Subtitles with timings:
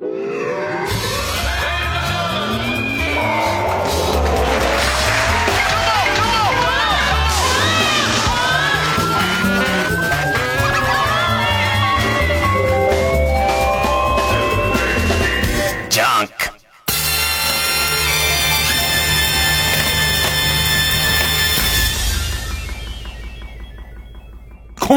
[0.00, 0.08] 今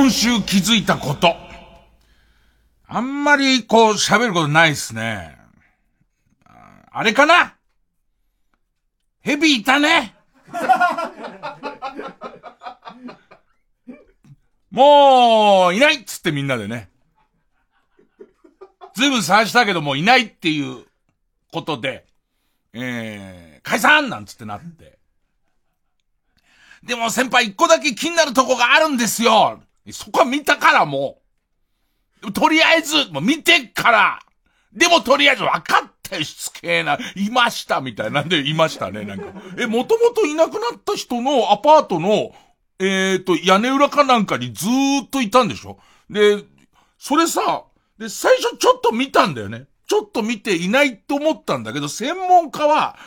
[0.09, 1.42] 週気づいたこと。
[2.95, 5.35] あんまりこう喋ることないっすね。
[6.91, 7.55] あれかな？
[9.21, 10.13] ヘビいたね？
[14.69, 16.91] もう、いないっつってみんなでね。
[18.93, 20.85] ずいぶん探したけどもいないっていう
[21.51, 22.05] ことで、
[22.73, 24.99] えー、解散なんつってなって。
[26.83, 31.22] でも先輩一個だけ気になるとこがあるんですよそこは見たからもう。
[32.31, 34.19] とりあえず、もう見てから。
[34.71, 36.97] でもとりあえず分かってしつけえな。
[37.15, 39.25] いましたみたいなんでいましたね、なんか。
[39.57, 42.33] え、もともといなくなった人のアパートの、
[42.79, 45.77] えっ、ー、と、屋根裏かなんかにずーっといたんでしょ？
[46.09, 46.43] で、
[46.97, 47.65] それさ、
[47.99, 49.65] で、最初ちょっと見たんだよね。
[49.87, 52.97] ちょっと見ていないと思ったんだけど、専門家は、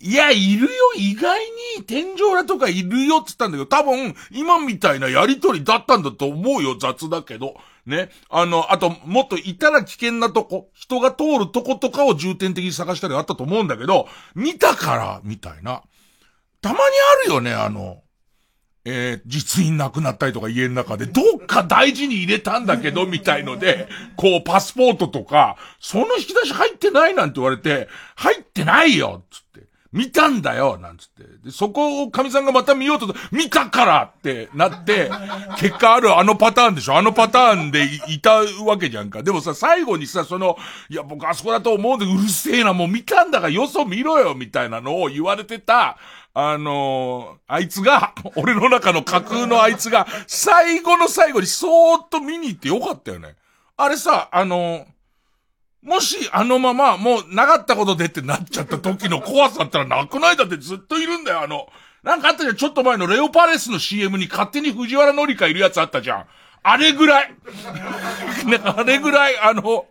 [0.00, 1.40] いや、いるよ、意外
[1.78, 7.56] に天井裏とかいるよって言ったんだけど、多分、今みたいなやりとりだったんだと思うよ、雑だけど。
[7.86, 8.10] ね。
[8.30, 15.82] あの、あと、もっといたら危険なとこ、人が通るとことかを重点的に探したりあったと思うんだけど、見たから、みたいな。
[16.60, 16.80] たまに
[17.24, 18.02] あるよね、あの、
[18.86, 29.43] えー、実印なくなったりとか家の中で、どっか大事に入れたんだけど、 みたいので、こう、パスポートとか、その引き出し入ってないなんて言われて、入ってないよつって。
[29.94, 31.22] 見たんだよなんつって。
[31.44, 35.08] で、そこを神さんがまた見ようと、見たからってなって、
[35.56, 39.22] 結果あるあのパターンでしょあのパターンでいたわけじゃんか。
[39.22, 45.96] でもさ、最後にさ、その、いや、僕あそこだと思うんでうるせえな、もう見たんだからよそ見ろよみたいなのを言われてた、
[46.34, 53.36] あのー、あいつが、俺の中の架空のあいつが、最後の最後にそーっと見に行ってよかったよね。
[53.76, 54.93] あれさ、あのー
[55.84, 60.36] もしあのままもうなかったことでってなっちゃった時の怖さだったらなくない？
[60.36, 61.68] だってずっといるんだよ、あの。
[62.02, 66.26] なんかあったじゃん、ちょっと前のレオパレスの CM に勝手に藤原紀香いるやつあったじゃん。
[66.62, 67.34] あれぐらい。
[68.46, 69.86] なんかあれぐらい、あの、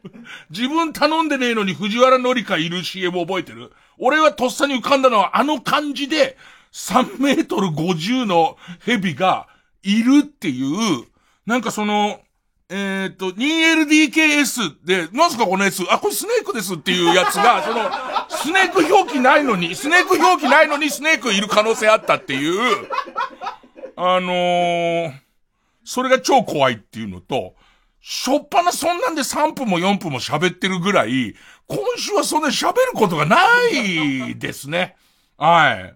[0.49, 3.71] 自分頼んでねえのに藤原紀香いる CM 覚えてる？
[3.99, 6.37] 俺はとっさに浮かんだのはあの感じで
[6.71, 9.47] 3メートル50の蛇が
[9.83, 11.05] いるっていう、
[11.45, 12.19] なんかその、
[12.69, 15.83] えっ、ー、と、2LDKS で、なんすかこの S?
[15.89, 17.91] あ、これスネークですっていうやつが、 その、
[18.29, 22.87] スネーク表記ないのに、スネーク表記ないのにスネークいる可能性あったっていう、
[23.95, 25.13] あのー、
[25.83, 27.55] それが超怖いっていうのと、
[28.01, 31.35] しょっぱなそんなんで3分も4分も喋ってるぐらい、
[31.67, 33.37] 今週はそんな喋ることがな
[33.69, 34.95] いですね。
[35.37, 35.95] はい。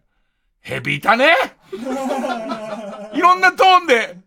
[0.62, 1.34] ヘビいたね。
[3.14, 4.18] いろんなトーンで、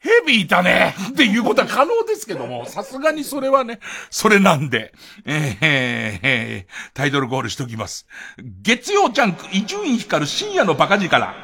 [0.00, 0.94] ヘビいたね。
[1.12, 3.78] っていうことは可能ですけども、 さすがにそれはね、
[4.10, 4.92] それなんで、
[5.24, 5.58] えー、
[6.22, 8.06] えー、タイトルゴールしときます。
[8.62, 11.10] 月曜ジャンク、伊集院光る深夜のバカ力。
[11.10, 11.34] から、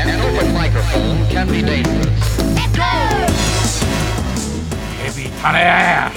[0.00, 2.29] An open microphone can be dangerous.
[5.42, 6.10] たね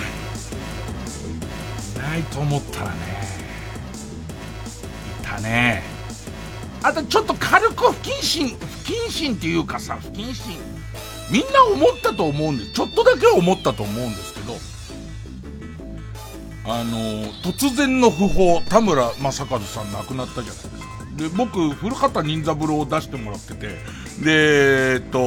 [1.98, 2.96] ないと思ったらね。
[5.22, 5.84] いたね。
[6.84, 10.58] あとちょっと軽く不謹慎不謹慎っていうかさ不謹慎。
[11.32, 12.74] みんな思ったと思うんです。
[12.74, 14.54] ちょっとだけは思ったと思うんですけど。
[16.66, 20.78] あの突然の訃報田村正和さん亡くなったじゃないですか。
[21.18, 23.68] で僕古畑任三郎を出してもらってて。
[24.24, 25.20] でえっと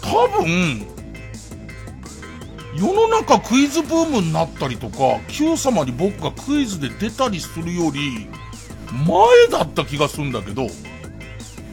[0.00, 0.86] 多分
[2.78, 8.28] 世の中クイズブームになったりとか、Q 様に僕がクイズで出たりするより、
[9.06, 10.68] 前だった気がするんだけど、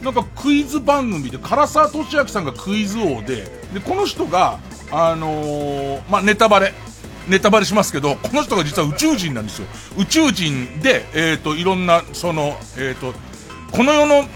[0.02, 4.58] なんかクイズ番組で、唐沢俊明さんがクイズ王で、で、この人が、
[4.90, 6.74] あのー、まあ、ネタバレ、
[7.28, 9.66] ネタバレしますけど、この人が実は宇宙人なんですよ。
[9.98, 13.14] 宇宙人で、えっ、ー、と、いろんな、その、えっ、ー、と、
[13.72, 14.28] この世の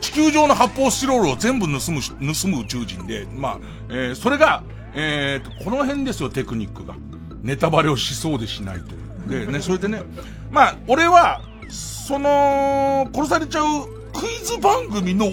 [0.00, 3.58] 地球上の発泡スチロールを全部盗む、盗む宇宙人で、まあ、
[3.88, 4.62] えー、それが、
[4.98, 6.94] えーと、この辺ですよ、テクニックが。
[7.42, 9.46] ネタバレをしそうでしないという。
[9.46, 10.02] でね、それでね、
[10.50, 15.26] まあ、俺は、その、殺されちゃうクイズ番組の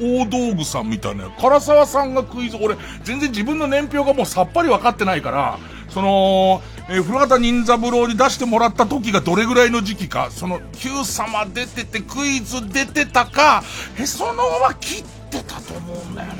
[0.00, 1.30] 大道具さんみたいな。
[1.40, 5.58] 唐沢さんがクイズ、俺、全然自分の年表がもうさっぱり分かってないから、
[5.88, 13.62] その、えー、古畑任三郎に出してもらった時がどれぐらいの時期か、その、Q 様出ててクイズ出てたか、
[13.96, 16.32] へそのは切ってたと思うんだよ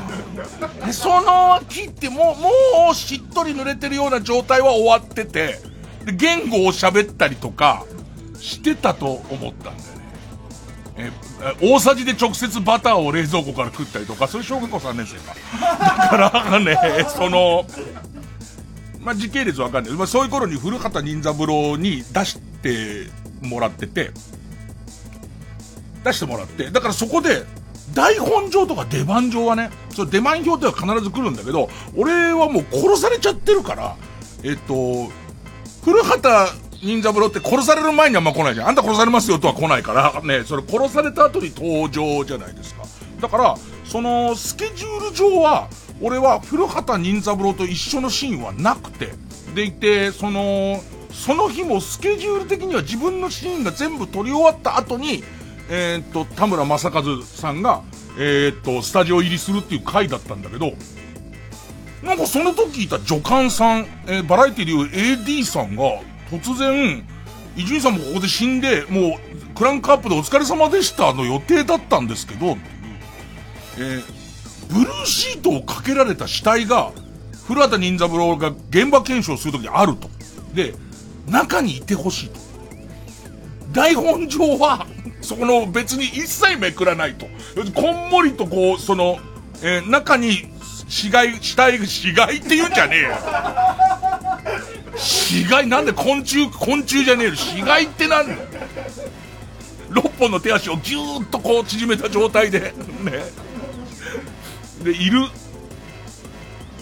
[0.81, 0.89] な。
[0.89, 5.61] へそのは切って、もう、もうしっとり濡れてるような状態は終わってて、
[6.07, 7.85] で、言語を喋ったりとか、
[8.41, 10.09] してたと思ったんだよね。
[10.97, 11.13] え
[11.61, 15.35] 大さじで直接バターを冷蔵庫から食ったりとか、それ小学校3年生か。
[16.17, 17.67] だからね、その、
[19.09, 19.95] まあ、時系列わかんない。
[19.95, 23.07] まあ、そういう頃に古畑任三郎に出して
[23.41, 24.11] もらってて、
[26.05, 27.47] 出してもらって、だからそこで、
[27.95, 33.97] 台本上とか出番上はね、そ出番表では必ず来るんだけど、俺はもう殺されちゃってるから、
[34.43, 35.11] えっと、
[35.83, 36.53] 古畑
[36.83, 38.69] 任三郎って殺される前にあんま来ないじゃん。
[38.69, 42.83] あんた殺されますよとは来ないから、ね、それ殺された後に登場じゃないですか。
[43.23, 43.57] だから、
[43.87, 49.13] その、スケジュール上は、俺は古畑任三郎と一緒のシーンはなくて、
[49.55, 50.81] でいて、その、
[51.11, 55.25] その日もスケジュール的には自分のシーンが全部撮り終わった後に、
[55.71, 57.83] えー、っと、田村正和さんが、
[58.19, 60.73] えー、っと、スタジオ入りするっていう回だったんだけど、
[62.03, 64.89] なんかその時いた助監さん、えー、バラエティでいう
[65.23, 66.01] AD さんが、
[66.31, 67.05] 突然、
[67.57, 72.57] 伊集院さんもここで死んで、もう、クランクアップでお疲れ様でしたの予定だったんですけど、
[73.77, 74.18] えー、
[74.69, 76.93] ブルーシートをかけられた死体が、
[77.47, 80.09] 古畑任三郎が現場検証するときにあると。
[80.55, 80.75] で、
[81.27, 82.41] 中にいてほしいと。
[83.73, 84.87] 台本上は、
[85.21, 87.27] そこの別に一切めくらないと。
[87.75, 89.19] こんもりとこう、その、
[89.63, 90.51] えー、中に
[90.89, 93.17] 死骸、死体、死骸って言うんじゃねえよ。
[94.97, 97.35] 死骸なんで昆虫、昆虫じゃねえよ。
[97.35, 98.39] 死骸ってなんだよ。
[99.91, 103.48] 6本の手足をぎゅーっとこう縮めた状態で、ね。
[104.83, 105.21] で、いる、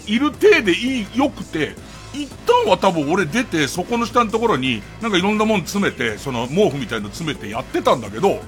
[0.05, 1.75] いる体でいい、良くて、
[2.13, 8.41] 一旦は多分俺出て、そこの下のところに、なんかいろんなもん詰めて、その毛布みたいの詰めてやってたんだけど、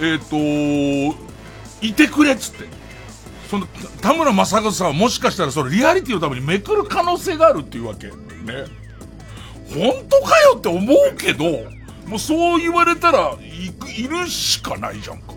[0.00, 1.26] えっ、ー、と
[1.82, 2.66] いてくれっつって。
[3.48, 3.66] その、
[4.00, 8.08] 田村正和さんはもしかしたらそのリアリティのためにめくる可能性があるっていうわけ。
[8.08, 8.12] ね。
[9.72, 11.44] 本当かよって思うけど、
[12.06, 15.34] もうそう言われたら、い、いるしかないじゃんか。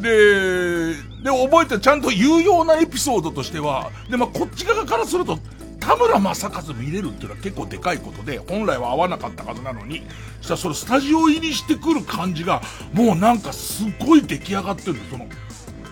[0.00, 5.38] で、で、覚えてちゃんと有用なエピソードとしては、で、まあ、こっち側からすると、
[5.80, 10.02] 田村正和見れるっていうのは結構でかいことで、本来は合わなかったはずなのに、
[10.40, 12.62] したらそのスタジオ入りしてくる感じが、
[12.92, 14.96] もうなんかすごい出来上がってる。
[15.10, 15.26] その、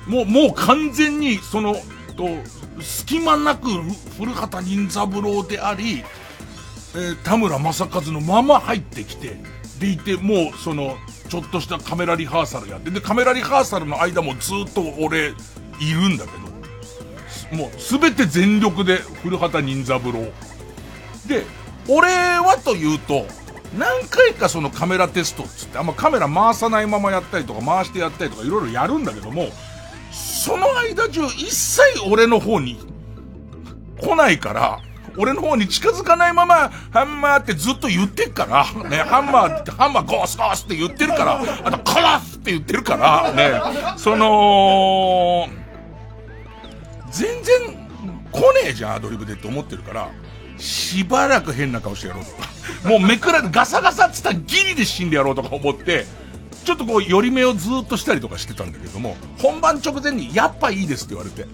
[0.06, 1.74] もう、もう完全に、その、
[2.16, 2.28] と、
[2.80, 3.68] 隙間なく
[4.18, 6.04] 古畑任三郎であり、
[6.94, 9.36] えー、田村正和のまま入ってきて、
[9.80, 10.96] でいて、もう、その、
[11.30, 15.28] ちょっとしたカメラリハーサルやって、で、カメラリハーサルの間もずっと俺、
[15.80, 16.32] いるんだけ
[17.52, 20.12] ど、もうすべて全力で古畑任三郎。
[21.26, 21.44] で、
[21.88, 23.26] 俺はというと、
[23.78, 29.50] 何回かそのカメラテストっつって、あんまカメラ回さないままやったりとか回してやったりとかいろいろやるんだけども、
[30.10, 32.78] その間中一切俺の方に
[34.00, 34.80] 来ないから、
[35.20, 43.60] 俺の方に近づかないまま、ハンマーってずっと言ってっから、ね、ハンマーって、ハンマーゴースゴースって言ってるから、あと、カラスって言ってるから、ね、
[43.98, 45.46] その、
[47.10, 47.88] 全然
[48.32, 50.10] 来ねえじゃん、アドリブでって思ってるから、
[50.56, 52.24] しばらく変な顔してやろう
[52.82, 52.88] と。
[52.88, 56.06] もうめくらガサガサっつったらギリで死んでやろうとか思って、
[56.64, 61.46] ちょっとこう、寄り目をずっとしたりとかしてたんだけども、本番直前に、やっぱいいですって言われて。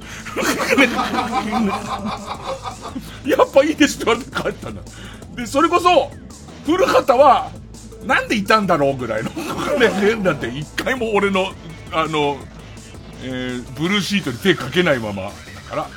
[3.28, 4.82] やっぱいいですって言われて帰ったんだ。
[5.36, 6.10] で、それこそ、
[6.64, 7.50] 古畑は、
[8.04, 9.30] なんでいたんだろうぐらいの。
[9.78, 11.52] ね、だって一回も俺の、
[11.92, 12.38] あの、
[13.22, 15.30] えー、ブルーシートに手かけないままだ
[15.68, 15.88] から。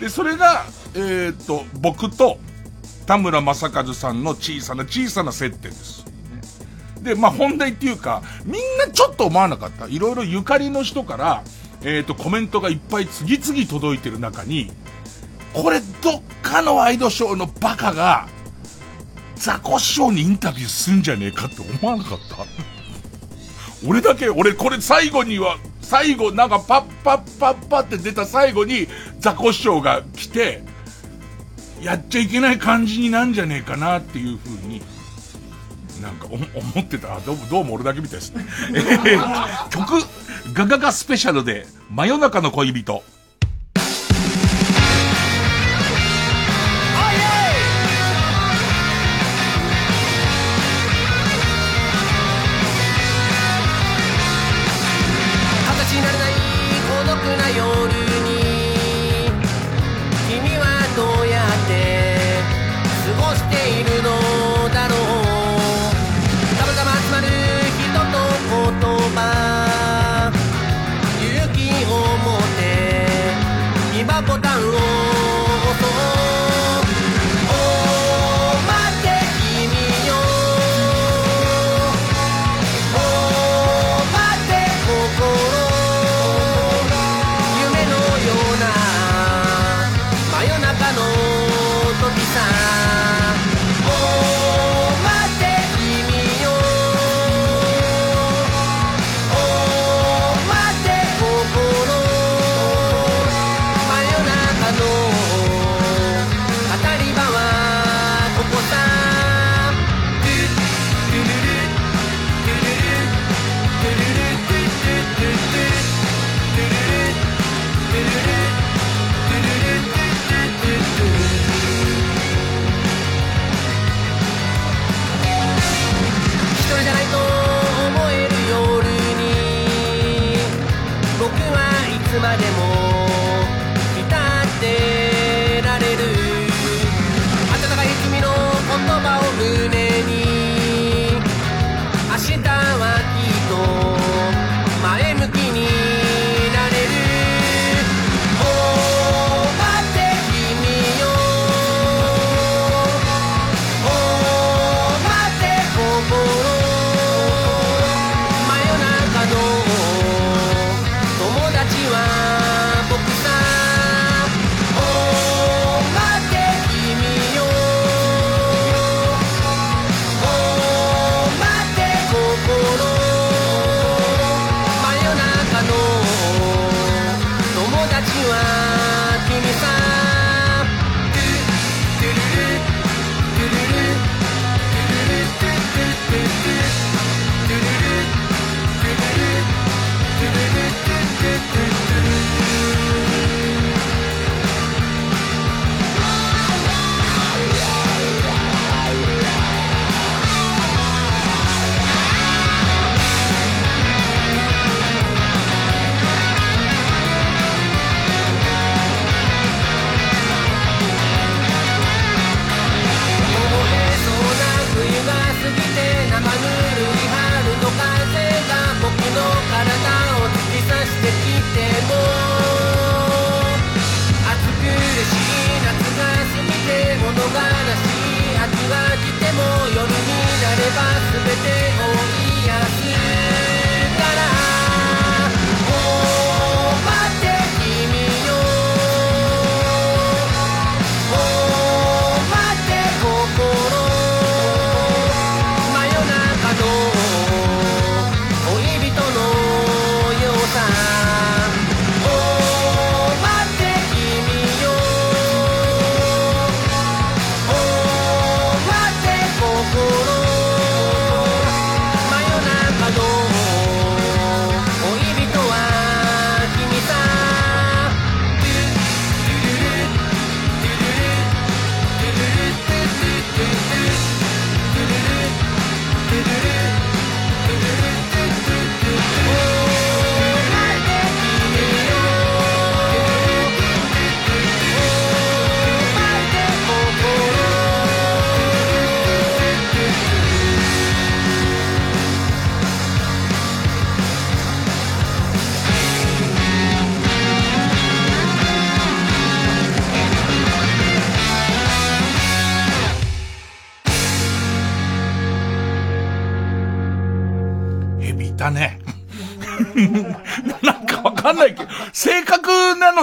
[0.00, 2.38] で、それが、えー、っと、僕と、
[3.06, 6.05] 田村正和さんの小さな小さな接点です。
[7.06, 9.86] で、まあ本題っていうか、みんなちょっと思わなかった。
[9.86, 11.44] いろいろゆかりの人から、
[11.82, 14.72] えっ、ー、と、コメントがいっぱい次々届いてる中に、
[15.52, 18.28] これどっかのワイドショーのバカが、
[19.36, 22.44] ザコシショウにインタビューすんじゃねえかって思わなかった
[23.86, 28.88] 俺だけ、俺これ最後には、最後なんかパッパッパッパって出た最後に
[29.20, 30.62] ザコシショウが来て、
[31.80, 34.82] やっちゃいけない感じになんじゃねえかなっていう風に
[36.00, 36.38] なんか思
[36.80, 37.20] ってた。
[37.20, 38.44] どうも、どうも俺だけみたいですね。
[39.06, 40.04] えー、曲、
[40.52, 43.02] ガガガスペシャルで、真夜中の恋人。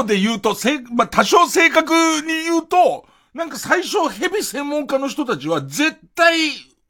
[0.03, 6.37] ので言うと、せ、まあ、多少正確に言うと、なんか最初ヘビ専門家の人たちは絶対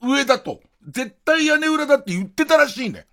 [0.01, 0.59] 上だと。
[0.89, 3.05] 絶対屋根裏だって言ってたらしいね。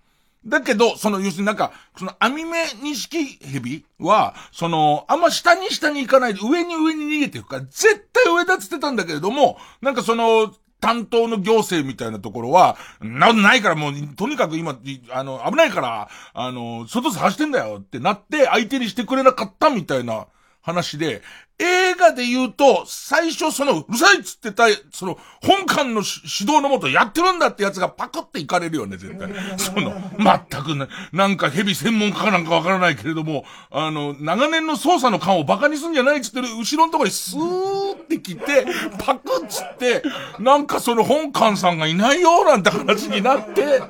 [0.45, 14.77] だけど、その、要するになんか、その、網目錦蛇は、その、あんま下に下に行かないで上に上に逃げていくから、絶対上だっつってたんだけれども、なんかその、担当の行政みたいなところは、なないからもう、とにかく今、
[15.11, 20.25] あの、危ないから、あの、外走ってんだよってなって、相手にしてくれなかったみたいな
[20.61, 21.21] 話で、
[21.61, 29.31] 映画で言うと、最初その、うるさいっつってた、その、本館の指導のもとやってるんだってやつがパクっていかれるよね、絶対。
[29.57, 38.65] その、全くな、なんか蛇専門家かなんかわからないけれども、あの、長年の捜査の勘を馬鹿にすんじゃないっつってる後ろのところにスーって来て、
[38.97, 40.01] パクっつって、
[40.39, 43.81] なんかその本館さんがいないよ、なんて話になって、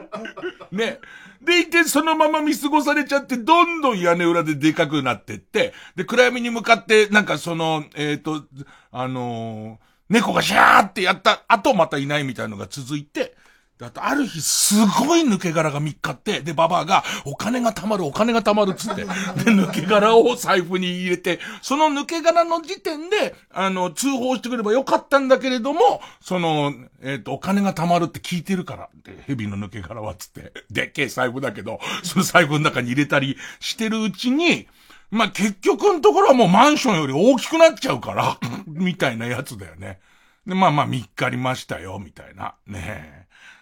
[0.72, 1.00] ね。
[1.44, 8.46] でいて、そのまま見過ごされちゃって、どんどん屋根裏ででかくなってって、で、暗闇に向かって、なんかその、えっ、ー、と、
[8.92, 13.36] あのー、猫がシャーってやった後またいないみたいなのが続いて、
[13.82, 34.68] あと、ある日、すごい抜け殻が3日って、で、ババアが、お金が貯まる、お金が貯まるっつって、で、抜け殻を財布に入れて、その抜け殻の時点で、あの、通報してくればよかったんだけれども、その、えっ、ー、と、お金が貯まるって聞いてるから、で、蛇の抜け殻はつって、でっけえ財布だけど、その財布の中に入れたりしてるうちに、
[35.10, 40.00] まあ、結局のところはもうマンションより大きくなっちゃうから、みたいなやつだよね。
[40.46, 42.56] で、まあまあ、3日ありましたよ、みたいな。
[42.66, 42.82] ね
[43.18, 43.21] え。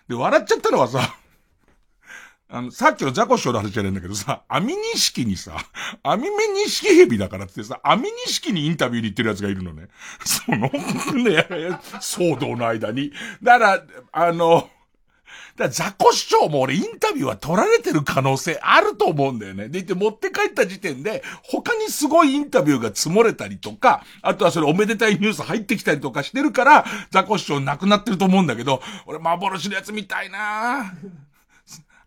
[0.10, 1.16] で、笑っちゃったのはさ、
[2.50, 5.56] あの、さっきのザコショウの話じゃないんだけどさ、アミニシキにさ、
[6.02, 9.88] アミメニシキヘビだからってさ、アミニシキにインタビューに行ってる奴がいるのね。
[10.26, 10.58] その、
[11.24, 11.48] ね、
[12.02, 13.14] 騒動の間に。
[13.44, 14.68] だから、あの、
[15.60, 19.70] だザコ市長も俺インタビューは取られてる可能性あると思うんだよね。
[19.70, 30.94] でい、て持って帰った時点で、他にすごいインタビューが積もれたりとか、あとはそれおめでたいニュース入ってきたりとかしてるから、ザコ市長亡くなってると思うんだけど、俺幻のやつ見たいな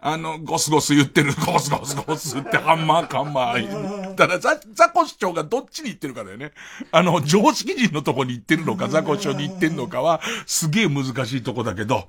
[0.05, 4.15] あの、ゴスゴス言ってる、ゴスゴスゴスってハンマーカンマー。
[4.17, 6.51] ただ、ザ、ザコ市長がどっちに行ってるかだよね。
[6.91, 12.09] あの、常識人のとこに行ってるのか、ザコ市長に行ってんのかは、すげえ難しいとこだけど、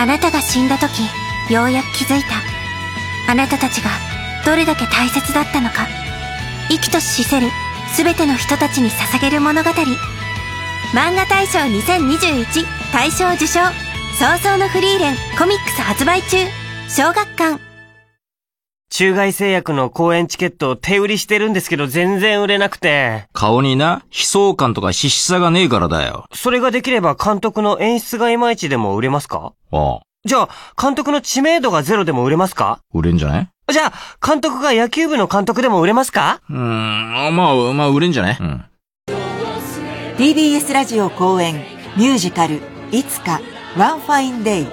[0.00, 1.02] あなたが死んだ時
[1.52, 2.28] ようやく気づいた。
[3.30, 3.90] あなたたちが
[4.46, 5.86] どれだけ大切だったのか。
[6.70, 7.48] 生きとし死せる
[7.98, 9.68] 全ての人たちに捧げる物語。
[10.94, 13.60] マンガ大賞2021大賞受賞。
[14.18, 16.38] 葬送のフリーレンコミックス発売中。
[16.88, 17.69] 小学館。
[18.92, 23.28] 中外製薬の公演チケットを手売りしてるんですけど全然売れなくて。
[23.32, 26.26] 顔にな、悲壮感とか必死さがねえからだよ。
[26.34, 29.52] それができれば監督の演出がいまいちでも売れますか？
[29.70, 30.00] ああ。
[30.24, 30.48] じゃあ、
[30.80, 32.80] 監督の知名度がゼロでも売れますか？
[32.92, 36.42] 売れんじゃないじゃあ、監督が野球部の監督でも売れますか？
[36.50, 38.64] うーん、まあ、まあ、売れんじゃないうん。
[40.16, 41.54] TBS ラジオ公演、
[41.96, 43.40] ミュージカル、いつか、
[43.78, 44.66] ワンファインデイ。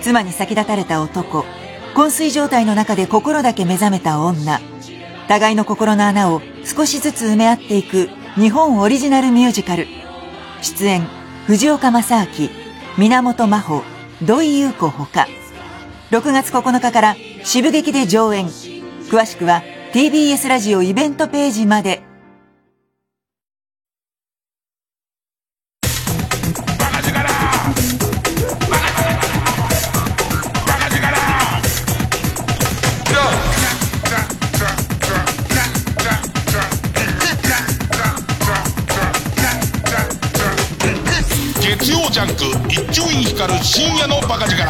[0.00, 1.44] 妻に先立たれた男、
[1.94, 4.60] 昏睡状態の中で心だけ目覚めた女。
[5.28, 9.86] 互いの心の穴を少しずつ埋め合っていく日本オリジナルミュージカル。
[10.60, 11.06] 出演、
[11.46, 12.48] 藤岡正明、
[12.98, 13.82] 源真帆、
[14.22, 15.28] 土井優子ほか。
[16.10, 18.46] 6月9日から渋劇で上演。
[18.46, 22.02] 詳しくは TBS ラジオイベントページまで。
[42.14, 44.62] ジャンク一丁院光る深夜のバカ力。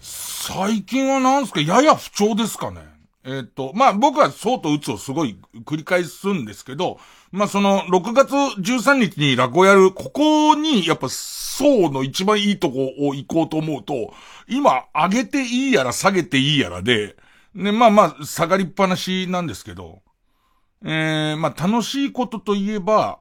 [0.00, 2.80] 最近はなんすかやや不調ですかね。
[3.22, 6.98] えっ、と、まあ僕はそうと打つをすごい繰り返すんですけど、
[7.30, 14.12] まあその6月13日に落語やる、ここにやっぱそうの一番いいとこを行こうと思うと、
[14.48, 17.14] 今上げていいやら下げていいやらで、
[17.54, 20.02] ね、まあまあ下がりっぱなしなんですけど、
[20.84, 23.20] えー、まあ楽しいことといえば、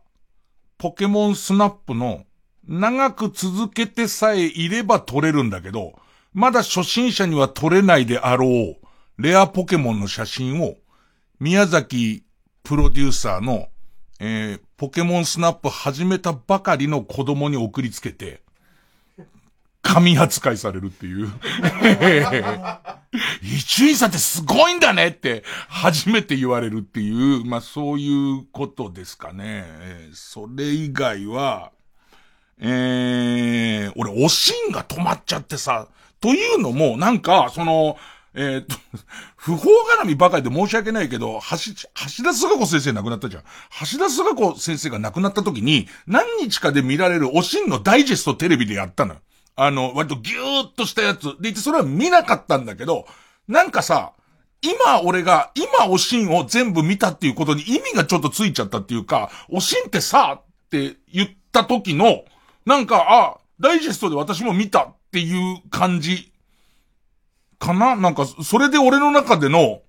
[0.80, 2.26] ポケモンスナップの
[2.70, 5.94] 長く続けてさえいれば取れるんだけど、
[6.34, 8.78] まだ初心者には撮れないであろう、
[9.18, 10.76] レアポケモンの写真を、
[11.40, 12.24] 宮崎
[12.64, 13.70] プロデューサーの、
[14.20, 18.44] えー、ポケモンスナップ始めたばかりの子供に送りつけて、
[19.82, 21.32] 神扱いされるっていう。
[23.42, 29.66] 一位さんってすごいんだねって初めて言われるっていう、まあそういうことですかね。
[30.14, 31.72] それ以外は、
[32.60, 35.88] えー、俺、おしんが止まっちゃってさ、
[36.20, 37.98] というのも、なんか、その、
[38.34, 38.76] えー、っと、
[39.36, 39.70] 不法
[40.02, 41.74] 絡みばかりで申し訳ないけど、橋、
[42.18, 43.44] 橋田菅子先生亡くなったじゃん。
[43.92, 49.22] 橋田菅子先生が亡くなった時に、何日かで見られるおしんのダイジェストテレビでやったのよ。
[49.56, 51.36] あの、割とギューっとしたやつ。
[51.40, 53.06] で、それは見なかったんだけど、
[53.48, 54.14] なんかさ、
[54.62, 62.24] 今俺が、今おしんを全部見たっていうことに意味がちょっとついちゃったっていうか、おしんってさ、って言った時の、
[62.70, 66.32] なんか、あ、ダイジェストで私も見たっていう感じ、
[67.58, 67.96] かな？
[67.96, 69.82] なんか、それで俺の中での、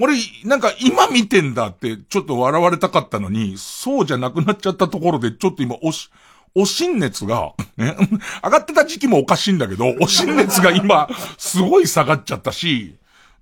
[0.00, 6.10] 俺、なんか今見てんだってちょっと笑われたかったのに、そうじゃなくなっちゃったところで、ちょっと今、おし、
[6.56, 7.96] おしん熱が、ね、
[8.42, 12.96] 上がってた時期もおかしいんだけど、おしん熱が今、すごい下がっちゃったし、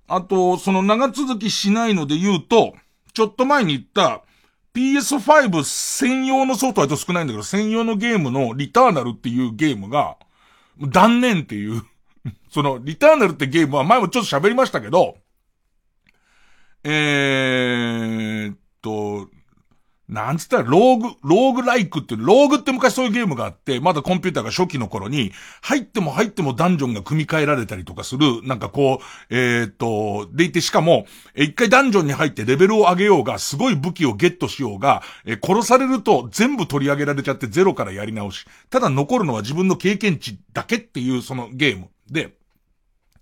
[0.07, 2.75] あと、その長続きしないので言うと、
[3.15, 4.21] ちょっと前に言った、
[4.77, 10.17] PS5 専用のソフトはちょっと少ないんだけど、専用のゲームのリターナルっていうゲームが、
[10.79, 11.83] 断念っていう
[12.51, 15.17] その、リターナルってゲームは前もちょっと喋りましたけど、
[16.83, 19.29] えーっと、
[20.09, 38.45] なんつったら、ローグ、ローグライクって、ローグって昔そういうゲームがあって、まだコンピューターが初期の頃に、入っても入ってもダンジョンが組み替えられたりとかする、なんかこう、え、っと、でいてしかも、一回ダンジョンに入ってレベルを上げようが、すごい武器をゲットしようが、え殺されると全部取り上げられちゃってゼロからやり直し。
[38.69, 41.89] ただ残るのは自分の経験値だけっていうそのゲーム。
[42.09, 42.33] で、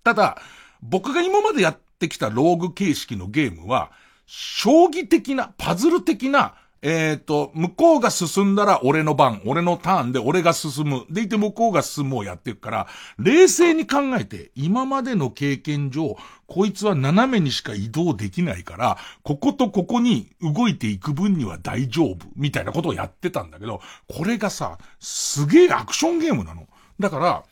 [0.03, 0.37] ただ、
[0.83, 3.91] 僕が今までやってきたローグ形式のゲームは、
[4.27, 11.05] 将棋的な、パズル的な、えっ、ー、と、向こうが進んだら俺の番、俺のターンで俺が進む。
[11.09, 16.15] でいて向こうが進むをやっていくから、冷静に考えて、今までの経験上、
[16.47, 22.17] こいつは斜めにしか移動できないから、こことここに動いていく分には大丈夫。
[22.35, 26.67] みたいなことをやってたんだけど、これがさ、すげえアクションゲームなの。
[26.99, 27.43] だから、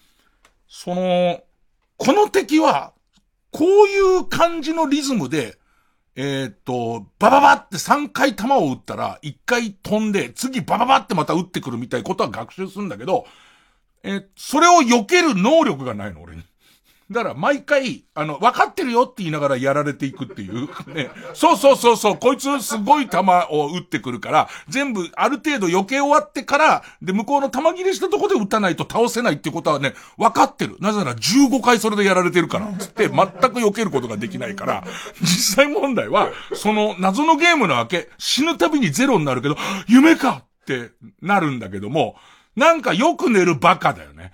[0.68, 1.42] その、
[1.98, 2.94] この敵は、
[3.52, 5.58] こういう感じのリズムで、
[6.16, 13.26] えー、っと、バババって3回弾を打ったら、1回飛んで、次バババってまた打ってくるみたいなことは学習するんだけど、
[14.04, 16.44] えー、それを避ける能力がないの、俺に。
[17.12, 20.68] だから毎回、あの、分かってるよって言いながらやられていくっていう。
[20.94, 21.10] ね。
[21.34, 30.78] そうそうそうそう、こいつすごい弾を撃ってくるから、全部ある程度余計終わってから、で、向こうの弾切れしたとこで撃たないと倒せないってことはね、分かってる。
[30.80, 32.72] なぜなら15回それでやられてるから。
[32.78, 34.84] つって、全く避けることができないから、
[35.22, 42.16] 実際問題は、その謎のゲームなわけ、死ぬたびにゼロになるけど、夢かってなるんだけども、
[42.56, 44.32] なんかよく寝るバカだよね。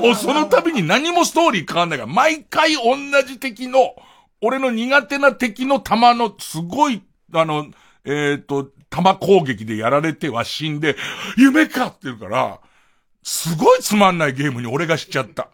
[0.00, 2.96] もうその度に何もストーリー変わんないから、毎回同
[3.26, 3.94] じ敵の、
[4.40, 7.66] 俺の苦手な敵の弾のすごい、あの、
[8.04, 10.96] えっ、ー、と、弾攻撃でやられては死んで、
[11.36, 12.60] 夢かって言うから、
[13.22, 15.50] すごいつまんないゲームに俺がしちゃった。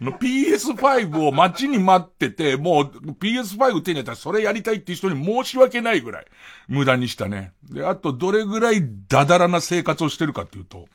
[0.00, 6.26] PS5 を待ちに待ってて、もう PS5 手にやったらそれやりたいっていう人に申し訳ないぐらい
[6.66, 7.52] 無駄にしたね。
[7.70, 10.88] で、あとどれぐらいダダラな生活をしてるかっていうと、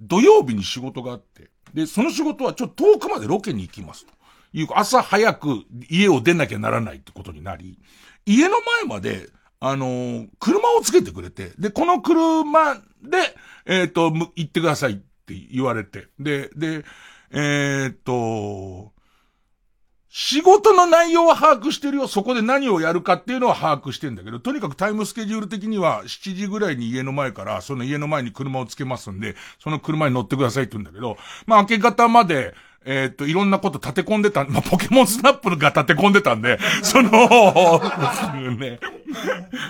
[0.00, 4.12] 土曜日に仕事があって、で、その仕事はちょっと遠くまでロケに行きますと。
[4.52, 7.78] いう、朝早く家を出なきゃならないってことになり、
[8.26, 9.28] 家の前まで、
[9.60, 12.82] あのー、車をつけてくれて、で、この車で、
[13.66, 16.84] えっ、ー、と、行ってくださいって言われて、で、で、
[17.30, 18.92] えっ、ー、と、
[20.10, 22.08] 仕事の内容は把握してるよ。
[22.08, 37.10] そこで何をやるかっていうのは把握してんだけど、とにかくタイムスケジュール的には7時ぐらいに家の前から、その家の前に車をつけますんで、その車に乗ってくださいって言うんだけど、まあ明け方まで、え、っと、いろんなこと立て込んでた、まあ、ポケモンスナップが立て込んでたんで、 その、
[38.56, 38.78] ね、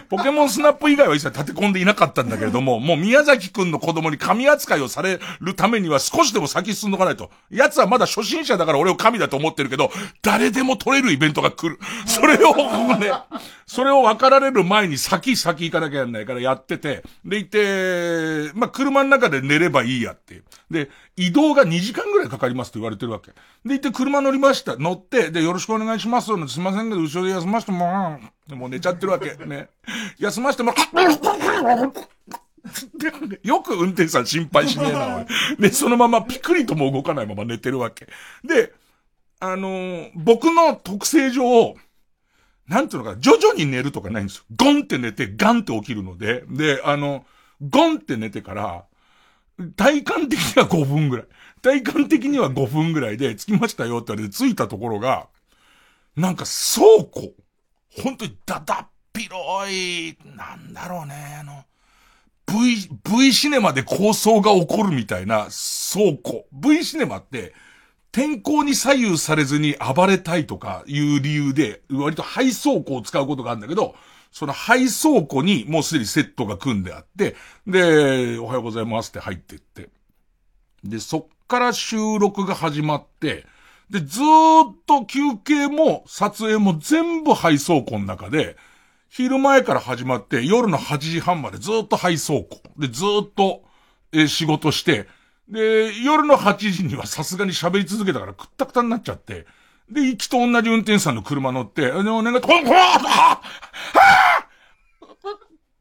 [0.08, 7.30] ポケモンスナップ以外は一切立て込んでいなかったんだけれども、もう宮崎くんの子供に神扱いをされるためには少しでも先進んどかないと。
[7.50, 9.90] 奴はまだ初心者だから俺を神だと思ってるけど、
[10.22, 11.78] 誰でも取れるイベントが来る。
[12.06, 12.54] それを、
[12.98, 13.12] ね、
[13.66, 20.42] それを分かられる前に先先行かなきゃやんないからやってて、でいて、まあ、車の中で寝ればいいやって。
[20.70, 23.32] で、移動が2時間ぐらいかかりますと言われてるわけ。
[23.32, 24.76] で、行って車乗りました。
[24.76, 26.26] 乗って、で、よろしくお願いします。
[26.26, 29.34] すいませんけど、後ろで休ませても、でも寝ちゃってるわけ。
[29.44, 29.68] ね。
[30.18, 30.72] 休ませても、
[33.42, 35.26] よく運転手さん心配しねえな、
[35.58, 35.68] 俺。
[35.68, 38.06] で、そのままピクリとも動かないまま寝てるわけ。
[38.44, 38.72] で、
[39.40, 41.74] あのー、僕の特性上、
[42.68, 44.44] なんていうのか、徐々に寝るとかないんですよ。
[44.56, 47.26] ゴンって寝て、ガンって起きるので、で、あの、
[47.60, 48.84] ゴンって寝てから、
[49.76, 51.26] 体感的には5分ぐらい。
[51.62, 55.28] 体感的には5分ぐらいで、着きましたよって言われて着いたところが、
[56.16, 57.34] なんか倉庫。
[58.02, 61.64] 本当にだだっ広い、なんだろうね、あの、
[62.46, 65.48] V、V シネマで構想が起こるみたいな
[65.92, 66.46] 倉庫。
[66.52, 67.52] V シネマって、
[68.12, 73.96] 天候に左右されずに暴れたいとかいう理由で、割と廃倉庫を使うことがあるんだけど、
[74.30, 77.36] その廃倉庫にもうすでにセットが組んであって、
[77.66, 79.88] で、おはようございますって入ってって。
[80.84, 83.46] で、そっから収録が始まって、
[83.90, 88.56] で、ずーっと休憩も撮影も全部廃倉庫の中で、
[89.08, 92.60] 昼前から始まって夜の8時半までずっと廃倉庫。
[92.76, 93.62] で、ずっと、
[94.12, 95.08] え、仕事して、
[95.48, 99.46] で、夜の8時にはさすがに喋り続けたからくったくたになっちゃって、
[99.90, 103.40] で、行きと同じ運転手さんの車乗って、で、お願い、ほんほはあ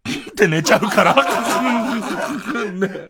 [0.10, 1.16] って寝ちゃうから。
[2.72, 3.10] ね、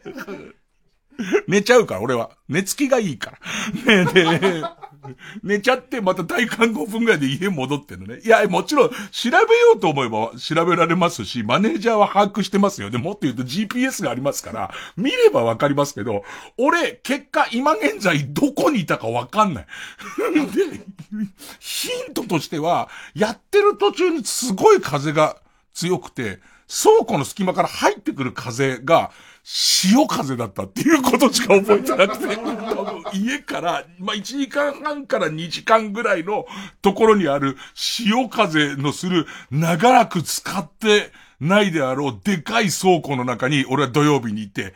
[1.48, 2.32] 寝ちゃうから、俺は。
[2.48, 3.38] 寝つきがいいか
[3.86, 4.06] ら。
[4.06, 4.64] ねで、
[5.44, 8.22] 寝ちゃってまた体感5分ぐらいで家戻ってんのね。
[8.24, 8.96] いや、もちろん調
[9.32, 9.44] べよ
[9.76, 12.90] うと思えば調べられますし、マネージャーは把握してますよ。
[12.90, 16.24] で、もっと言うと GPS がありますから、見ればわかりますけど、
[16.58, 19.66] 俺、結果今現在どこにいたかわかんない。
[20.28, 20.82] で、
[21.60, 25.38] ヒントとしては、やってる途中にすごい風が
[25.74, 29.12] 強くて、倉庫の隙間から入ってくる風が、
[29.50, 36.46] 潮風だったっていうことしか覚えてなくて、多分家から、まあ、1時間半から2時間ぐらいの
[36.82, 44.74] ところにある潮風のする長らく使ってないであろうでかい倉庫の中に俺は土曜日にいて、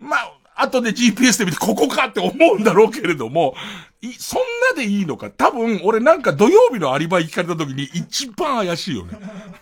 [0.00, 3.54] まあ、後で GPS で見てここかって思うんだろうけれども、
[4.02, 4.40] いそん
[4.76, 5.30] なでいいのか？
[5.30, 9.18] 多分、俺なんか土曜日のアリバイ聞かれた時に一番怪しいよね。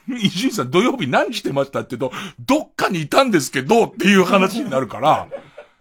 [0.21, 5.29] 伊集院さん土曜日何してましたって言うと、どっかにいたんですけどっていう話になるから、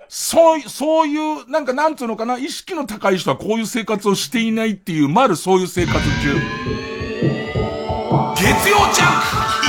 [0.07, 6.03] そう、そういう、なんかなんつうのかな、意識の高い人はこういう生活をしていないっていう、まるそういう生活中。
[8.35, 9.62] 月曜ジャンク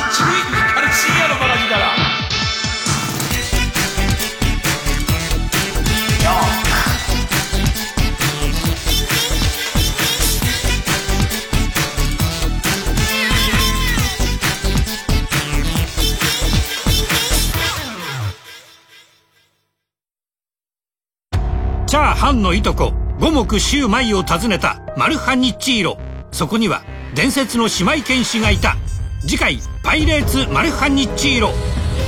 [22.24, 25.98] チャーハンのいとこ五目シューマイを訪ねたマルハニッチーロ。
[26.32, 26.82] そこには
[27.14, 28.76] 伝説の姉妹剣士がいた。
[29.20, 31.50] 次回「パイレーツマルハニッチーロ」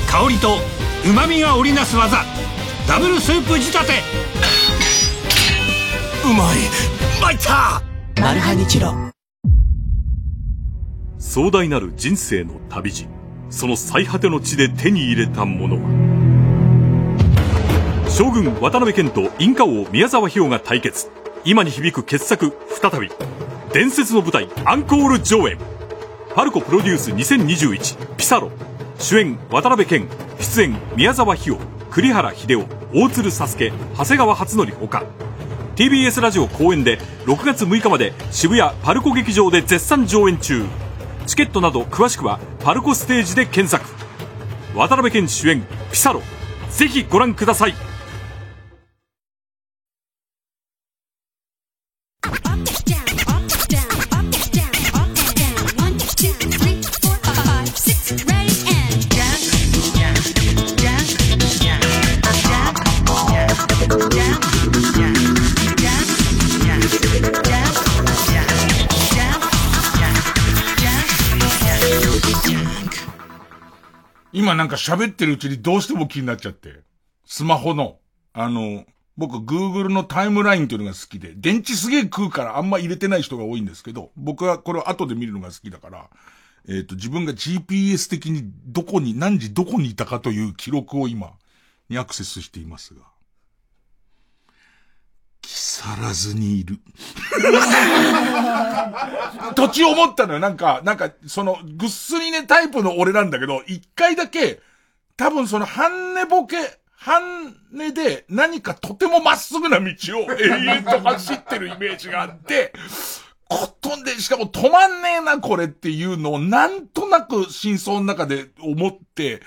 [0.09, 0.57] 香りと
[1.05, 2.25] 旨味が織りなす技。
[2.89, 3.93] ダブルスープ仕立て。
[6.25, 6.57] うまい。
[7.21, 7.83] 参った！
[8.19, 8.95] マルハニチロ。
[11.19, 13.07] 壮大なる人生の旅路。
[13.51, 16.16] その最果ての地で手に入れたものは
[18.17, 21.11] 将軍渡辺謙とインカ王宮沢氷が対決。
[21.45, 23.11] 今に響く傑作再び。
[23.75, 25.59] 伝説の舞台アンコール上演。
[26.35, 28.51] パルコプロデュース2021ピサロ。
[28.99, 30.09] 主演渡辺謙。
[30.41, 31.59] 出演宮沢氷
[31.91, 32.67] 栗原秀夫。
[32.95, 33.71] 大鶴佐助。
[33.99, 35.05] 長谷川初則ほか
[35.75, 40.65] TBS ラジオ公演で6月6日まで渋谷パルコ劇場で絶賛上演中。
[41.27, 43.85] チケットなど詳しくはパルコステージで検索。
[44.75, 46.23] 渡辺謙主演ピサロ。
[46.71, 47.75] ぜひご覧ください。
[74.67, 76.81] なんか喋ってるうちにどうしても気になっちゃって。
[77.25, 77.99] スマホの、
[78.33, 78.85] あの、
[79.17, 86.11] 僕 Google のタイムラインというのが好きで、電池すげえ食うからあんま入れてない人が多いんですけど、僕はこれを後で見るのが好きだから、
[86.69, 91.31] えっ、ー、と、自分が GPS 的にどこに、何時どこにいたかという記録を今、
[91.89, 93.03] にアクセスしていますが。
[95.47, 96.81] 木更津にいる。
[99.55, 100.41] 途中思ったのよ。
[100.41, 104.61] なんか、なんか、その、ぐっすりねタイプの俺なんだけど、一回だけ、
[105.17, 106.57] 多分その半寝ボケ、
[106.91, 109.87] 半寝で何かとてもまっすぐな道
[110.19, 112.73] を 永遠と走ってるイメージがあって、
[113.49, 119.43] ことんで、しかも止まんねえな、これっていうのをなんとなく真相の中で思って、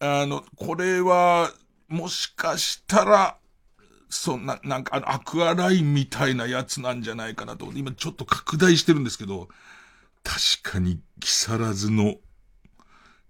[0.00, 1.52] あの、これは、
[1.86, 3.36] もしかしたら、
[4.16, 7.70] そんな、なんかあの、アクアラインみたいなやつなんじゃないかなと。
[7.74, 9.48] 今ちょっと拡大してるんですけど、
[10.22, 12.16] 確かに、木更津の、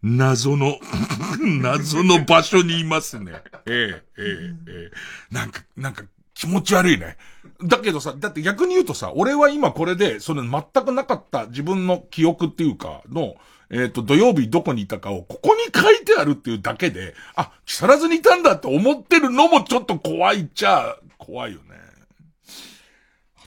[0.03, 0.79] 謎の、
[1.41, 3.43] 謎の場所にいますね。
[3.67, 4.91] ええ、ええ、え
[5.31, 5.35] え。
[5.35, 7.17] なんか、なんか気持ち悪いね。
[7.65, 13.37] だけどさ、だって逆に言うとさ、俺は今これで、その全くなかった自分の記憶っていうか、の、
[13.71, 21.77] えっ、ー、と、土曜日どこにいたかをここに書いてあるっていうだけで、あ、木更津にいたんだって思ってるのもちょっと怖いっちゃ、怖いよね。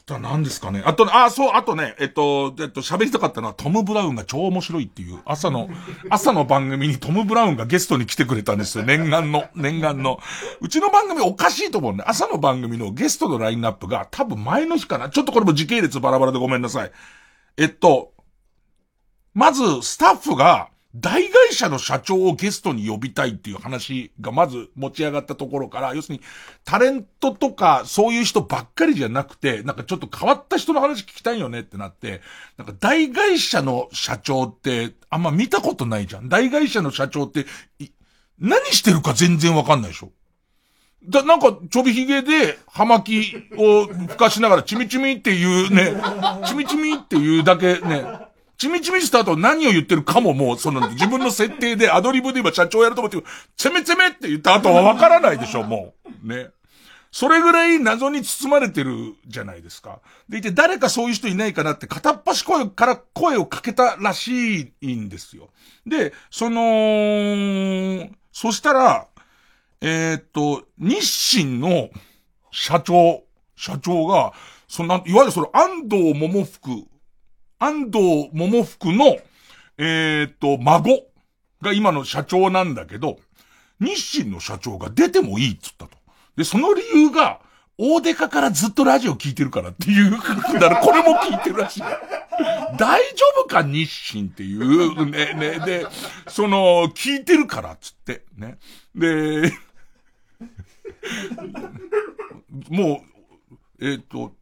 [0.10, 0.82] とは何ですかね。
[0.84, 5.70] あと、あ、そう、あとね、えっと、えっと、喋りたかったのはトム・ブラウンが超面白いっていう、朝の、
[6.10, 8.84] 朝の番組にトム・ブラウンがゲストに来てくれたんですよ。
[8.84, 10.20] 念願の、念願の。
[10.60, 12.04] うちの番組おかしいと思うね。
[12.08, 15.10] 朝の番組のゲストのラインナップが多分前の日かな。
[15.10, 16.92] ちょっとこれも時系列バラバラでごめんなさい。
[17.58, 18.12] えっと、
[19.40, 26.22] まず、スタッフが、大会社の社長をゲストに呼びたいっていう話がまず持ち上がったところから、要するに
[26.66, 32.22] タレントとかそういう人ばっかりじゃなくて、なんかちょっと変わった人の話聞きたいよねってなって、
[32.58, 36.28] なんか大会社の社長ってあんま見たことないじゃん。
[36.28, 37.46] 大会社の社長って、
[38.40, 40.12] 何してるか全然わかんないでしょ。
[41.08, 45.94] だ、なんか、ちょびひげで、葉巻を吹かしながら、チミチミっていうね、
[46.46, 48.29] チミチミっていうだけね、
[48.60, 53.24] ちみちみした後何を言ってるかももう、その自分の設定でアドリブで今社長やると思って、
[53.56, 55.94] ちめちめって言った後はわからないでしょ、も
[56.24, 56.28] う。
[56.28, 56.50] ね。
[57.10, 60.02] それぐらい謎に包まれてるじゃないですか。
[60.28, 65.50] でいて誰かそういう人いないかなって片っ端声から声をかけたらしいんですよ。
[65.88, 69.08] で、その、そしたら、
[69.80, 71.00] えー、っと、日
[71.38, 71.90] 清の
[72.52, 73.24] 社長、
[73.56, 74.34] 社長が、
[74.68, 76.89] そんな、いわゆるその安藤桃福
[77.60, 79.18] 安藤桃福の、
[79.78, 81.04] えー、っと、孫
[81.62, 83.20] が今の社長なんだけど、
[83.80, 85.98] 日清の社長が出てもいいっつったと。
[86.36, 87.42] で、その理由が、
[87.82, 91.84] 大デカからずっとラジオ聞いてるからっていう、だからこれも聞いてるらしい。
[92.78, 95.86] 大丈夫か日清っていう、ね、ね、で、
[96.28, 98.58] その、聞いてるからっつって、ね。
[98.96, 99.54] で、
[102.70, 103.04] も
[103.80, 104.34] う、えっ、と、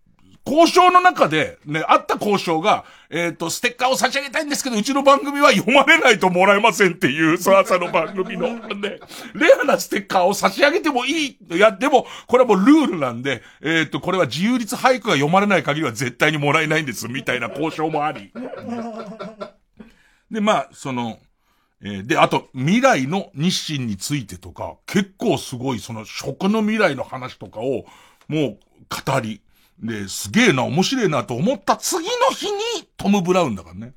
[0.48, 9.00] 交渉の中で、ね、あった交渉が、えっ、ー、と、ステッカーを差し上げたいんですけど、うちの番組は読まれないともらえませんっていう、そ朝の番組の、ね、
[9.34, 11.38] レアなステッカーを差し上げてもいい。
[11.52, 18.32] いや、でも、これはもうルールなんで、えっ、ー、と、これは自由律俳句が読まれない限りは絶対にもらえないんです、みたいな交渉もあり。
[20.32, 21.20] で、まあ、その、
[21.82, 27.86] えー、で、あと、未来の日清についてとか、結構すごい、その、食の未来の話とかを、
[28.28, 29.42] もう、語り、
[29.80, 33.94] で、すげえな、面白いなと思った次の日にトム・ブラウンだからね。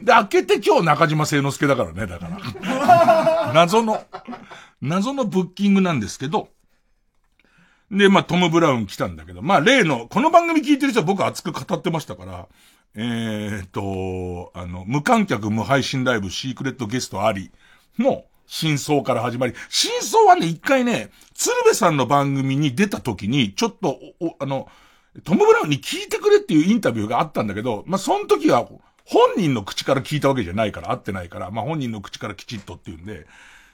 [0.00, 3.52] で、開けて今日中島聖之助だからね、だから。
[3.54, 4.02] 謎の、
[4.80, 6.48] 謎のブッキングなんですけど、
[7.90, 12.48] で、まあ、トム・ブラウン来たんだけど、まあ、例の、この番組聞いてる人は僕熱く語ってましたから、
[12.96, 17.50] えー、っと、あの、無観客無配信ライブシークレットゲストあり
[17.98, 23.98] の、真相から始まり、真相はね、一回ね、鶴瓶さんの番組に出た時に、ちょっと、
[24.38, 24.68] あの、
[25.22, 28.68] トム・ブラウンに聞いてくれっていうインタビューがあったんだけど、まあ、その時は、
[29.04, 33.26] 本人の口から聞いたわけじゃないから、会ってないから、まあ、本人の口からきちっとっていうんで、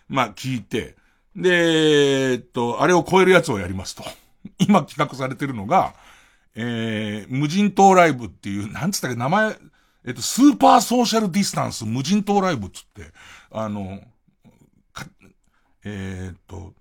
[0.08, 0.96] まあ、聞いて、
[1.36, 4.04] で、えっと、あれを超えるやつをやりますと。
[4.58, 5.94] 今企画されてるのが、
[6.54, 9.56] えー、無人島ライブっていう、なんつったっけ、名前、
[10.04, 13.12] えっと、スーパーソーシャルディスタンス無人島ライブっつって、
[13.50, 14.00] あの、
[15.84, 16.74] えー、っと、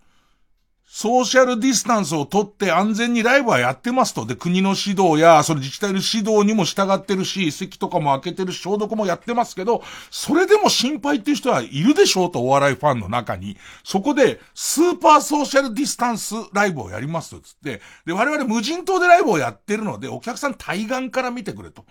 [1.02, 4.26] ソーシャルディスタンスをとって安全にライブはやってますと。
[4.26, 9.82] で、国の指導や、その自治体の指導にも従ってるし、席とかも開けてるし、消毒もやってますけど、
[10.12, 13.56] それでも心配っていう人はいるでしょうと、お笑いファンの中に。
[13.86, 17.82] そこで、スーパーソーシャルディスタンスライブをやりますと、つって。
[18.06, 21.86] で、我々無人島でライブをやってるので、お客さん対岸から見てくれと。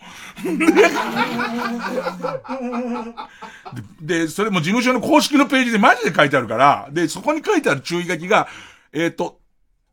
[4.02, 8.48] で、それも事務所の公式のページでマジで書いてあるから、で、そこに書いてある注意書きが、
[8.92, 9.40] えっ、ー、と、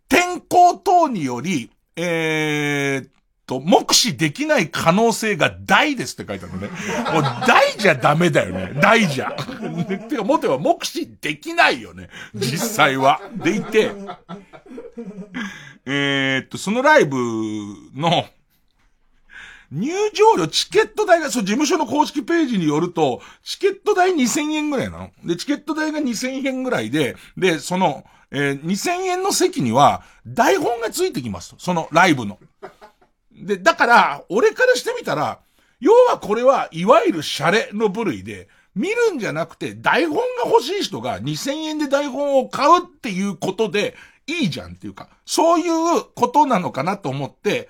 [0.07, 3.09] 天候等により、えー、
[3.45, 6.69] と、目視できない可能性が大ですって書いてあるのね。
[7.13, 8.73] もう大じゃダメだよね。
[8.81, 9.31] 大じゃ。
[10.09, 12.09] てか、もては目視できないよね。
[12.33, 13.21] 実際は。
[13.35, 13.91] でいて、
[15.85, 17.17] えー、っと、そのライブ
[17.95, 18.25] の、
[19.71, 25.11] 入場料、チケット代が、そう、事務所の公式ページによると、チケット代2000円ぐらいなの。
[25.23, 31.55] で、チケット代が2000円ぐらいで、で、その、えー、2000円の席には台本がついてきますと。
[31.59, 32.39] そのライブの。
[33.31, 35.39] で、だから、俺からしてみたら、
[35.79, 43.95] 要はこれはいわゆるシャレの部類で、見るんじゃなくて、台本が欲しい人が2000円で台本を買うっていうことで
[44.27, 47.69] いいじゃんっていうか、そういうことなのかなと思って、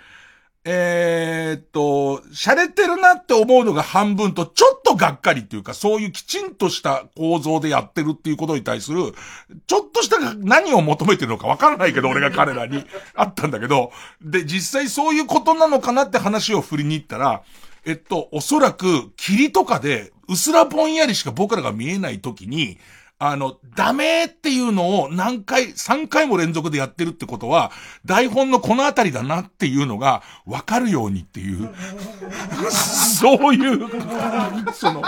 [0.67, 9.13] えー、っと、洒落てるなって思うのが半分と、ちょっとがっかりっていうか、そういうきちんとした構造でやってるっていうことに対する、
[9.67, 12.83] ちょっとした何を求めてるのかわからないけど、俺が彼らに
[13.13, 13.92] あったんだけど、
[14.23, 17.44] で、実際そういうことなのかなって話を振りに行ったら、
[17.85, 22.79] えっと、おそらく、霧とかで、うすらぼんやりしか僕らが見えない時に、
[23.17, 27.71] あの、ダメっていうのを何回、3回も連続でやってるってことは、
[28.05, 31.73] 台本のこのあたりだなっていうのがわかるようにっていう、
[32.69, 33.87] そういう、
[34.73, 35.01] その、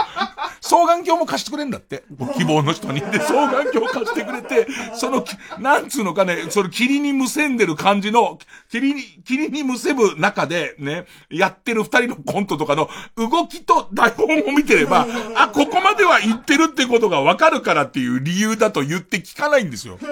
[0.62, 2.04] 双眼鏡も貸してくれんだって。
[2.38, 3.00] 希望の人に。
[3.00, 5.26] で、双眼鏡貸してくれて、その、
[5.60, 8.38] なんつうのかね、その霧にむせんでる感じの、
[8.70, 20.00] 霧に、霧にむせぶ中でね、やってる二人のコントとかの動きと台本を見てれば、あ、ここまでは言ってるってことがわかるからっていうう理由だと言って聞かないんですよ。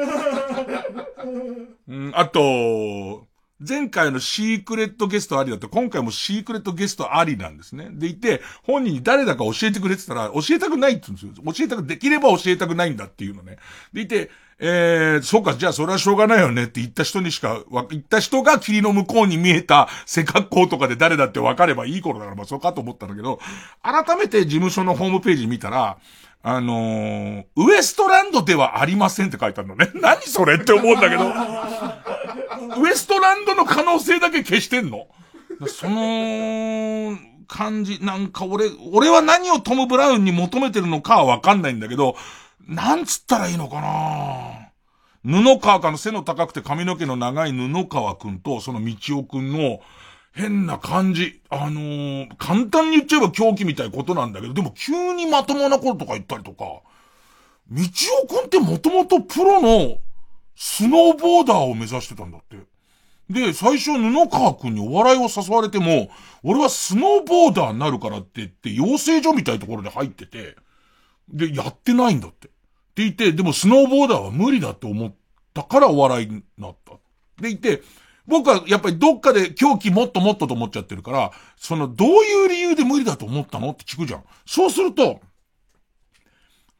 [1.87, 3.27] うん、あと、
[3.67, 7.89] 前回のシークレットゲストありだと、今回もシークレットゲストありなんですね。
[7.91, 11.53] でいて、本人に誰だか教えてくれてたら、教えたくないって言うんですよ。
[11.53, 13.57] 教えたく、できれば教えたくないんだっていうのね。
[13.93, 14.29] でいて、
[14.59, 23.39] えー、そうか、じゃあそれはしょうがないよねって言った人にしか、言った人が霧の向こうに見えた背格好とかで誰だって分かればいい頃だから、まあそうかと思ったんだけど、
[23.81, 25.97] 改めて事務所のホームページ見たら、
[26.47, 29.89] あのー、ウエストランドではありませんって書いてあるのね。
[29.99, 31.23] 何それって思うんだけど。
[32.79, 35.07] ウエストランドの可能性だけ消してんの
[35.65, 37.17] その、
[37.47, 42.15] 感じ、なんか俺、俺は何をトム・ブラウンに求めてるのかはわかんないんだけど、
[42.67, 49.79] なんつったらいいのかな布川かの背の高くて髪の毛の長い布川くんと、その道夫くんの
[50.35, 51.41] 変な感じ。
[51.49, 56.65] あのー、簡単に言っちゃえば狂気みたいなことなんだけど、でも急にまともなこととか言ったりとか、
[57.71, 57.81] 道
[58.27, 59.97] 夫くんってもともとプロの
[60.55, 62.57] スノーボーダーを目指してたんだって。
[63.29, 66.09] で、最初布川くんにお笑いを誘われても、
[66.43, 70.57] 俺はスノーボーダーになるからって言って、養成所みたいなところで入ってて、
[71.29, 72.47] で、やってないんだって。
[72.47, 72.51] っ
[72.93, 75.15] て言って、でもスノーボーダーは無理だって思っ
[75.53, 76.91] たからお笑いになった。
[77.41, 77.81] で言って、
[78.27, 84.23] 僕はやっぱりどっかで狂気もっともっとと思っちゃってるから、そのどういう理由で無理だと思ったのって聞くじゃん。
[84.45, 85.21] そうすると、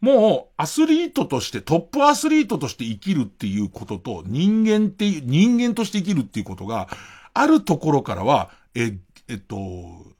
[0.02, 6.90] もう、アスリートとして、トップアスリートとして生きるっていうことと、人間っていう、人間として生きるっていうことが、
[7.34, 9.58] あるところからは、え、えっと、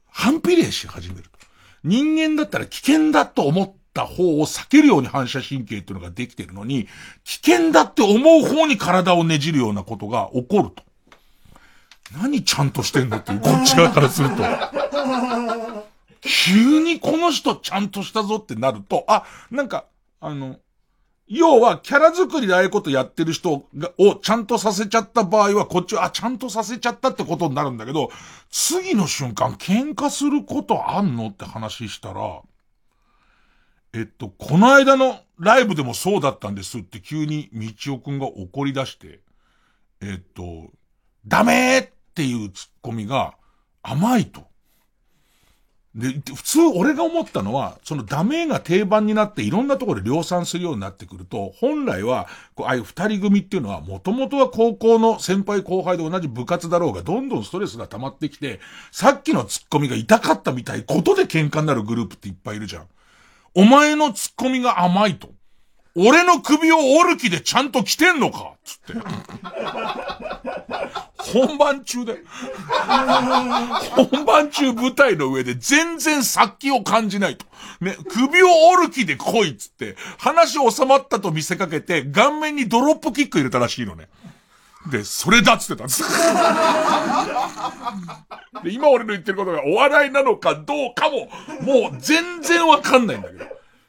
[0.08, 1.24] 反比例し始める。
[1.84, 6.88] 人間だったら危険だと思った方を避けるように反射神経っていうのができてるのに、
[7.22, 10.82] 危険だって思う方に体をねじるようなことが起こると。
[12.12, 14.36] 何ちゃんとしてんのっていう、こっち側からすると。
[16.22, 19.86] 急にこの人ちゃんとしたぞってなると、あ、なんか、
[20.20, 20.56] あの、
[21.28, 28.10] 要は、キャラ作りでああいうことやってる人が、をちゃんとさせちゃった場合は、こっちは、あ、ちゃんとさせちゃったってことになるんだけど、
[28.50, 32.42] 次の瞬間、喧嘩することあんのって話したら、
[33.92, 39.20] えっと、この間のライブでもそうだったんですって急に道夫くんが怒り出して、
[40.00, 40.70] えっと、
[41.26, 43.34] ダメーっていうツッコミが
[43.82, 44.46] 甘いと。
[45.94, 58.60] で、普通俺が思ったのは、そのダメが定番になっていろんなところで量産するようになってくると、本来は、こう、ああいう二人組っていうのは、もともとは高校の先輩後輩で同じ部活だろうが、どんどんストレスが溜まってきて、
[58.92, 62.86] さっきのツッコミが痛かったみたいことで喧嘩になるグループっていっぱいいるじゃん。
[63.54, 65.28] お前のツッコミが甘いと。
[65.94, 68.94] 俺の首を折る気でちゃんと来てんのかつって。
[71.32, 72.18] 本番中で。
[73.90, 77.46] 本番中舞台の上で全然殺気を感じないと。
[77.80, 84.08] ね、首を折る気で来いっつって、話収まったと見せかけて、顔面にドロップキック入れたらしいのね。
[84.90, 86.02] で、それだっつってたんです。
[88.62, 91.28] で、今俺の言ってることがお笑いなのかどうかも、
[91.60, 93.44] もう全然わかんないんだけど。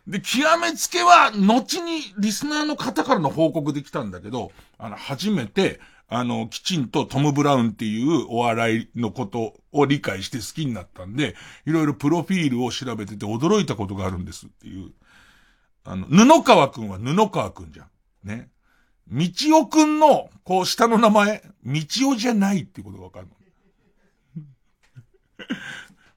[0.08, 5.80] で、極めつけは、後にリスナーの方からの報告できたんだけど、あの、初めて、
[6.10, 11.36] あの、きちんとトム・ブラウンっていうお笑いのことを理解して好きになったんで、
[11.66, 14.92] いろいろプロフィールを調べてて驚いたことがあるんですっていう。
[15.84, 17.90] あの、布川くんは布川くんじゃん。
[18.24, 18.50] ね。
[19.10, 19.30] 道
[19.60, 23.34] 夫くんの、こう、下の名前、道夫じゃないっていことがわかるの。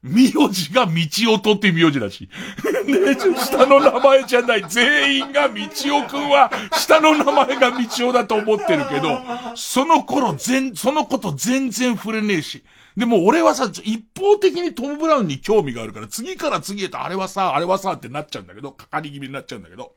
[0.03, 0.93] 名字が道
[1.35, 2.29] 夫って名字だし。
[2.87, 4.65] ね、下の名前じゃない。
[4.67, 5.63] 全員が道
[6.05, 9.21] 夫くんは、下の名前が道夫だと思ってるけど、
[9.55, 12.65] その頃全、そのこと全然触れねえし。
[12.97, 19.95] でも俺はさ、一方的にトム・ブラウンに興味があるから、次から次へとあれはさ、あれはさってなっちゃうんだけど、かかり気味になっちゃうんだけど。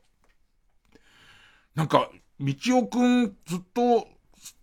[1.74, 4.06] なんか、道夫くんずっと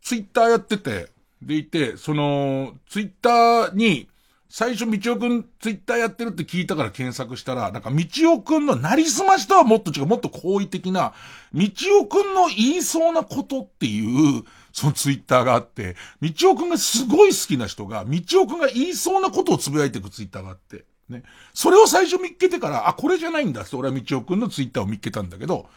[0.02, 1.10] ツイッターやってて、
[1.42, 4.08] でいて、その、ツイッターに、
[4.54, 11.14] 最初、道夫くんツイッターやってるって聞いたから検索したら、なんか道夫くんのなりすましとはもっと違う、もっと好意的な、
[11.54, 11.70] 道
[12.02, 14.44] 夫くんの言いそうなことっていう、
[14.74, 21.24] そのツイッターがあって、道夫くんがすごい好きな人が、道夫くんが言いそうなことをつぶやいていくツイッターがあって、ね。
[21.54, 25.70] それを最初見っけてから、あ、これじゃないんだって俺は道夫くんのツイッターを見っけたんだけど、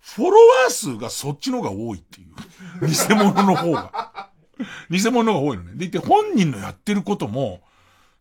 [0.00, 2.88] フォロワー数がそっちの方が多いっていう。
[2.88, 4.30] 偽物の方が。
[4.88, 5.72] 偽物の方が多いのね。
[5.74, 7.60] でいて、本人のやってることも、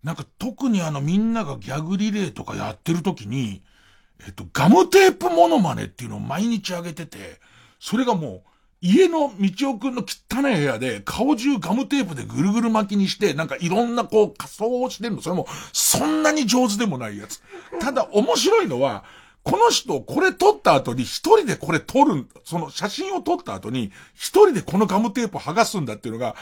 [0.03, 3.63] なんか特にあのみんながギャグリレーとかやってる時に、
[4.25, 7.39] えっと、ガムテープモノマネっていうのを毎日上げてて、
[7.79, 15.21] それがもう、家の道夫くんの汚い部屋で顔中ガムテープでぐるぐる巻きにして、なんかいろんなこう仮装をしてるの。
[15.21, 17.41] それもそんなに上手でもないやつ。
[17.79, 19.03] ただ面白いのは、
[19.43, 26.35] この人、これ撮った後に一人でこれ撮る、その写真を撮った後に、一人でこのガムテープ剥がすんだっていうのが、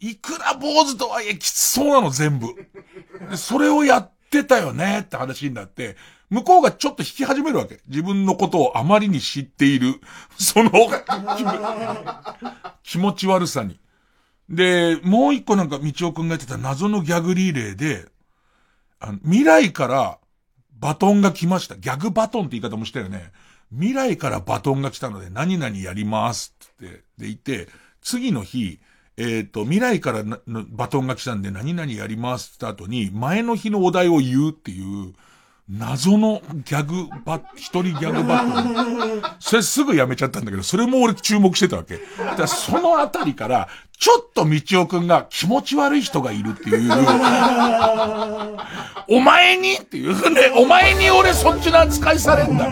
[0.00, 2.48] いくら坊主とはいえきつそうなの全部。
[3.36, 5.96] それをやってたよねって話になって、
[6.28, 7.80] 向こうがちょっと引き始めるわけ。
[7.88, 10.00] 自分のことをあまりに知っている、
[10.38, 10.70] その
[12.82, 13.78] 気持ち悪さに。
[14.48, 18.06] で、もう一個なんか道夫くんがやってた謎のギャグリレーで、
[18.98, 20.18] あの未来から
[20.72, 21.76] バトンが来ました。
[21.76, 23.32] ギャグバトンって言い方もしたよね。
[23.72, 27.68] 未来からバトンが来たので何々やりますって、でいて、
[28.02, 28.80] 次の日、
[29.18, 30.22] えっ、ー、と、未来から
[30.70, 35.14] バトンが来たんで何々やりますって後に、前の日のお題を言うっていう、
[35.68, 39.22] 謎のギャグバ、一人ギャグバトン。
[39.40, 41.98] それすぐやめちゃったんだけど、それも俺注目してたわけ。
[42.38, 46.92] だそのあたりから、ちょっと道夫くんが気持ち悪い人がいるっていう。
[49.08, 52.70] お前にっていうね、お前に俺そっちの扱いされんだ。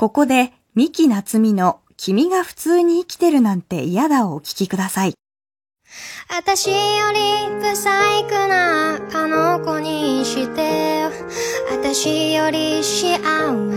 [0.00, 5.12] ここで、三木夏美の君が普通に生きてるなんて嫌だをお聞きください。
[6.30, 7.20] 私より
[7.60, 11.02] 不細工なあの子にして
[11.70, 13.18] 私より幸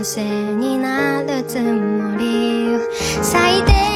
[0.02, 2.78] せになるつもり
[3.22, 3.93] 最低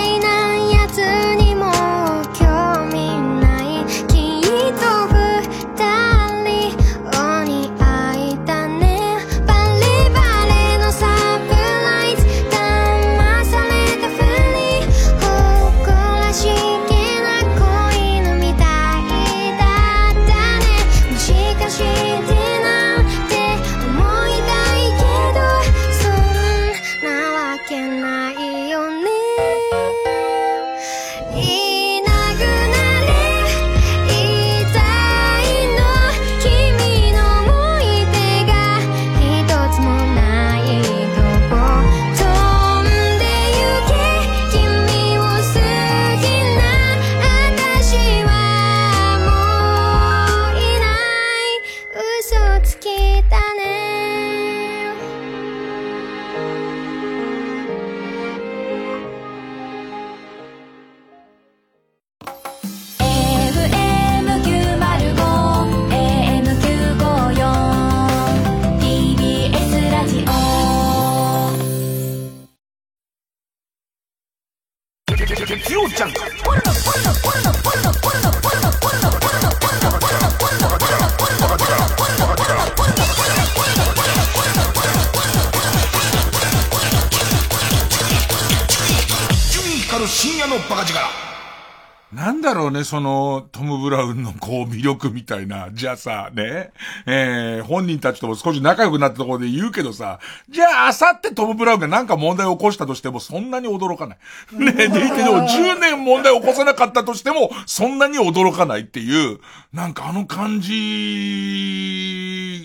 [92.79, 96.71] ね、その、トム・ブラウンのこう魅力みたいな、じゃあさ、ね、
[97.07, 104.19] えー、本人たちとも少し仲良くなったところで言うけどさ、じゃあ、あさってトム・ブラウンがなんか問題を起こしたとしても、そんなに驚かない。
[104.53, 109.41] ね、でいてでも10年問題を起こさなかったとしても、そんなに驚かないっていう、
[109.73, 110.79] なんかあの感じ、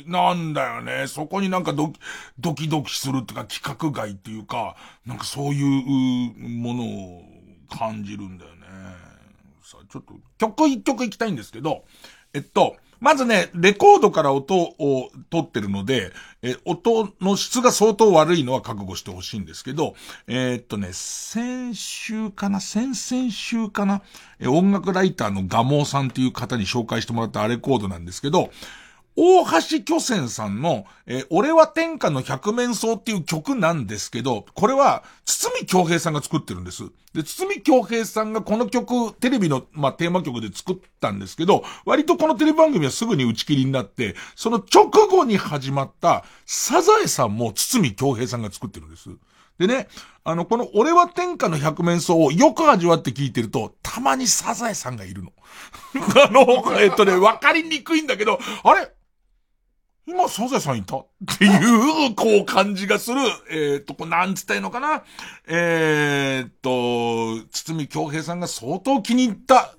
[0.07, 1.07] なんだよね。
[1.07, 1.99] そこになんかドキ、
[2.39, 4.75] ドキドキするっていうか、規格外っていうか、
[5.05, 7.32] なんかそういうものを
[7.77, 8.67] 感じるんだよね。
[9.63, 11.83] さあちょっと曲一曲いきたいんですけど、
[12.33, 19.95] えっと、まずね、レコードから音を取ってるので、え、音の質が相当悪いのは覚悟してほしいんですけど、
[20.27, 24.03] えー、っとね、先週かな先々週かな
[24.39, 28.51] え、音楽ライターのガモーさんっていう方に紹介してもらったレコードなんですけど、
[29.15, 36.83] 大橋巨泉さんの、えー、俺は天下の百面相っていう曲なんですけど、これは、堤京平さんが作ってるんです。
[37.13, 49.09] で、堤京平さんがこの曲、テレビの、まあ、テーマ曲で作ったんですけど、割とこのテレビ番組はすぐに打ち切りになって、その直後に始まった、サザエさんも堤京平さんが作ってるんです。
[49.59, 49.87] でね、
[50.23, 55.31] あの、この俺は天下の百面相をよく味わって聞いてると、たまにサザエさんがいるの。
[56.25, 58.91] あの、えっとね、わかりにくいんだけど、あれ？
[60.05, 60.97] 今、サザエさんいた？
[60.97, 61.05] っ
[61.37, 63.19] ていう、こう、感じがする。
[63.49, 65.03] えっ、ー、と、なんつったいのかな？
[65.47, 69.75] えっ、と、堤京平さんが相当気に入った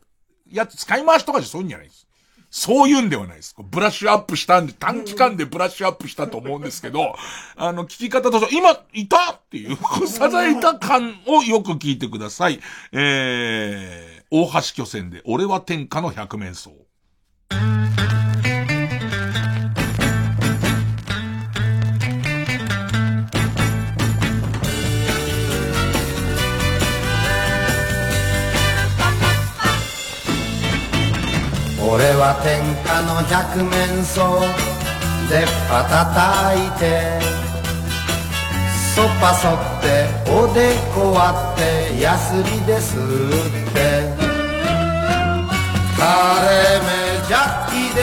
[0.50, 2.08] やつ、使い回しとかじゃそういうんじゃないです。
[2.56, 3.56] そういうんではないです。
[3.58, 7.16] ブラッシュアップしたんで、短期間でブラッシュアップしたと思うんですけど、
[7.56, 9.32] あの、聞き方として、今、いた？
[9.32, 12.60] っていう、サザエた感をよく聞いてください。
[12.92, 16.74] えー、大橋巨船で、俺は天下の百面相。
[31.94, 34.26] 俺は天下の百面相
[35.30, 36.02] 出っ歯叩
[36.58, 37.22] いて
[38.96, 43.00] そっぱそっておでこ割ってヤスリですっ
[43.72, 44.34] て。
[45.94, 46.90] 垂れ目
[47.28, 48.02] ジャッキで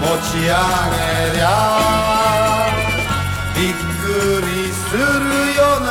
[0.00, 1.04] 持ち上げ
[1.36, 1.46] りゃ
[3.54, 4.08] びっく
[4.40, 5.00] りする
[5.54, 5.86] よな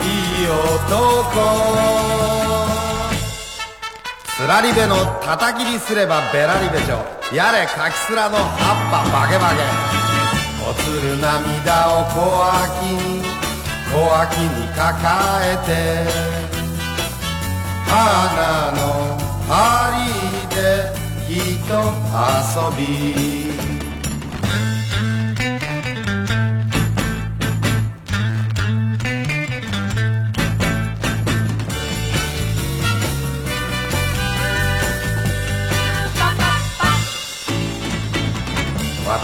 [0.00, 0.06] い
[0.44, 2.39] い男。
[4.40, 9.60] スラリベのたたきりすればベラリベジョやれかきすらの葉っぱバゲバゲ。
[10.66, 13.20] おつる涙を小脇に
[13.92, 14.80] 小脇に抱
[15.44, 16.08] えて。
[17.84, 20.08] 花の針
[20.56, 20.88] で
[21.28, 21.76] 人
[22.16, 23.49] 遊び。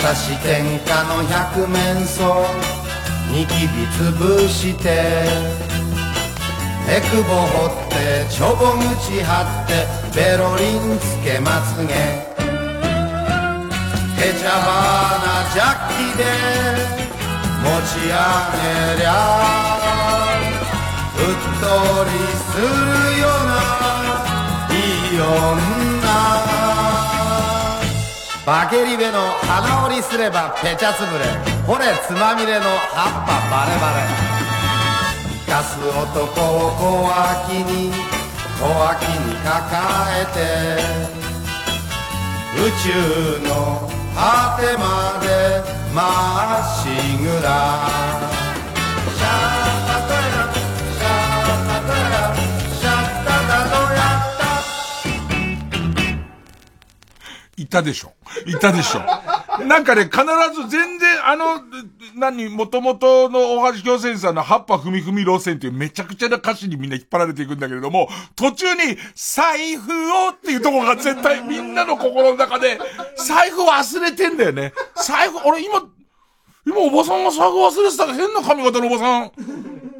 [0.06, 2.46] 私天下の百面相。
[3.32, 5.26] ニキビつぶして
[6.88, 9.84] えくぼ掘ってちょぼ口張って
[10.16, 11.92] ベロリンつけまつげ。
[11.92, 11.96] へ
[14.32, 16.22] ちゃばなジャッキで
[17.64, 18.14] 持ち上
[18.62, 18.64] げ
[19.00, 19.08] りゃ
[21.16, 21.20] うっ
[21.58, 21.66] と
[22.04, 22.08] り
[22.46, 22.66] する
[23.22, 23.50] ような
[24.70, 24.72] い
[25.16, 25.95] い女。
[28.46, 31.24] バケリベの鼻折りすればペチャつぶれ
[31.66, 32.60] ほれつまみれの
[32.94, 34.06] 葉っぱバレバレ。
[35.44, 37.90] 生かす男を小脇に
[38.60, 39.50] 小脇に抱
[40.14, 40.38] えて。
[42.56, 42.88] 宇宙
[43.48, 45.26] の果てまで
[45.92, 46.86] まっし
[47.18, 47.50] ぐら。
[57.58, 58.15] いたでしょ。
[58.46, 59.00] いたでしょ。
[59.64, 60.18] なんかね、必
[60.54, 61.62] ず全然、あの、
[62.16, 69.90] 何、元々の大橋京泉さんの葉っぱふみふみ路線っていうめちゃくちゃな歌詞にみんな引っ張られていくんだけれども、途中に、財布
[70.26, 72.78] をっていうとこが絶対みんなの心の中で、
[73.16, 74.72] 財布忘れてんだよね。
[74.96, 75.82] 財布、俺今、
[76.66, 79.32] 今おばさんが財布忘れてたら変な髪型のおばさん。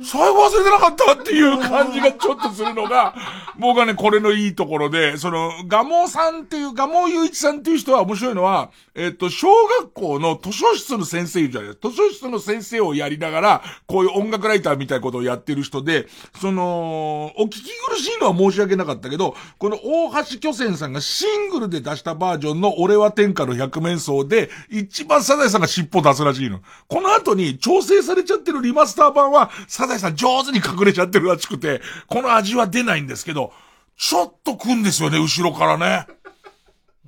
[0.02, 3.14] 財布忘れてなかったっていう感じがちょっとするのが、
[3.58, 9.48] 僕はね、これのいいところで、その、ガモさんっていう、ガモ雄一さんっていう人は面白いのは、えっと、小
[9.80, 16.06] 学校の図書室の先生じゃない図書室の先生をやりながら、こういう音楽ライターみたいなことをやってる人で、
[16.40, 26.60] その、お聞き苦しいのは申し訳なかったけど、この大橋巨泉さんがシングルで出したバージョンの俺は天下の百面相で、一番サザエさんが尻尾出すらしいの。
[26.88, 33.52] この後に調整されちゃってるリマスター版は、サザエさん上手に隠れちゃってるらしくて、この味は出ないんですけど、
[33.96, 36.06] ちょっと来んですよね、後ろからね。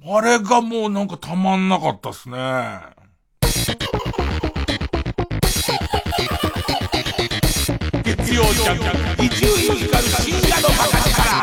[0.07, 2.81] あれがもうなんかたまんなかったっすね。
[8.05, 8.79] 月曜ジャン
[9.17, 11.43] ク、一流ミュージカル深夜の博士から。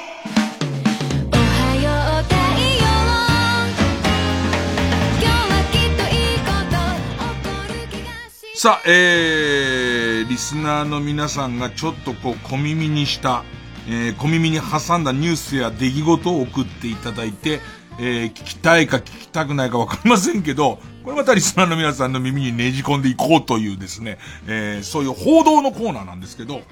[8.54, 13.44] さあ、えー、リスナーの皆さんがちょっとこう小耳にした、
[13.86, 17.60] えー、小耳に挟んだニュースや出来事を送っていただいて、
[18.00, 24.18] えー、聞きたいか聞きたくないかわかりませんけど、これまたリスナーの皆さんの耳にねじ込んでいこうというですね、
[24.48, 26.64] えー、そういう報道のコーナーなんですけど、ね、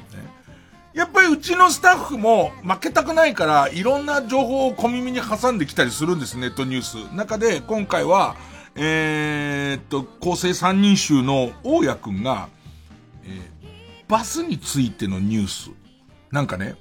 [0.94, 7.14] やっぱりうちのスタッフも負けたくないから、いろんな情報を小耳に挟んできたりするんです、ネットニュース。
[7.14, 8.36] 中で、今回は、
[8.76, 12.48] えー、っと、構成三人衆の大谷くんが、
[13.24, 13.40] えー、
[14.08, 15.70] バスについてのニュース。
[16.30, 16.76] なんかね、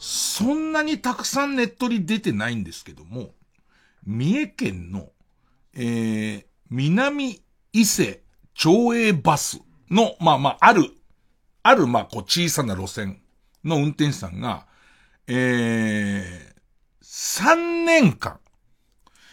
[0.00, 3.30] そんなにたくさんネットに出てないんですけども、
[4.04, 5.08] 三重県の、
[5.74, 7.40] えー、南
[7.72, 8.22] 伊勢
[8.54, 10.90] 町営バスの、まあまあ、ある、
[11.62, 13.20] ある、まあ、こう、小さな路線
[13.64, 14.66] の運転手さんが、
[15.26, 18.40] えー、3年間、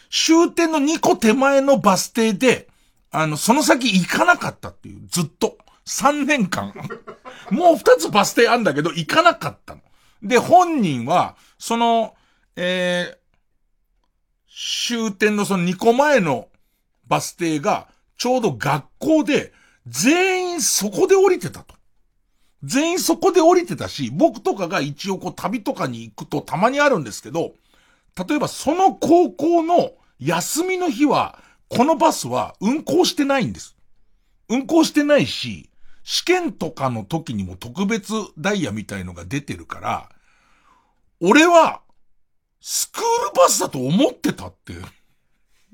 [0.10, 2.68] 終点の2個手前のバス停で、
[3.12, 5.58] あの、その先行かなかったっていう、ずっと。
[5.86, 6.74] 3年間。
[7.50, 9.82] もう2つバス停あんだけど、行かなかったの。
[10.22, 12.16] で、本人は、その、
[12.56, 16.50] えー、終点のその2個前の
[17.08, 19.54] バス停が、ちょうど学校で、
[19.86, 21.77] 全員そこで降りてたと。
[22.64, 27.54] 全員そこで降りてたし、僕とかが一応こう旅とかに行くとたまにあるんですけど、
[28.28, 31.40] 例えばその高校の休みの日は、
[31.70, 33.76] このバスは運行してないんです。
[34.50, 35.70] 運行してないし、
[36.04, 40.10] 試験とかの時にも特別ダイヤみたいのが出てるから、
[41.20, 41.82] 俺は、
[42.62, 44.74] スクールバスだと思ってたって。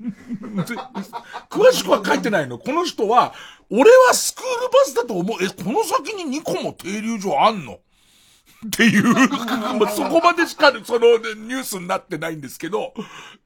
[1.48, 2.58] 詳しくは書いてないの。
[2.58, 3.32] この人は、
[3.76, 5.38] 俺はスクールバスだと思う。
[5.42, 7.80] え、この先に2個も停留所あんの？
[8.64, 9.12] っていう、
[9.78, 12.94] まあ、そこまでしか、その、ニュースになってないんですけど、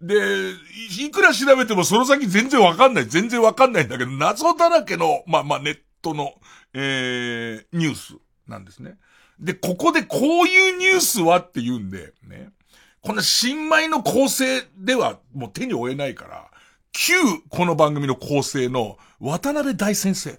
[0.00, 0.14] で、
[1.00, 3.06] いくら調べてもその先全然わかんない。
[3.06, 6.34] 全然わかんないんだけど、謎だらけの、まあまあネットの、
[6.72, 8.16] えー、ニュース
[8.46, 8.96] なんですね。
[9.40, 12.50] で、ここでこういうニュースはって言うんで、ね。
[13.00, 16.50] こんな新米の構成ではもう手に負えないから、
[16.92, 17.14] 旧
[17.48, 20.38] この番組の構成の渡辺大先生。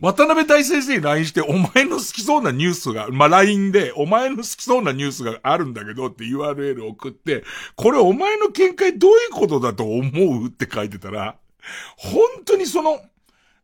[0.00, 7.44] 渡辺大先生に LINE して、お前の好きそうなニュースが、まあ、LINE で、お前の好きそうなニュースがあるんだけどって URL 送って、
[7.76, 10.00] これお前の見解どういうことだと思
[10.44, 10.46] う？
[10.46, 11.36] って書いてたら、
[11.98, 12.98] 本当にその、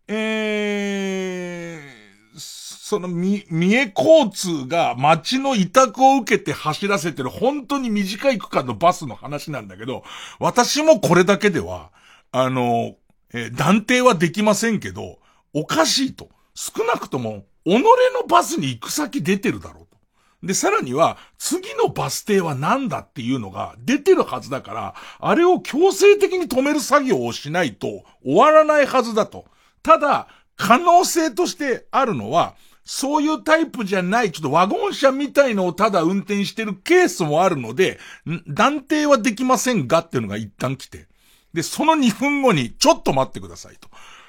[0.08, 1.95] えー、
[2.38, 10.04] その、み、三重交通が街の委託を受けて走らせてる本当に短い区間のバスの話なんだけど、
[10.38, 11.90] 私もこれだけでは、
[12.32, 12.96] あの、
[13.32, 15.18] えー断定はできませんけど、
[15.52, 16.28] おかしいと。
[16.54, 17.82] 少なくとも、己
[18.14, 20.46] のバスに行く先出てるだろうと。
[20.46, 29.46] で、さらには、次のバス停は何だっていうのが出てるはずだから、あれを強制的に止める作業をしないと終わらないはずだと。
[29.82, 32.54] ただ、可能性としてあるのは、
[32.84, 37.98] そういうタイプじゃない、ちょっとワゴン車みたいのをただ運転してるケースもあるので、
[38.48, 41.08] 断定はできませんがっていうのが一旦来て。
[41.52, 43.88] で、その2分後に、ちょっと待ってくださいと。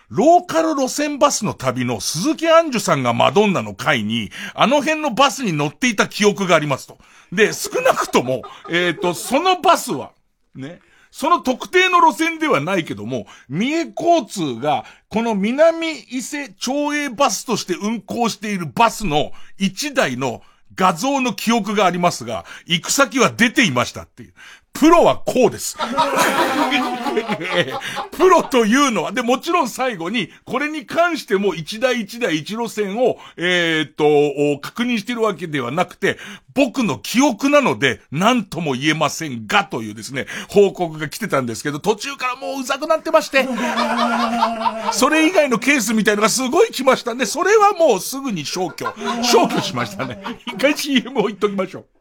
[0.10, 6.98] ローカル路線バスの旅の鈴木杏樹さんがマドンナの会に、あの辺のバスに乗っていた記憶がありますと。
[7.32, 10.14] で、少なくとも、えっ、ー、と、そのバスは、
[10.56, 10.80] ね、
[11.18, 20.44] その特定の路線ではないけども、三重交通が、この南伊勢町営バスとして運行しているバスの一台の
[20.76, 24.34] 画像の記憶がありますが、行く先は出ていましたっていう。
[24.80, 25.78] プロはこうです。
[28.12, 36.18] プロというのは、で、もちろん最後に、これに関しても一台一台一路線を、えー、っと、確認してるわけではなくて、
[36.54, 43.48] 僕の記憶なので、何とも言えませんが、というですね、報告が来てたんですけど、途中からもううざくなってまして、
[44.92, 47.26] それ以外のケースみたいのがすごい来ましたね。
[47.26, 48.86] それはもうすぐに消去、
[49.24, 50.22] 消去しましたね。
[50.46, 51.97] 一回 CM を言っときましょう。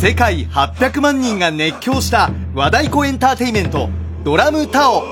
[0.00, 3.90] 世界800万人が熱狂した和太鼓エンターテイメント
[4.24, 5.02] ドラムタオ。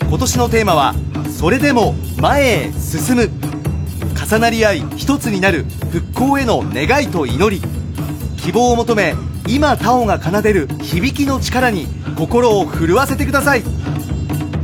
[0.00, 0.92] 今年のテーマは
[1.38, 3.30] それでも前へ進む。
[4.28, 7.62] 重なり合い一つになる復興への願いと祈り。
[8.36, 9.14] 希望を求め
[9.46, 11.86] 今タオが奏でる響きの力に
[12.18, 13.62] 心を震わせてください。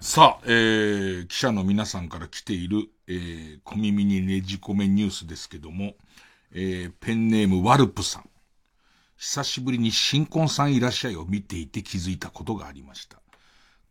[0.00, 5.94] さあ、えー、記者の皆さんから来ている、えー、小耳にねじ込めニュースですけども、
[6.54, 8.30] えー、ペンネームワルプさん。
[9.16, 13.18] 久しぶりに新婚さんいらっしゃいを見ていて気づいたことがありました。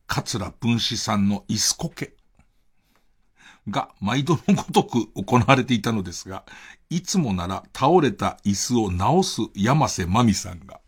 [0.07, 2.15] 桂文枝さんの椅子こけ
[3.69, 6.45] が毎度のごとく行われていたのですが、
[6.89, 10.79] いつもなら倒れた椅子を直す山瀬まみさんが、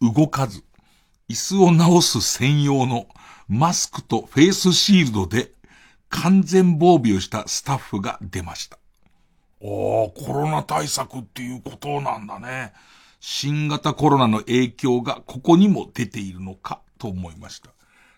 [0.00, 0.62] 動かず、
[1.28, 3.08] 椅子を直す専用の
[3.48, 5.52] マスクとフェイスシールドで
[6.08, 8.78] 完全防備をしたスタッフが出ました。
[9.66, 12.74] おー、コロナ対策っていうことなんだね。
[13.18, 17.70] 新型コロナの影響がここにも出ているのかと思いました。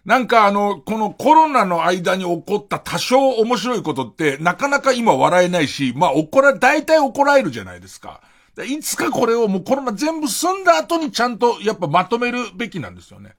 [0.04, 8.22] なんかあの、このコロナの間に起こった多少面白いことって、なかなか今笑えないし、まあ怒ら、大体怒られるじゃないですか。
[8.68, 13.36] いつかこれをもうコロナ全部済んだ後にちゃんとやっぱまとめるべきなんですよね。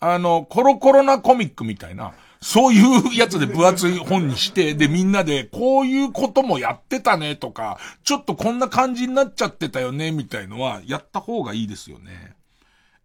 [0.00, 2.14] あの、コロコロナコミックみたいな、
[2.44, 12.36] そういうやつで分厚い本にして、で、みんなで、こういうこともやってたねとか、ちょっとこんな感じになっちゃってたよね、みたいのは、やった方がいいですよね。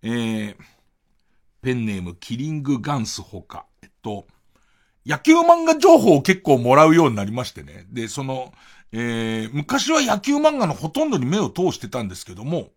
[0.03, 0.55] えー、
[1.61, 3.65] ペンネーム、キリングガンスほか。
[3.81, 4.27] えっと、
[5.05, 7.85] 野球漫画情報を結構もらうようになりましてね。
[7.93, 8.53] で、その、
[8.91, 12.71] えー、昔は野球漫画のほとんどに目を通してたんですけども、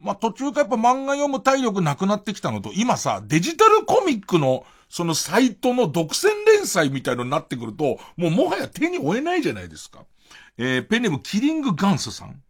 [0.00, 10.04] まあ、途中からやっぱ漫画読む体力なくなってきたのと、今さ、デジタルコミックのそのサイトの独占連載みたいのになってくると、もうもはや手に負えないじゃないですか。
[10.58, 12.42] えー、ペンネームキリングガンスさん。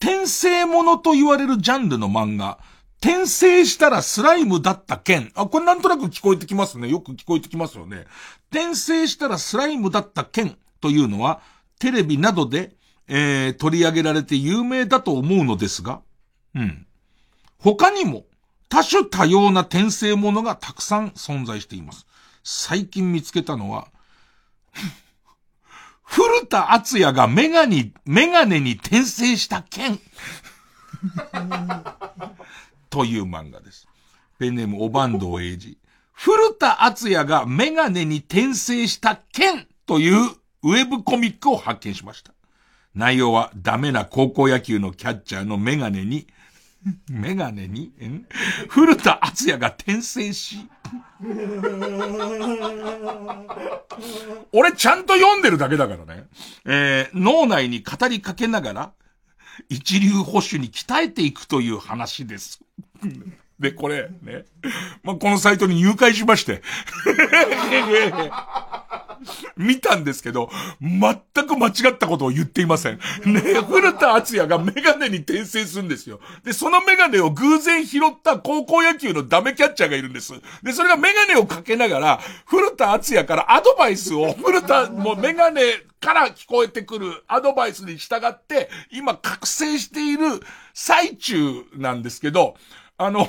[0.00, 2.58] 転生ものと言われるジャンルの漫画。
[3.00, 5.30] 転生したらスライムだった件。
[5.34, 6.88] あ、これなんとなく聞こえてきますね。
[6.88, 8.06] よく聞こえてきますよね。
[8.50, 11.40] 転生したらスライムだった件というのは、
[11.78, 12.74] テレビなどで、
[13.08, 16.00] えー、取り上げられて有名だと思うのですが、
[16.54, 16.86] うん。
[17.58, 18.25] 他にも
[18.68, 22.06] 多種多様な転生ものがたくさん存在しています。
[22.42, 23.88] 最近見つけたのは、
[26.02, 30.00] 古田敦也がメガネ、メガネに転生した剣。
[32.90, 33.88] という漫画です。
[34.38, 35.78] ペンネームおばんどう英二。
[36.12, 40.30] 古田敦也がメガネに転生した剣という
[40.62, 42.32] ウェブコミックを発見しました。
[42.94, 46.26] 内容はダメな高校野球のキャッチャーのメガネに、
[47.10, 48.26] メガネにん？
[48.68, 50.68] 古田敦也が転生し、
[54.52, 56.26] 俺ちゃんと読んでるだけだからね。
[56.64, 58.92] えー、脳内に語りかけながら、
[59.68, 62.60] 一流保守に鍛えていくという話です。
[63.58, 64.44] で、これ、ね。
[65.02, 66.62] まあ、このサイトに入会しまして。
[69.56, 70.50] 見たんですけど、
[70.80, 72.98] 全く間違ったことを言っていません。
[73.24, 76.20] ね、古田敦也がメガネに転生するんですよ。
[76.44, 80.32] で、そのメガネを偶然拾った高校野球のダメキャッチャーがいるんです。
[80.62, 85.62] で、それがメガネをかけながら、古田敦也からアドバイスを、古田、もうメガネ
[86.00, 90.40] から聞こえてくるアドバイスに従って、今覚醒している
[90.74, 92.56] 最中なんですけど、
[92.98, 93.28] あの、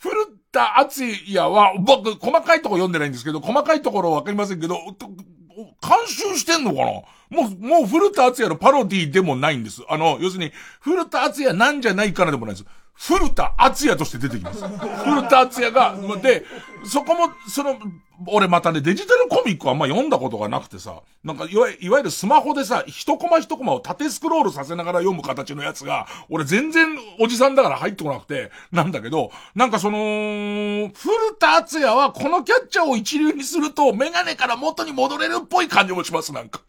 [0.00, 0.14] 古
[0.52, 6.86] 田敦也は、僕、細かいとこ読んでないんですけど、細かいところわかりませんけど、監修してんのかな？
[7.30, 9.82] もう、もう古田敦也のパロディでもないんです。
[9.88, 12.66] あの、要するに、古田敦也なんじゃないかなでもないです。
[12.98, 14.66] 古田敦也として出てきます。
[14.66, 16.44] 古田敦也が、で、
[16.84, 17.78] そこも、その、
[18.26, 30.90] 俺またね、デジタルコミックはあんま読んだことがなくてさ、なんかいわいわゆるスマホでさ、一コマ一コマを縦スクロールさせながら読む形のやつが、俺全然おじさんだから入ってこなくて、なんだけど、なんかその、古
[31.38, 36.62] 田敦也はこのキャッチャーを一流にすると、メガネから元に戻れるっぽい感じもします、なんか。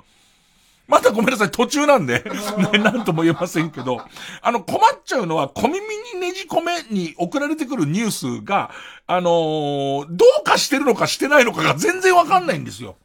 [0.89, 2.23] またごめんなさい、途中なんで、
[2.73, 4.01] ね、なんとも言えませんけど、
[4.41, 5.79] あの、困っちゃうのは、小耳
[6.13, 8.11] にねじ込めに送られてくるニュー
[8.41, 8.71] スが、
[9.05, 12.97] あのーどうかしてるのかしてないのかが全然わかんないんですよ。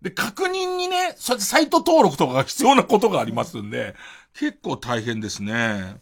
[0.00, 3.96] で、確認にね、それサイト登録とかが必要なことがありますんで、
[4.34, 5.96] 結構大変ですね。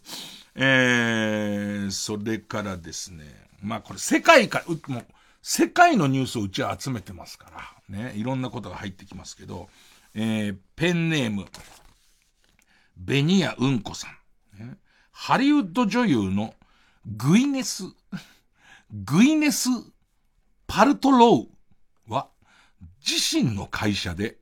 [0.55, 3.25] えー、それからですね、
[3.63, 5.05] まあこれ世界か、うもう、
[5.41, 7.49] 世界のニュースをうちは集めてますか
[7.89, 9.67] ら、ね、いろんなことが入ってきますけど、
[10.15, 11.45] えー、ペンネーム、
[12.97, 14.77] ベニヤうんこさん、
[15.11, 16.53] ハリウッド女優の
[17.05, 17.85] グイネス、
[18.91, 19.69] グイネス・
[20.67, 21.47] パルトロ
[22.07, 22.27] ウは、
[23.05, 24.37] 自身の会社で、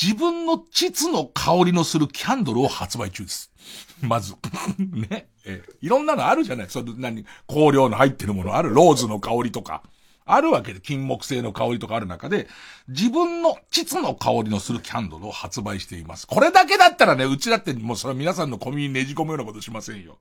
[0.00, 3.52] 自分の膣の香りのするキャンドルを発売中です。
[4.00, 4.34] まず。
[4.78, 5.28] ね。
[5.44, 8.74] えいろんなのあるじゃないそれ何、香料の入ってるものある。
[8.74, 9.82] ローズの香りとか。
[10.26, 12.48] あるわけで、金木犀の香りとかある中で、
[12.88, 16.26] 自分の膣の香りのするキャンドルを発売しています。
[16.26, 20.18] これだけだったらね、うちだってもうそれは皆さんのコミにねじ込むようなことしませんよ。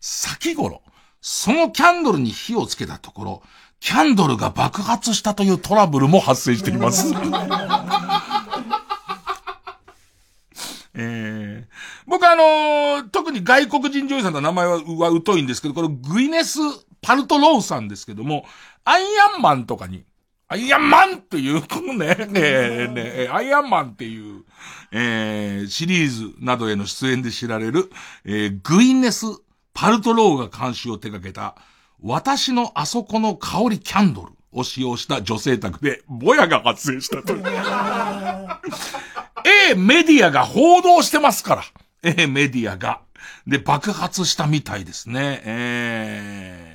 [0.00, 0.82] 先頃、
[1.20, 3.42] そのキャンドルに火をつけたところ、
[3.80, 7.12] キャンドルが爆発したというトラブルも発生してきます。
[10.92, 11.72] えー、
[12.06, 16.58] 僕あのー特に外国人女優さんの名前はは疎いんですけど、このグイネス・
[17.00, 18.44] パルトローさんですけども、
[18.84, 19.02] アイ
[19.34, 20.04] アンマンとかに、
[20.48, 24.44] アイアンマンっていう、このね、え ーねえーアイアンマンっていう、
[24.92, 27.90] えーシリーズなどへの出演で知られる、
[28.24, 29.26] えーグイネス・
[29.74, 31.54] パルトローが監修を手掛けた、
[32.02, 37.44] 私のあそこの香りキャンドルを使用した女性宅で、ぼやが発生したという。
[39.44, 41.62] ええメディアが報道してますから。
[42.02, 43.00] ええメディアが。
[43.46, 45.42] で、爆発したみたいですね。
[45.44, 46.69] ええ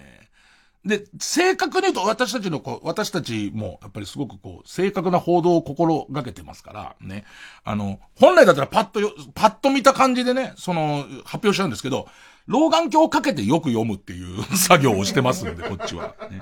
[0.86, 7.26] で、正確に言うと私たちのこう、私たちもやっぱりすごくこう、正確な報道を心がけてますから、ね。
[7.64, 12.08] あの、本来だったらパッとよ、パッと見た感じでね、その、発表しちゃうんですけど、
[12.48, 16.14] 老眼鏡をかけてよく読むっていう 作業をしてますんで、こっちは。
[16.30, 16.42] ね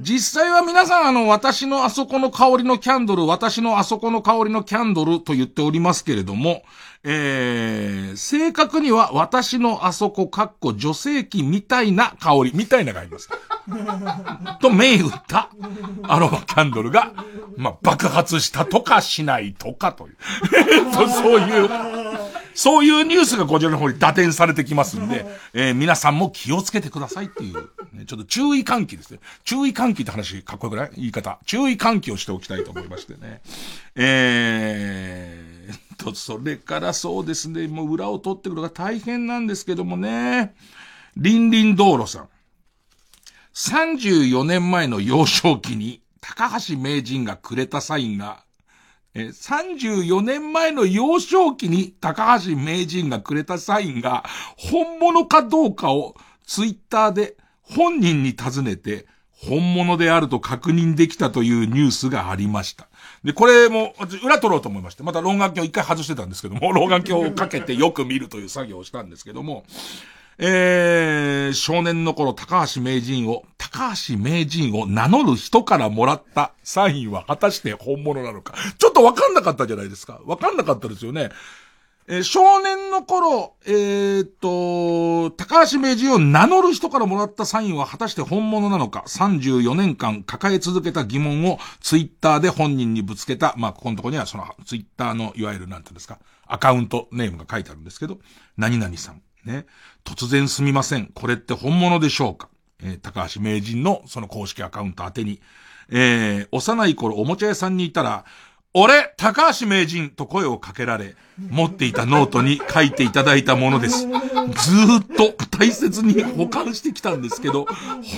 [0.00, 6.62] 実際は皆さん、あの、私のあそこの香りのキャンドル、私のあそこの香りのキャンドルと言っておりますけれども、
[7.08, 13.28] えー、正確には私のあそこ、かっこ女性器みたいな香り、みたいながあります。
[14.60, 15.50] と銘打った
[16.02, 17.12] アロマキャンドルが、
[17.56, 20.16] まあ、爆発したとかしないとかという。
[20.92, 21.70] とそういう、
[22.54, 27.54] そういうニュースがこちらの方に打点されてきますんで、えー皆さんも気をつけてくださいっていう、
[27.92, 29.20] ねちょっと注意喚起ですね。
[29.44, 30.90] 注意喚起って話かっこよくない？
[30.96, 31.38] 言い方。
[31.46, 33.42] 注意喚起をしておきたいと思いましてね。
[33.94, 35.45] えー、
[36.12, 40.54] と、それからそうですね、もう裏を取ってくるのが大変なんですけどもね。
[41.16, 42.28] リンリン道路さん。
[43.54, 48.44] 34年前の幼少期に高橋名人がくれたサインが、
[49.14, 54.24] え34年前の幼少期に高橋名人がくれたサインが
[54.58, 62.88] 本物かどうかをツイッターで本人に尋ねて本物であると確認できたというニュースがありました。
[63.26, 69.64] で、これも、裏取ろうと思いまして、また老眼鏡一回外してたんですけども、 老眼鏡をかけてよく見るという作業をしたんですけども、
[70.38, 78.54] えー、少年の頃、高橋名人を、高橋名人を名乗る人からもらったサインは果たして本物なのか。
[78.78, 80.20] ちょっとわかんなかったじゃないですか。
[80.24, 81.30] わかんなかったですよね。
[82.08, 98.18] えー、少年の頃、えー、っと、高橋名人を名乗る人からもらったサインは果たして本物なのか、34年間抱え続けた疑問をツイッターで本人にぶつけた、まあ、ここのとこにはそのツイッターのいわゆるなんていうんですか、アカウントネームが書いてあるんですけど、
[98.56, 99.22] 何々さん。
[99.44, 99.66] ね。
[100.04, 101.06] 突然すみません。
[101.14, 102.48] これって本物でしょうか
[102.82, 105.40] えー、高橋名人のその公式アカウント宛てに。
[105.88, 108.24] えー、幼い頃おもちゃ屋さんにいたら、
[108.78, 111.16] 俺、高橋名人と声をかけられ、
[111.48, 114.00] 持っていたノートに書いていただいたものです。
[114.00, 117.64] ずーっと大切に保管してきたんですけど、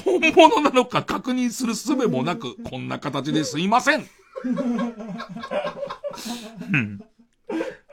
[0.05, 4.09] 本物なのか確認する術もなく、こんな形ですいません。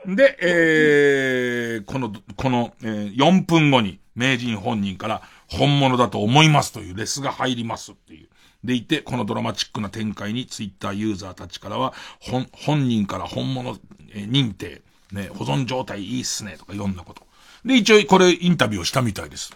[0.06, 8.28] で、えー、この、この、えー、4分後に名人本人から本物だと思いますというレスが入りますっていう。
[8.64, 13.78] でいて、このドラマチックな展開にツイッターユーザーたちからは、本、本人から本物、
[14.12, 14.82] えー、認定、
[15.12, 17.26] ね、保存状態いいっすね、とかいろんなこと。
[17.64, 19.52] で、一応これインタビューをしたみたいです。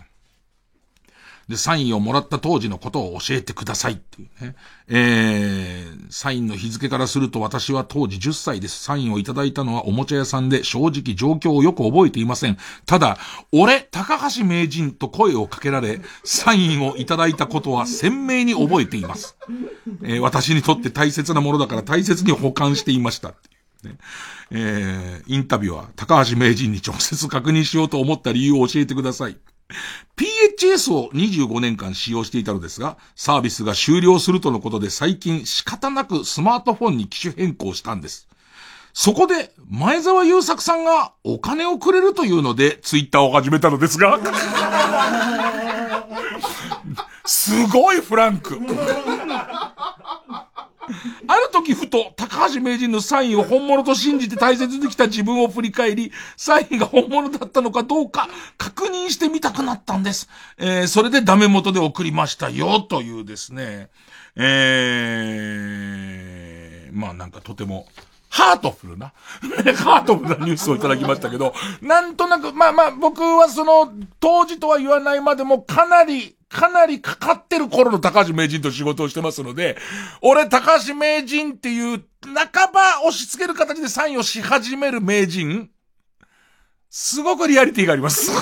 [1.50, 4.54] で、サインをもらった当時のことを教えてくださいっていうね。
[4.86, 8.84] えー、サインの日付からすると私は当時10歳です。
[8.84, 12.56] サインをいただいたのはおもちゃ屋さんで正直状況をよく覚えていません。
[12.86, 13.18] ただ、
[13.50, 19.36] 俺、高橋名人と声をかけられ、サインをいただいたことは鮮明に覚えています。
[20.04, 23.34] えー、私にとって大切なものだから大切に保管していました。
[23.82, 23.96] ね
[24.52, 29.36] えー、インタビューは高橋名人に直接確認しようと思った理由を教えてください。
[30.16, 38.28] PHS を25年間使用していたのですが、サービスが終了するとのことで最近仕方なくスマートフォンに機種変更したんです。
[38.92, 44.18] そこで、前澤友作さんがお金をくれるというので、ツイッターを始めたのですが、
[47.24, 48.58] すごいフランク。
[51.26, 58.28] ある時ふと、高橋名人のサインを本物と信じて大切にきた自分を振り返り、サインが本物だったのかどうか
[58.58, 60.28] 確認してみたくなったんです。
[60.58, 63.88] えー、それでダメ元で送りましたよ、というですね。
[64.36, 67.86] えー、まあなんかとても、
[68.30, 69.12] ハートフルな、
[69.84, 79.78] ハートフルなニュースをいただきましたけど、なんとなく、まあまあ僕はその、当時とは言わないまでもかなり、かなりかかってる頃の高橋名人と仕事をしてますので、
[80.20, 85.70] 俺高橋名人っていう半ば押し付ける形でサインをし始める名人、
[86.90, 88.32] すごくリアリティがあります。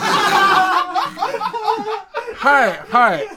[2.38, 3.28] はい、はい。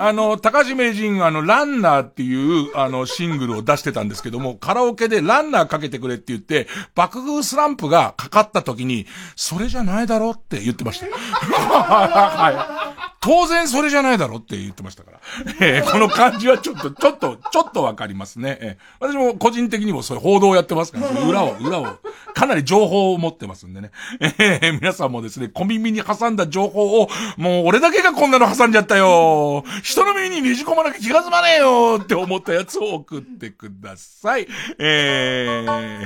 [0.00, 11.06] あの、高橋名人あの、ランナーっていう、あの、シングルを出してたんですけども、カラオケでランナーかけてくれって言って、爆風スランプがかかった時に、それじゃないだろって言ってました。
[11.08, 12.98] はい。
[13.20, 15.20] 当然それじゃないだろって言ってましたから。
[15.60, 18.58] えー、この感じはちょっと、ちょっと、ちょっとわかりますね。
[18.60, 21.86] えー、私も個人的にもそういう報道をやってますから、裏を、裏を、
[22.34, 23.90] かなり情報を持ってますんでね。
[24.20, 29.64] えー、皆さんもですね、小耳に挟んだ情報を、もう俺だけがこんなの挟んじゃったよ。
[29.88, 34.46] 人の耳にねじ込まなきゃ気が済まねえよって思ったやつを送ってください。
[34.78, 36.04] えー、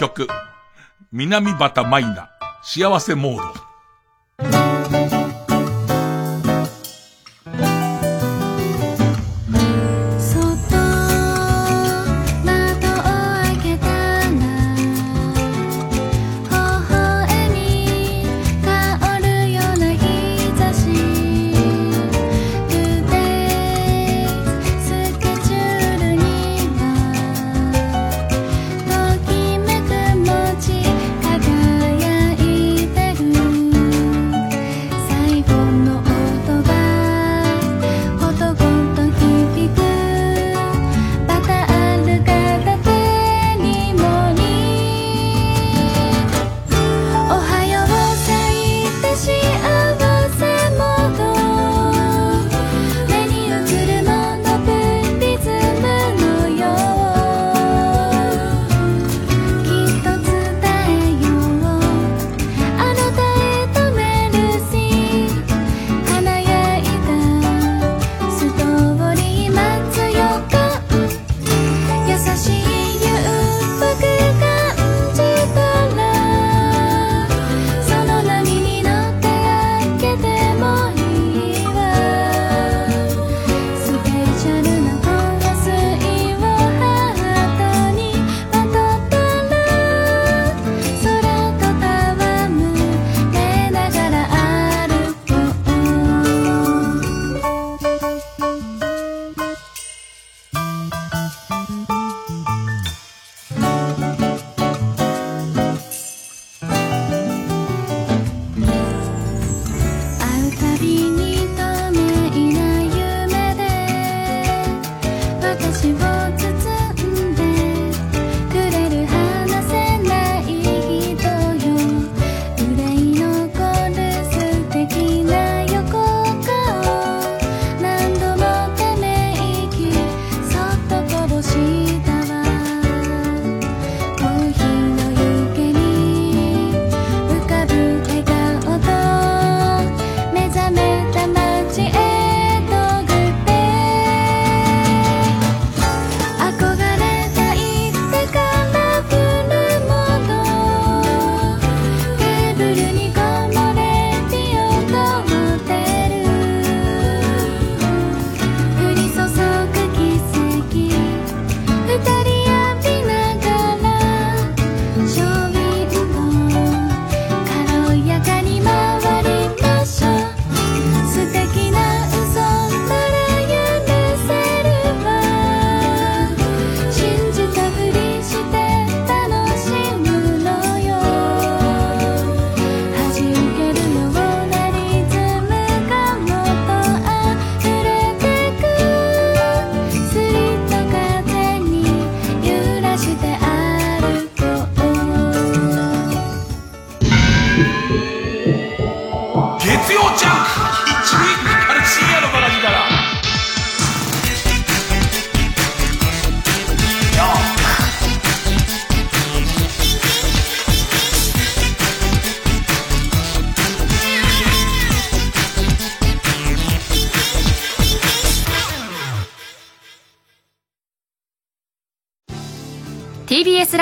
[0.00, 0.26] 曲、
[1.12, 2.28] 南畑マイナ、
[2.64, 3.54] 幸せモー
[4.68, 4.73] ド。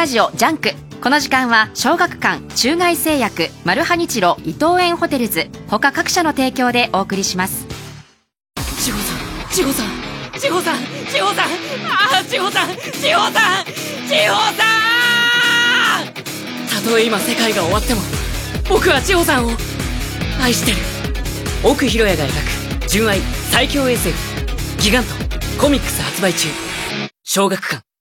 [0.02, 0.72] ラジオ JUNK。
[1.00, 5.48] この時間は小学館中外製薬マルハニチロ伊藤園ホテルズ。
[5.68, 7.68] 他各社の提供でお送りします。
[8.80, 9.86] 千穂さん千穂さん
[10.40, 10.78] 千穂さん。
[11.06, 12.70] 千穂さんああ千穂さん。
[13.00, 13.64] 千穂さん
[14.08, 14.64] 千穂さ
[16.02, 16.14] ん
[16.84, 18.00] たとえ今世界が終わっても
[18.68, 19.50] 僕は千穂さんを
[20.42, 20.78] 愛してる。
[21.62, 23.20] 奥浩哉が描く純愛
[23.52, 24.18] 最強 SF
[24.80, 25.10] GIGANT
[25.62, 26.48] コミックス発売中。
[27.22, 27.91] 小学館。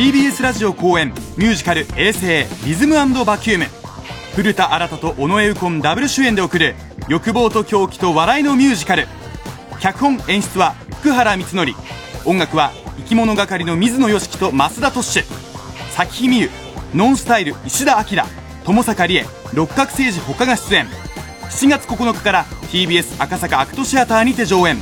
[0.00, 2.94] TBS ラジオ公演ミュージカル「衛星リズム
[3.26, 3.66] バキューム」
[4.34, 6.74] 古田新太と尾上右近ダブル主演で送る
[7.06, 9.06] 欲望と狂気と笑いのミュージカル。
[9.78, 11.82] 脚本演出は福原光則。
[12.24, 15.22] 音楽は生き物係の水野良樹と増田俊
[15.90, 16.50] 咲日美優
[16.94, 18.22] ノンスタイル石田明。
[18.64, 20.88] 友坂理恵六角誠治他が出演。
[21.50, 24.80] 7月9日から TBS 赤坂アクトシアターにて上演。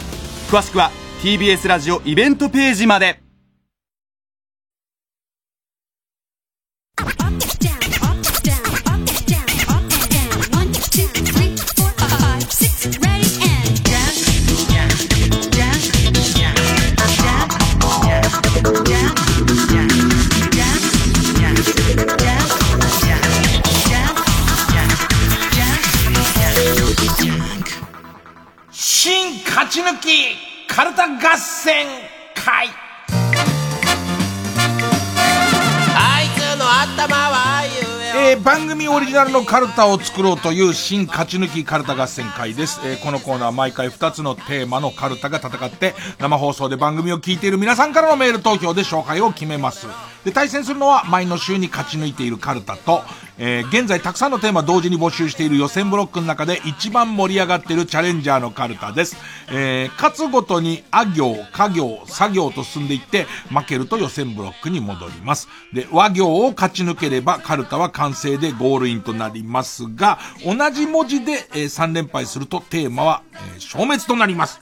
[0.48, 0.92] 詳しくは
[1.24, 3.27] TBS ラジオイベントページまで。
[29.68, 30.08] 勝ち抜き
[30.66, 31.86] カルタ合戦
[32.34, 32.68] 会。
[35.94, 37.64] あいつの頭は
[38.16, 49.86] えー番組オリジナルのカルタを作ろうという新勝ち抜きカルタ合戦会です、えーこのコーナーは毎回2つのテーマのカルタが戦って生放送で番組を聞いている皆さんからのメール投票で勝敗を決めます。
[50.24, 53.02] で対戦するのは前の週に勝ち抜いているカルタと、
[53.38, 59.16] えー現在たくさんのテーマ同時に募集している予選ブロックの中で一番盛り上がっているチャレンジャーのカルタです、
[59.50, 65.48] えー勝つごとにあ行家行作業と進んでいって負けると予選ブロックに戻ります。
[65.72, 73.22] で和行を勝ち抜ければカルタは完成でゴールインとなりますが同じ文字で、え3連敗するとテーマは、
[73.56, 74.60] え消滅となります。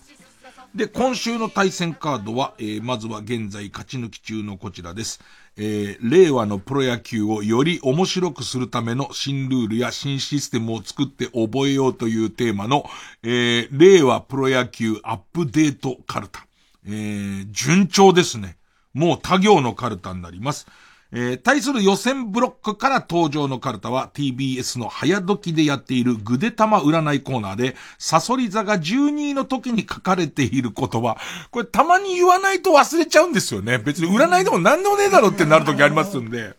[0.74, 5.20] で、今週の対戦カードは、えまずは現在勝ち抜き中のこちらです。
[5.57, 12.85] えー令和のプロ野球をより面白くするための新ルールや新システムを作って覚えようというテーマの、
[13.23, 16.47] えー令和プロ野球アップデートカルタ。
[16.87, 18.57] えー順調ですね。
[18.95, 20.66] もう他行のカルタになります。
[21.12, 31.16] えー対する予選ブロックから登場のカルタは TBS の早時でやっているぐでたま占いコーナーで、サソリ座が12位の時に書かれている言葉。
[31.51, 33.78] これたまに言わないと忘れちゃうんですよね。
[33.78, 36.55] 別に占いでも何でもねえだろってなる時ありますんで。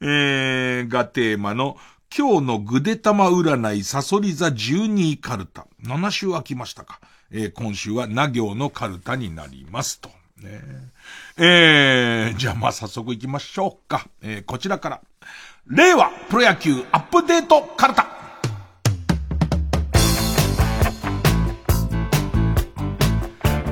[0.00, 1.76] えー、がテーマの
[2.16, 5.66] 今日のぐでたま占いサソリ座12位カルタ。
[5.84, 7.00] 7週空きましたか。
[7.30, 10.08] えー今週はな行のカルタになりますと。
[10.40, 10.62] ね
[11.40, 14.08] えー、じゃあまあ早速行きましょうか。
[14.22, 15.00] えーこちらから。
[15.68, 18.08] 令和プロ野球アップデートカルタ。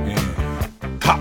[0.04, 1.18] えー、た。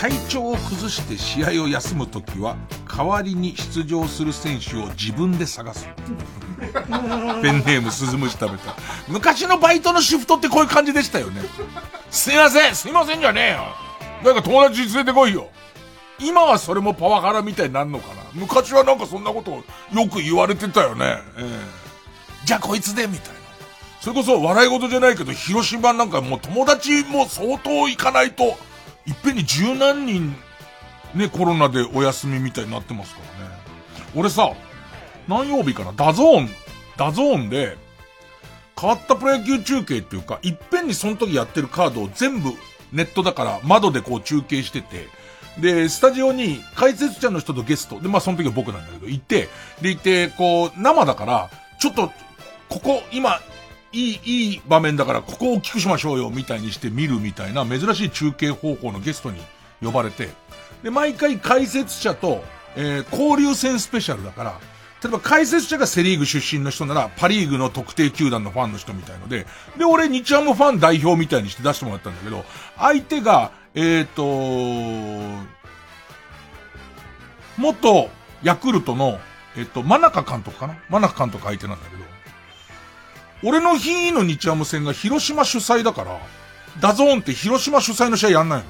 [0.00, 2.56] 体調を崩して試合を休むときは、
[2.88, 5.86] 代わりに出場する選手を自分で探す。
[7.42, 8.74] ペンネーム鈴虫食べた。
[9.08, 11.42] 昔のバイトのシフトってこういう感じでしたよね。
[12.10, 13.85] すいませんすいませんじゃねえよ
[14.24, 15.50] なんか友達連れてこいよ
[16.18, 19.56] 今はそれもパワハラみたいになるのかな昔はなんかそんなことを
[19.92, 21.18] よく言われてたよね。
[21.38, 21.86] ええ
[22.46, 23.40] じゃあこいつでみたいな。
[24.00, 30.36] それこそ笑い事じゃないけど、広島なんかもう友達も相当行かないと、いっぺんに十何人、
[31.12, 33.54] ね、コロナでお休みみたいになってますからね。
[34.14, 34.52] 俺さ、
[35.26, 35.92] 何曜日かな？
[35.92, 37.76] DAZN、DAZN で、
[38.80, 42.50] 変わったプロ野球中継っていうか、いっぺんにその時やってるカードを全部
[42.92, 45.08] ネットだから窓でこう中継してて、
[45.60, 49.48] で、スタジオに解説者の人とゲスト、で、まあその時は僕なんだけど、行って、
[49.80, 51.50] で、行って、こう、生だから、
[51.80, 52.12] ちょっと、
[52.68, 53.40] ここ、今、
[53.92, 59.40] いい、いい場面だから、ここを大きくしましょうよ、みたいにして見るみたいな、珍しい中継方法のゲストに
[59.82, 60.28] 呼ばれて、
[60.82, 62.44] で、毎回解説者と、
[62.76, 64.60] えー交流戦スペシャルだから、
[65.06, 69.46] 例えば解説者がセリーグ出身の人なら、パリーグの特定球団のファンの人みたいので、
[69.78, 72.44] で、俺、日ハムファン代表みたいにして出してもらったんだけど、
[72.76, 74.24] 相手が、えっ、と、
[77.56, 78.10] 元
[78.42, 79.20] ヤクルトの、
[79.56, 80.76] えっ、と、真中監督かな？
[80.88, 82.02] 真中監督相手なんだけど、
[83.48, 86.18] 俺の日の日ハム戦が広島主催だから、
[86.80, 88.64] DAZN って広島主催の試合やんないの？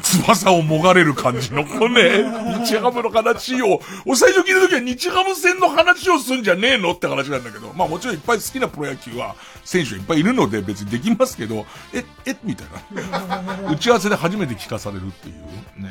[0.00, 13.70] 翼をもがれる感じの、このね、日ハムの話を、お最初聞いた時は日ハム戦の話をすんじゃねえのって話なんだけど、まあもちろんいっぱい好きなプロ野球は選手いっぱいいるので別にできますけど、え、え、みたいな。
[13.72, 15.34] 打ち合わせで初めて聞かされるっていう。
[15.82, 15.90] ね。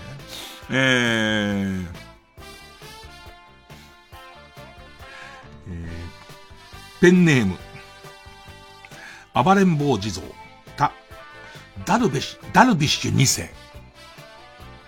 [0.72, 1.88] えー、
[5.68, 7.58] えー、ペンネーム、
[9.34, 10.26] 暴れん坊地蔵、
[10.76, 10.92] た、
[11.86, 13.50] ダルベシ、ダルビッシュ2世、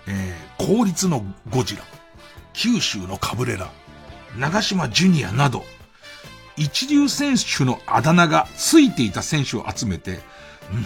[0.06, 1.82] えー、公立のゴジラ、
[2.52, 3.70] 九州のカブレラ、
[4.38, 5.64] 長島ジュニアなど、
[6.56, 10.20] 一流選手のあだ名がついていた選手を集めて、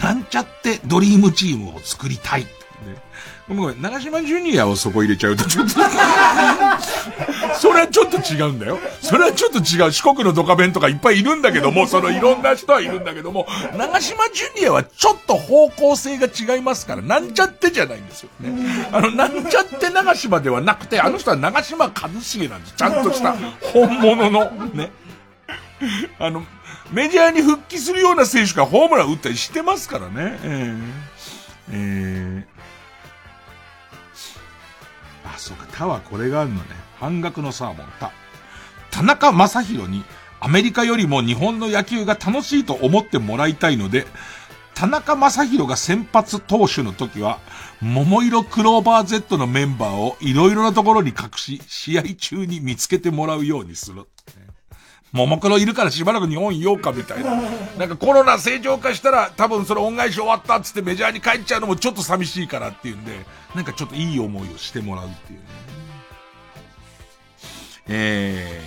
[0.01, 2.47] なんちゃってドリームチームを作りたい。
[3.47, 5.79] ごめん、長島ジュニアをそこ入れちゃうとちょっと
[7.57, 8.77] それはちょっと違うんだよ。
[9.01, 9.91] それはちょっと違う。
[9.91, 18.87] 四国のドカベンとかいっぱいいるんだけども、そのいろんな人はいるんだけども、長島ジュニアはちょっと方向性が違いますから、なんちゃってじゃないんですよね。
[18.91, 22.73] あの、なんちゃって長島ではなくて、あの人は長島一茂なんです。
[22.75, 24.91] ちゃんとした本物の、ね。
[26.19, 26.43] あの、
[26.91, 30.39] メジャーに復帰するような選手がホームラン打ったりしてますからね。
[30.43, 30.81] えー、
[31.71, 32.56] えー
[35.37, 36.61] そうか、他はこれがあるのね。
[36.99, 38.11] 半額のサーモン、他。
[38.91, 40.03] 田中正宏に
[40.39, 44.07] アメリカよりも日本の野球が楽しいと思ってもらいたいので、
[44.73, 47.39] 田中正宏が先発投手の時は、
[47.81, 54.05] 桃色クローバー Z のメンバーをいろいろなところに隠し、試合中に見つけてもらうようにする。
[55.11, 57.41] ももクロいるからしばらく日本いようかみたいな。
[57.77, 63.25] なんかコロナ正常化したら多分その恩返し終わったっつってメジャーに帰っちゃうのもちょっと寂しいからっていうんで、
[63.55, 65.45] なんかちょっといい思いをしてもらうっていうね。
[67.89, 68.61] え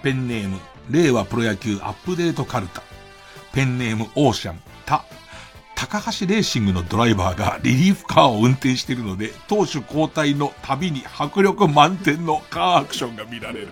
[0.00, 0.58] ー、ペンネーム、
[0.90, 2.82] 令和プロ野球アップデートカルタ。
[3.52, 5.04] ペンネームオーシャン、た、
[5.74, 13.68] 高橋レーシングのドライバーがリリーフカーを運転しているので、投手交代の旅に迫力満点のカーアクションが見られる。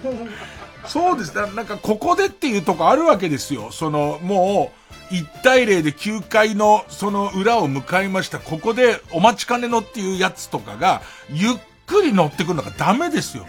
[0.89, 1.43] そうですね。
[1.55, 3.71] なんかここでっていうとこあるわけですよ。
[3.71, 4.73] その、も
[5.11, 8.39] う、1対0で9回のその裏を迎えました。
[8.39, 11.53] ここでお待ちかねのっていうやつとかが、ゆっ
[11.87, 13.47] くり乗ってくるのがダメですよ。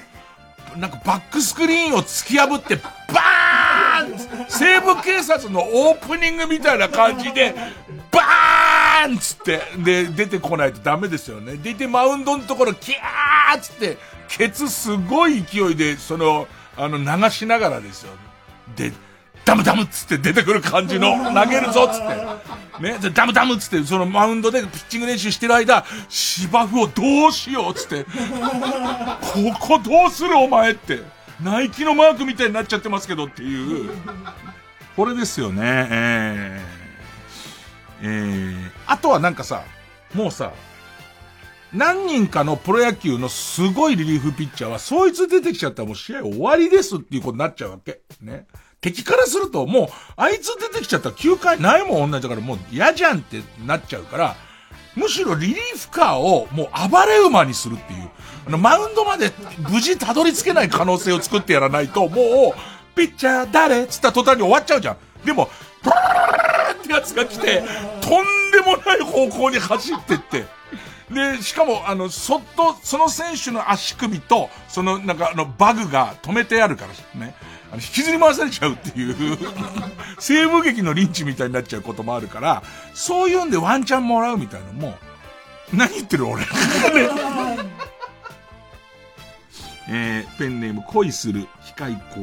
[0.78, 7.56] なんかバックスクリーンを突き破って、バーン西部警察のオープニングみたいな感じで、
[8.11, 11.56] バーンつって、で、出てこないとダメですよね。
[11.57, 13.98] 出てマウンドのところ、キャーつって、
[14.28, 16.48] ケツすごい勢いで、その、
[16.80, 18.14] あの、流しながらですよ。
[18.76, 18.94] で、
[19.44, 22.84] ダムダムっつって出てくる感じの、投げるぞっつって。
[22.84, 28.06] ね、で、ダムダムっつって、そのマウンドでピッチング練習してる間、芝生をどうしようっつって。
[28.06, 28.10] こ
[29.60, 31.04] こどうするお前って。
[31.44, 33.92] ナイキのマークみたいになっちゃってますけどっていう。
[34.96, 35.88] これですよね。
[35.90, 39.64] えー、えー、あとはなんかさ、
[40.14, 40.52] もうさ、
[41.74, 48.02] 何人かのプロ野球のすごいリリーフピッチャーは、そいつ出てきちゃったらもう試合終わりですっていうことになっちゃうわけ。
[48.22, 48.48] ね。
[48.82, 54.36] 敵からするともう、あいつ出てきちゃったら9回ないもん同じだからもう嫌じゃんってなっちゃうから、
[54.96, 58.10] むしろリリーフカーをもう暴れ馬にするっていう。
[58.48, 59.32] あの、マウンドまで
[59.70, 64.98] 無事たどり着けない可能性を作ってやらないと、もう、ピッチャー誰つった途端に終わっちゃうじゃん。
[65.26, 65.50] でも、
[65.84, 67.64] ブーってやつが来て、
[68.02, 70.59] とんでもない方向に走ってって、
[71.11, 77.34] で、しかも、あの、そっと、その選手の足首と、その、なんか、あの、バグが止めてあるからね。
[77.72, 79.38] あの、引きずり回されちゃうっていう
[80.19, 82.61] 西部劇のリンチみたいになっちゃうこともあるから、
[82.94, 84.98] そういうんでワンチャンもらうみたいなのも、
[85.73, 86.44] 何言ってる俺。
[89.91, 92.22] えー、ペンネーム恋する機械工。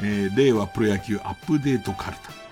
[0.00, 2.43] えー、令和プロ野球アップデートカルタ。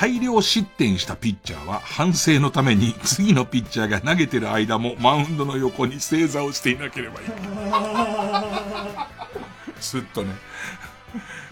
[0.00, 7.36] 大量失点したピッチャーは反省のために次のピッチャーが投げてる間もマウンドの横に正座をしていなければいけな
[9.76, 9.82] い。
[9.82, 10.34] すっとね。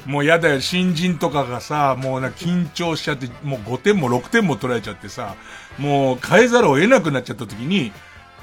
[0.05, 5.35] もうやだよ、新人とかがさ、もうな、緊張しちゃって、もう5点も6点も取られちゃってさ、
[5.77, 7.91] もう変えざるを得なくなっちゃった時に、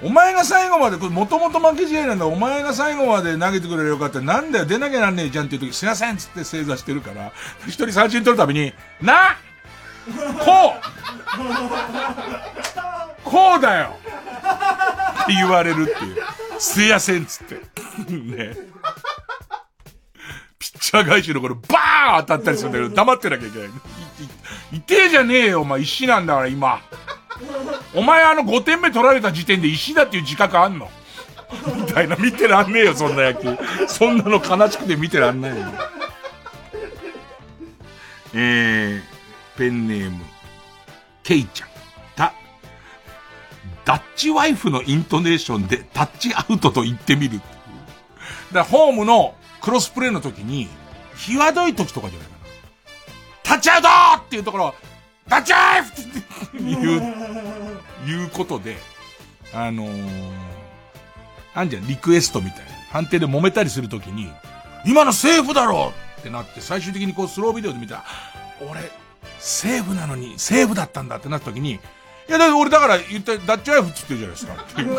[0.04, 4.20] お前が最後まで、もともと負け試合なんだ、お前が最後まで投げてくれればよかった。
[4.20, 7.32] なんだよ、出なきゃなんねえじゃんっていう時、すいませんっつって正座してるから、
[7.68, 9.38] 一人三振取るたびに、な
[10.44, 10.74] こ
[13.26, 13.96] うこうだよ
[15.24, 16.18] って言われるっていう。
[16.60, 17.56] すいやせんっつって。
[17.56, 18.56] ね。
[20.60, 23.68] ピッチャー返しのこれバーン当たったりするんだけど、黙ってなきゃいけない。
[23.68, 23.72] い、
[24.78, 26.82] 痛えじゃねえよ、お前石なんだから今。
[27.96, 30.90] お前あの5点目取られた時点で石だっていう自覚あんの？
[31.76, 33.58] みたいな、見てらんねえよ、そんな野球。
[33.88, 35.68] そんなの悲しくて見てらんないよ。
[38.34, 39.02] えー、
[39.58, 40.24] ペンネーム、
[41.24, 41.70] ケイちゃん。
[42.16, 42.34] た、
[43.86, 47.40] ダッチワイフのイントネーションでタッチアウトと言ってみる。
[47.40, 47.48] だか
[48.60, 50.68] らホームのクロスプレーの時に、
[51.16, 52.40] 際どい時とかじゃないかな。
[53.44, 53.88] タッチアウト
[54.26, 54.76] っていうところ、
[55.30, 55.96] タッチワイフっ
[56.52, 57.02] ていう、
[58.08, 58.78] いうことで、
[59.54, 60.32] あのー、
[61.54, 62.72] あんじゃん、リクエストみたいな。
[62.92, 64.32] 判定で揉めたりするときに、
[64.86, 68.06] 今のセーフだろってなって、最終的にこうスロービデオで見たら、
[68.70, 68.92] 俺、
[69.40, 71.80] セーフなのに、セーフだったんだってなったときに、い
[72.28, 74.54] や、だ俺だから言った、ダッチアウトっつってるじゃないですか。
[74.54, 74.96] っていう。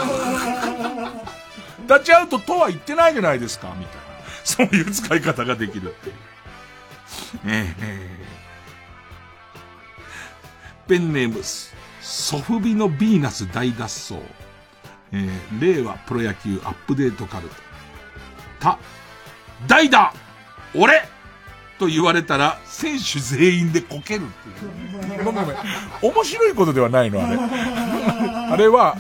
[1.87, 4.03] ダッチアウトとは言ってないじゃないですか、みたいな。
[4.45, 6.15] そういう使い方ができるっていう。
[7.47, 8.25] ええ
[10.87, 14.17] ペンネームス、ソフビのヴィーナス大脱走。
[15.13, 17.55] えー、令和プロ野球アップデートカルト。
[18.61, 18.79] た、
[19.67, 20.13] 代打
[20.75, 21.03] 俺
[21.79, 25.25] と言われたら、選手全員でこけるっていう。
[25.25, 25.57] ごめんごめん。
[26.03, 27.39] 面白いことではないの、あれ。
[28.53, 28.97] あれは、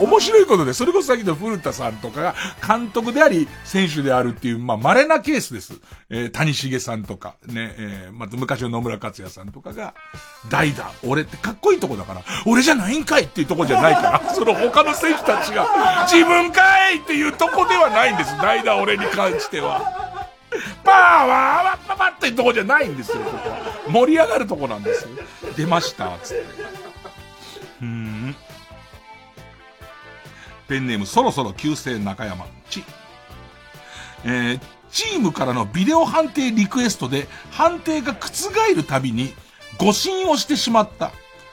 [0.00, 2.34] 面白いことで、それこそさっきの古田さんとかが
[2.66, 5.74] 監督であり、選手であるっていう、まあ、稀なケースです。
[6.10, 9.94] えー、谷重さんとか、ね、えー、まず昔の野村克也さんとかが、
[10.48, 18.36] 代打、俺ってかっこいいとこだから、俺じゃないんかいっていうとこじゃないから、 その他の選手たちが、自分かいっていうとこではないんです。
[18.38, 20.15] 代打俺に関しては。
[20.84, 23.90] パワーワッパパってとこじゃないんですよ、ここ。
[23.90, 25.10] 盛り上がるとこなんですよ。
[25.56, 26.44] 出ました、つって。
[27.82, 28.36] うん。
[30.68, 32.46] ペンネームそろそろ旧姓中山。
[32.70, 32.84] ち。
[34.24, 34.60] えー、
[34.90, 39.32] チームからのビデオ判定リクエストで判定が覆るたびに
[39.78, 41.12] 誤審をしてしまった。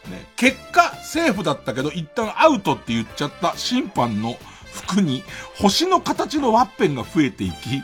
[0.09, 4.35] ね、結果、セーフだったけど一旦アウトって言っちゃった審判の
[4.73, 5.23] 服に
[5.55, 7.84] 星の形のワッペンが増えていき、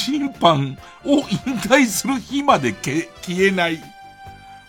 [0.00, 3.06] 審判を引退する日まで消
[3.46, 3.78] えない。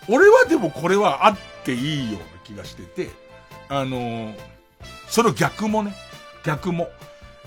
[0.08, 3.10] 俺はでもこれはあっていいような気がしてて、
[3.68, 4.34] あのー、
[5.08, 5.94] その逆もね、
[6.44, 6.90] 逆も。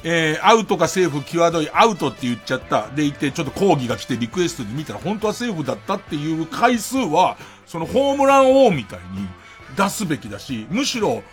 [0.07, 2.89] えー、アウトかセーフ際どいアウトって言っちゃった。
[2.89, 9.27] でいて、ちょっと抗議が来てリクエストで見たら本当はセーフだったっていう回数は、そのホームラン王みたいに
[9.75, 11.23] 出すべきだし、むしろ、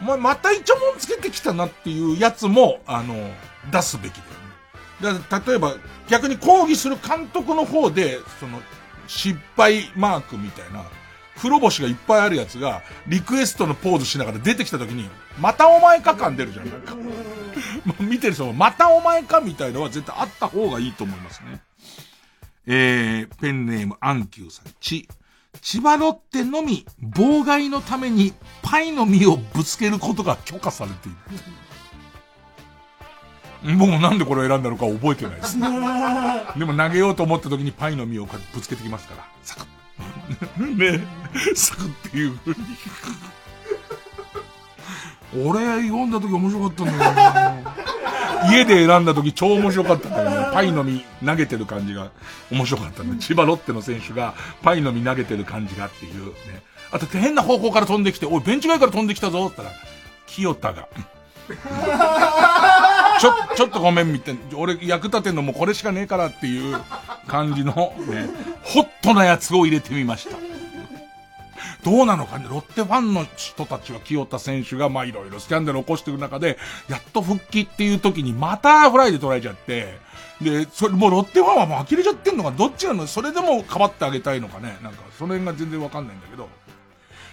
[0.00, 3.30] お前またイチョモンつけてきたなっていうやつも、あの、
[3.70, 4.41] 出すべきだよ。
[5.02, 5.74] だ例えば、
[6.08, 8.60] 逆に抗議する監督の方で、その、
[9.06, 10.84] 失敗マークみたいな、
[11.36, 15.08] 風呂星がいっぱいあるやつが、リクエストのポーズしながら出てきた時に、
[15.40, 16.94] またお前か感出るじゃん、なんか。
[18.00, 21.60] 見てる人も、またお前かみたいのは絶対あった方がいいと思いますね。
[22.66, 25.08] えー、ペンネームアンキューさん、ち。
[25.60, 31.16] 千葉ロッテのみ、妨害のためにパイの実をぶつけることが許可されている。
[33.64, 35.58] 僕もなんでこれを選んだのか覚えてないです。
[36.58, 39.66] でも投げようと思った時にパイの実をぶつけてきますから、サク
[40.60, 40.76] ッ。
[40.98, 41.04] ね
[41.54, 42.58] サクッっていう風に。
[45.46, 50.46] 俺読んだ時面白かったんだよな家で選んだ時超面白かったんだよね。
[50.52, 52.10] パイの実投げてる感じが
[52.50, 53.16] 面白かったね。
[53.20, 56.62] 千葉ロッテの選手がパイの実投げてる感じがっていうね。
[56.90, 59.80] あと変な方向から飛んできて、おい、ベンチ外から飛んできたぞって言ったら、
[60.26, 60.88] 清田が。
[63.20, 64.40] ちょ、 ちょっとごめんみたいな。
[64.56, 66.80] 俺役立てんのもこれしかねえからっていう
[67.26, 68.28] 感じのね、
[68.62, 70.36] ホットなやつを入れてみました。
[71.84, 76.58] どうなのかね、ロッテファンの人たちは清田選手がまあいろいろスキャンダル起こしていく中で、
[76.88, 79.98] やっと復帰っていう時にまたフライで捉えちゃって、
[80.40, 86.48] で、それもうロッテファンはもう呆れちゃってんのか、どっちなのそれでもかばってあげたいのかね、なんかその辺が全然わかんないんだけど、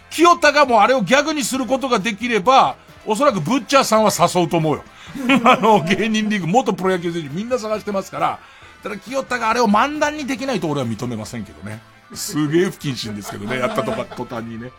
[0.10, 4.84] 清田がもうあれをギャグにすることができれば、おそらくブッチャーさんは誘うと思うよ。
[5.44, 8.40] あの、芸人リーグ、元プロ野球選手みんな探してますから、
[8.84, 11.82] ただ清田があれを漫談にできないと俺は認めませんけどね。
[12.14, 14.72] すげえ不謹慎ですけどね、 やったとか、途端にね。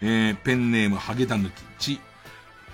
[0.00, 2.00] えー、ペンネーム、ハゲタヌキ、チ。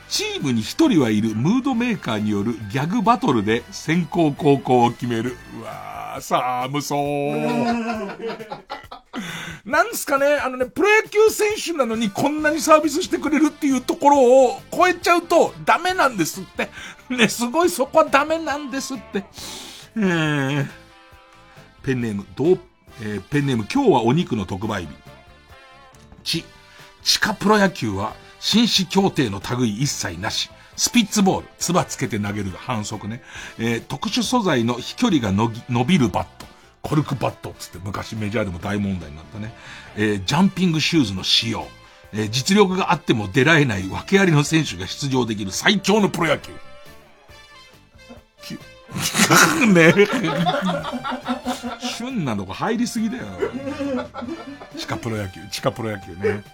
[0.08, 5.36] チームに一人はいるムードメーカーによるギャグバトルで先行高校を決める。
[5.58, 7.36] うわー、寒そう。
[9.64, 16.68] なんすかね、あのね、プロ野球選手なのにこんなにサービスしてくれるっていうところを超えちゃうとダメなんですって。
[17.08, 19.24] ね、すごいそこはダメなんですって。
[19.96, 20.68] えー、
[21.82, 22.58] ペンネーム、ドー
[23.00, 24.88] えー、ペンネーム、今日はお肉の特売日。
[26.22, 26.44] ち、
[27.02, 30.50] 地下プロ野球は、紳士協定の類一切なし。
[30.76, 33.22] スピッツボール、つばつけて投げる反則ね。
[33.58, 36.46] えー、特殊素材の飛距離が伸びるバット。
[36.82, 39.54] コルクバットつって昔メジャーでも大問題になったね。
[39.96, 41.66] えー、ジャンピングシューズの使用。
[42.12, 46.52] えー、実力があっても出られない訳ありの選手が出場できる最強のプロ野球。
[49.66, 49.92] ね
[51.98, 53.24] 旬なのが入りすぎだよ。
[54.76, 56.44] 地下プロ野球、地下プロ野球ね。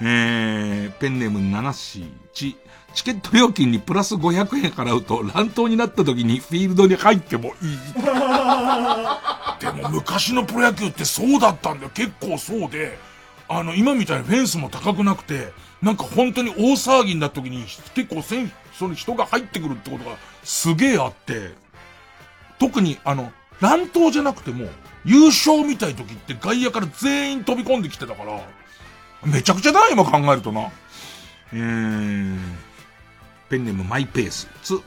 [0.00, 2.56] えー、ペンネーム7しチ
[2.94, 7.78] チケット料金にプラス500円払うと乱闘になった時にフィールドに入ってもいい。
[9.60, 11.90] でも昔のプロ野球ってそうだったんだよ。
[11.94, 12.98] 結構そうで。
[13.48, 15.52] あの、今みたいにフェンスも高くなくて、
[15.82, 21.54] なんか本当に大騒ぎになった時に結構選その人が入ってくるってことがすげえあって、
[22.58, 24.68] 特にあの、乱闘じゃなくても、
[25.04, 28.40] 優勝みたい時って外野から全員飛び込んできてたから、
[29.24, 30.70] めちゃくちゃだ、今考えるとな。
[31.52, 32.38] えー、
[33.48, 34.48] ペンネームマイペース。
[34.62, 34.80] つ、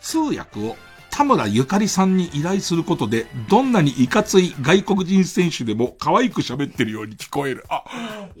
[0.00, 0.76] 通訳を
[1.10, 7.64] 田村ゆかりさんに依頼することで、どんなにいかつい外国人選手でも可愛く喋ってるように聞こえる。
[7.68, 7.84] あ、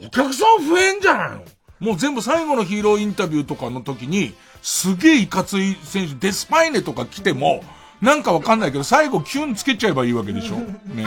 [0.04, 1.44] お客さん増えんじゃないの？
[1.80, 7.62] もう全部最後のヒーローインタビューとかの時に、すげえいかつい選手、デスパイネとか来ても、
[8.00, 11.06] なんかわかんないけど、最後キュンつけちゃえばいいわけでしょね。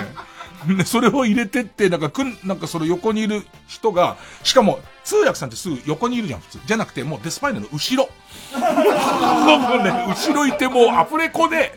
[0.66, 6.60] ね、それを入れてって、なんかくん、なんかその横にいる人が、しかも、通訳さんってすぐ横にいるじゃん、普通。
[6.66, 8.10] じゃなくて、もうデスパイネの後ろ。
[9.84, 11.74] ね、後ろいてもうアフレコで、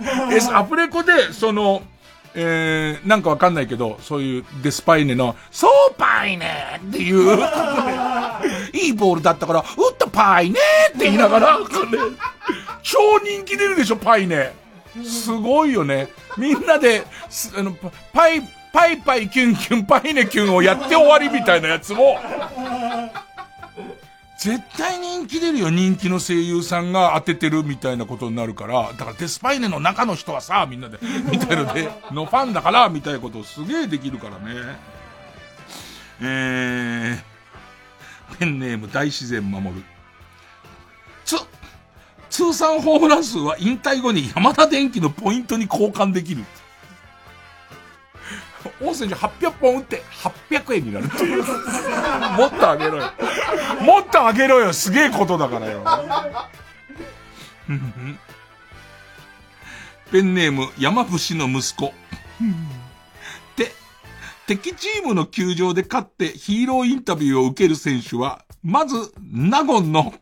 [0.53, 1.83] アフレコで、その、
[2.35, 7.39] えー、なんかわかんないけど、そういうデスパイネの、そうパイネっていう、
[8.73, 10.59] いいボールだったから、打ったパイネ
[10.89, 11.65] って言いながら、ね、
[12.83, 14.53] 超人気出るでしょ、パイネ。
[15.05, 16.09] すごいよね。
[16.37, 17.05] みんなで、
[17.57, 17.77] あの、
[18.13, 18.43] パイ、
[18.73, 22.19] パイパイキュンキュンパイネキュンをやって終わりみたいなやつも、
[24.39, 30.99] 絶対人気出るよ、人気の声優さんが当ててるみたいなことになるから、だからデスパイネの中の人はさ、みんなで、
[31.31, 34.79] みたいので、のファンだから、みたいなことをすげえできるからね。
[36.23, 39.83] えー、ペンネーム大自然守る。
[41.27, 41.37] つ、
[42.31, 46.45] 通算ホームラン数は引退後に山田電機のポイントに交換できる。
[48.81, 50.03] 王選手800本打って
[50.51, 51.43] 800円になるっていう。
[51.43, 53.13] もっとあげろよ。
[53.83, 54.73] もっとあげろよ。
[54.73, 55.85] すげえことだからよ。
[60.11, 61.95] ペンネーム山伏の息子。
[63.57, 63.73] で、
[64.47, 70.13] 敵チームの球場で勝ってヒーローインタビューを受ける選手は、まず、納言の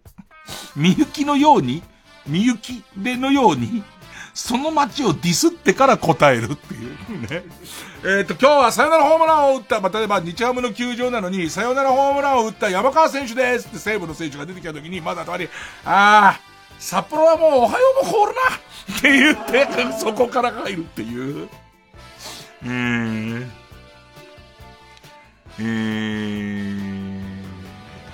[0.77, 1.83] みゆきのように、
[2.27, 3.83] みゆきでのように、
[4.39, 7.43] その街をディスってから答えるっていうね。
[8.07, 15.49] えっ、と、今日はサヨナラホームランを打った、まあ、例えば日ハムの球場なのに、サヨナラホームランを打った山川選手ですって西武の選手が出てきた時に、まだたまに、
[15.85, 16.41] ああ、
[16.79, 19.67] 札幌はもうおはようも凍るなって言って、
[19.99, 21.43] そこから入るっていう。
[21.43, 23.53] うーん。
[25.59, 27.23] えー、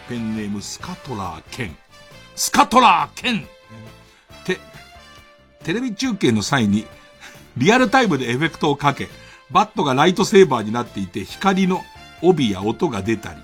[0.09, 1.77] ペンネームスカトラーケン。
[2.35, 3.47] スカトラーケン、
[5.65, 6.87] テレビ中継の際に、
[7.57, 9.09] リアルタイムでエフェクトをかけ、
[9.51, 11.85] バットがライトセーバーになっていて、光の
[12.23, 13.41] 帯や音が出たり、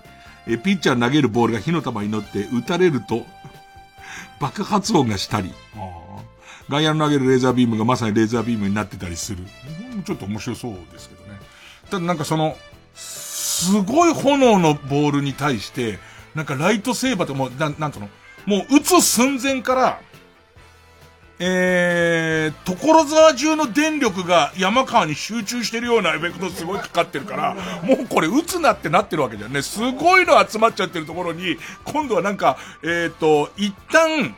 [0.46, 3.26] えピッチャー投げるボールが火の玉に乗って打たれると、
[4.40, 5.52] 爆発音がしたり、
[6.68, 9.44] 外野の投げるレーザービームがまさにレーザービームになってたりする。
[10.06, 11.38] ちょっと面白そうですけどね。
[11.90, 12.56] ただなんかその、
[12.94, 15.98] すごい炎のボールに対して、
[16.34, 18.08] なんかライトセーバーってもう、ななんとの、
[18.46, 20.00] もう打つ寸前から、
[21.42, 29.62] えー、所沢中の電力が山川に集中してるようなエフェクトすごいかかってるから、もうこれ打つなってなってるわけだよね。
[29.62, 34.36] すごいの集まっちゃってるところに、今度はなんか、えっ、ー、と、一旦、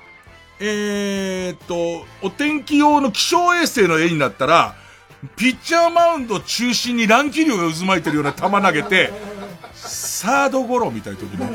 [0.61, 4.77] えー、と、お天気用の気象衛星の絵になったら、
[5.37, 9.13] ピッチャーマウンド中心に乱気流が渦巻いてるような球投げて、
[9.75, 11.47] サードゴロみたいな時に。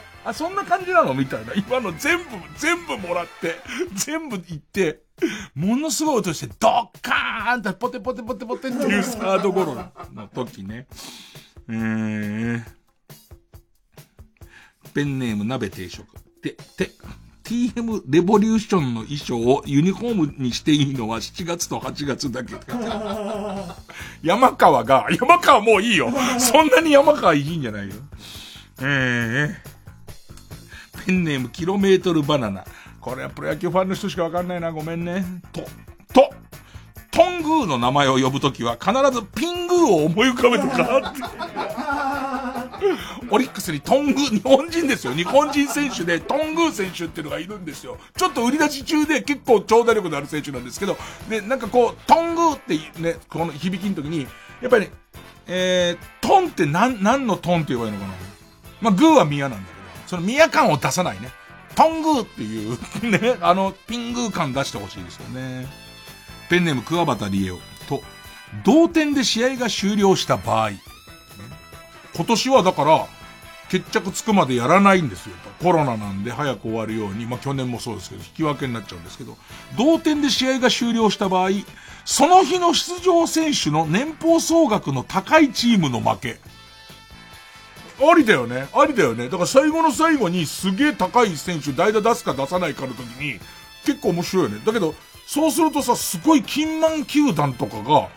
[0.26, 1.14] あ、そんな感じなの？
[1.14, 1.54] みたいな。
[1.54, 2.24] 今の全部、
[2.56, 3.54] 全部もらって、
[3.94, 5.02] 全部行って、
[5.54, 10.88] ものすごい音して、ドッカーンってポテポテポテポテっていうサードゴロの時ね。
[11.68, 12.62] えー、
[14.92, 16.04] ペンネーム鍋定食。
[16.42, 16.90] で、て、
[17.44, 22.54] TM レボリューションの衣装をユニフォームにしていいのは7月と8月だけ。
[24.26, 26.12] 山川が、山川もういいよ。
[26.40, 27.94] そんなに山川いいんじゃないよ。
[28.80, 29.75] ええー
[31.06, 32.64] ペンネームキロメートルバナナ。
[33.00, 34.72] これはプロ野球ファンの人しかわかんないな。
[34.72, 35.24] ごめんね。
[35.52, 35.60] と、
[36.12, 36.34] と、
[37.12, 41.14] トングーの名前を呼ぶときは必ずピングーを思い浮かべてか
[43.30, 45.12] オリックスにトングー、日本人ですよ。
[45.14, 47.98] 日本人選手でトングー選手っていうのがいるんですよ。
[48.16, 54.26] ちょっと売り出し中で結構長打力のある選手なんですけど、で、なんかこう、トングーってね、この響きの時に、
[54.60, 54.88] やっぱり、
[55.46, 58.12] えー、トンって何、何のトンって言えばいいのかな。
[58.80, 59.75] まあ、グーは宮なんだ
[60.06, 61.30] その宮感を出さないね。
[61.74, 62.78] トングーっていう
[63.10, 65.66] ね、あの、ピングー感出してほしいですよね。
[66.48, 67.58] ペンネーム桑畑理恵を。
[67.88, 68.02] と、
[68.64, 70.70] 同点で試合が終了した場合。
[72.14, 73.06] 今年はだから、
[73.68, 75.34] 決着つくまでやらないんですよ。
[75.60, 79.36] コロナなんで早く終わるように、まあ去年もそうですけど、引き分けになっちゃうんですけど、
[79.76, 81.50] 同点で試合が終了した場合、
[82.04, 86.40] その日の出場選手の年俸総額の高いチームの負け。
[87.98, 88.68] ありだよね。
[88.74, 89.28] ありだよね。
[89.28, 93.40] だから最後の最後にすげえ高い選手代打出すか出さないかの時に、
[93.84, 94.62] 結構面白いよね。
[94.64, 94.94] だけど、
[95.26, 98.08] そうするとさ、すごい金満球団とかが、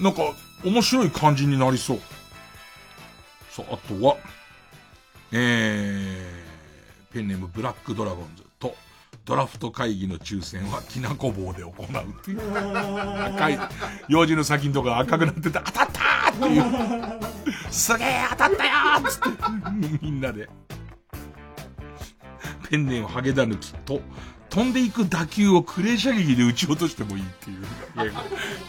[0.00, 0.22] なんか、
[0.64, 2.00] 面白い感じになりそう。
[3.50, 4.16] さあ、あとは、
[5.32, 8.44] えー、ペンネームブラックドラゴンズ、
[9.24, 12.40] ドラフト会議の抽選はきなこ棒で行うっていう。
[13.26, 13.58] 赤い、
[14.08, 17.72] 用事の先のとこが赤くなってて、当たったーっていう。
[17.72, 20.48] すげえ当たったよーっつって、みんなで。
[22.68, 24.00] ペンネームハゲダヌキと、
[24.48, 28.12] 飛んでいく打球をクレー射撃で撃ち落としてもいいっていう。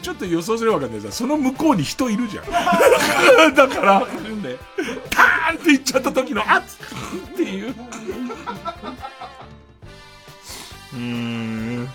[0.02, 2.46] ちょっと予想すればわかんないさ、その向こうに人いるじゃん。
[3.56, 4.06] だから、ね、
[5.10, 7.76] ターンっていっちゃった時の、あっっていう。
[10.94, 11.90] うーん。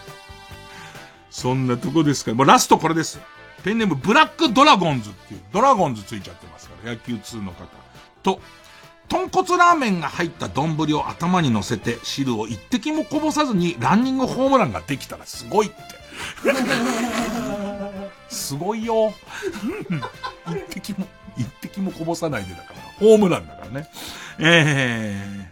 [1.31, 3.21] そんなとこですかもうラストこれです。
[3.63, 7.67] ペンネームブラックドラゴンズっていう、ドラゴンズついちゃってますから、野球通の方。
[8.23, 8.41] と、
[9.09, 15.77] 豚骨ラーメンが入った丼を頭に乗せて汁を一滴もこぼさずにランニングホームランができたらすごいって。
[18.29, 19.13] すごいよ。
[20.49, 21.07] 一滴も、
[21.37, 22.81] 一滴もこぼさないでだから。
[22.99, 23.91] ホームランだからね。
[24.39, 25.49] え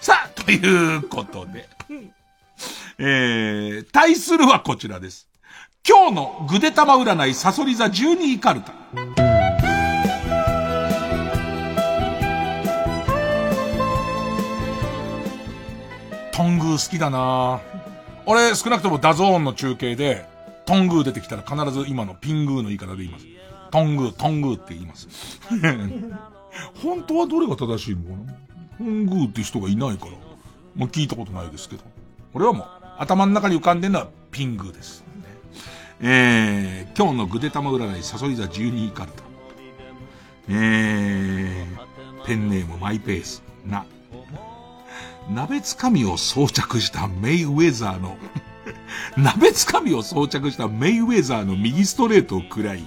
[0.00, 1.75] ー、さあ、ということで。
[2.98, 5.28] えー、対するはこちらです。
[5.86, 8.72] 今日のぐでたま占いサソリ座12位カルタ。
[16.32, 17.60] トングー好きだな
[18.24, 20.26] 俺少なくとも DAZN の中継で、
[20.64, 23.26] トングー出てきたら必ず今のピングーの言い方で言います。
[23.70, 25.06] トングー、トングーって言います。
[26.82, 28.32] 本当はどれが正しいのかな？
[28.78, 30.12] トングーって人がいないから。
[30.74, 31.82] もう聞いたことないですけど。
[32.34, 35.04] 俺はもう頭の中に浮かんでるのはピングです。
[36.00, 39.22] えー、今日のぐでたま占い、サソリ座12位カルタ。
[40.48, 43.42] えー、ペンネームマイペース。
[43.66, 43.86] な。
[45.30, 48.16] 鍋つかみを装着したメイウェザーの
[49.16, 52.82] 鍋つかみを装着したメイウェザーの右ストレートを食らい、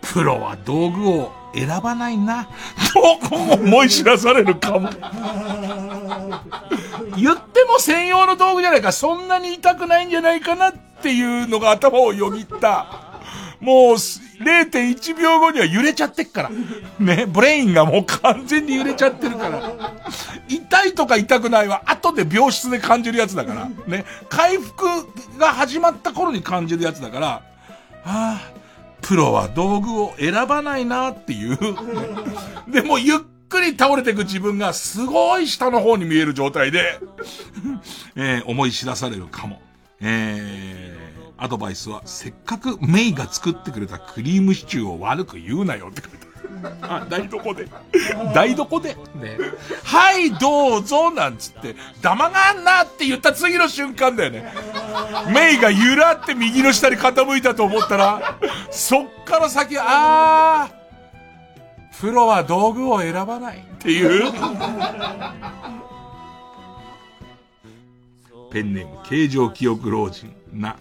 [0.00, 2.48] プロは道具を選ばないな、
[2.92, 3.00] と
[3.54, 4.90] 思い知らされるかも。
[7.16, 10.72] 言っても専用の道具じゃないか、そんなに痛くないんじゃないかなっ
[11.02, 13.08] ていうのが頭をよぎった。
[13.60, 16.50] もう、0.1秒後には揺れちゃってっから。
[16.98, 19.72] ね、ブレインがもう完全に揺れちゃってるから。
[20.48, 23.68] 痛いとか痛くないは後で病室で感じるやつだから。
[23.86, 24.86] ね、回復
[25.38, 27.42] が始まった頃に感じるやつだから、あ
[28.04, 28.40] あ、
[29.00, 31.58] プロは道具を選ばないなっていう。
[32.70, 33.18] でもゆっ
[33.48, 37.00] くり倒れていく自分がすごい下の方に見える状態で、
[38.16, 39.62] えー、思い知らされるかも。
[40.00, 41.08] えー
[41.40, 46.27] アドバイスは、せっかくメイが作ってくれたクリームシチューを悪く言うなよって書いて
[46.82, 47.68] あ、台所で。
[48.34, 48.94] 台所で？
[49.14, 49.38] ね。
[49.84, 54.52] はい、どうぞなんつって、ダがあんなって言った次の瞬間だよね。
[55.32, 58.38] メイが揺らって右の下に傾いたと思ったら、
[58.70, 64.32] そっから先、あー、プロは道具を選ばないっていう。
[68.50, 70.76] ペンネーム、形状記憶老人、な。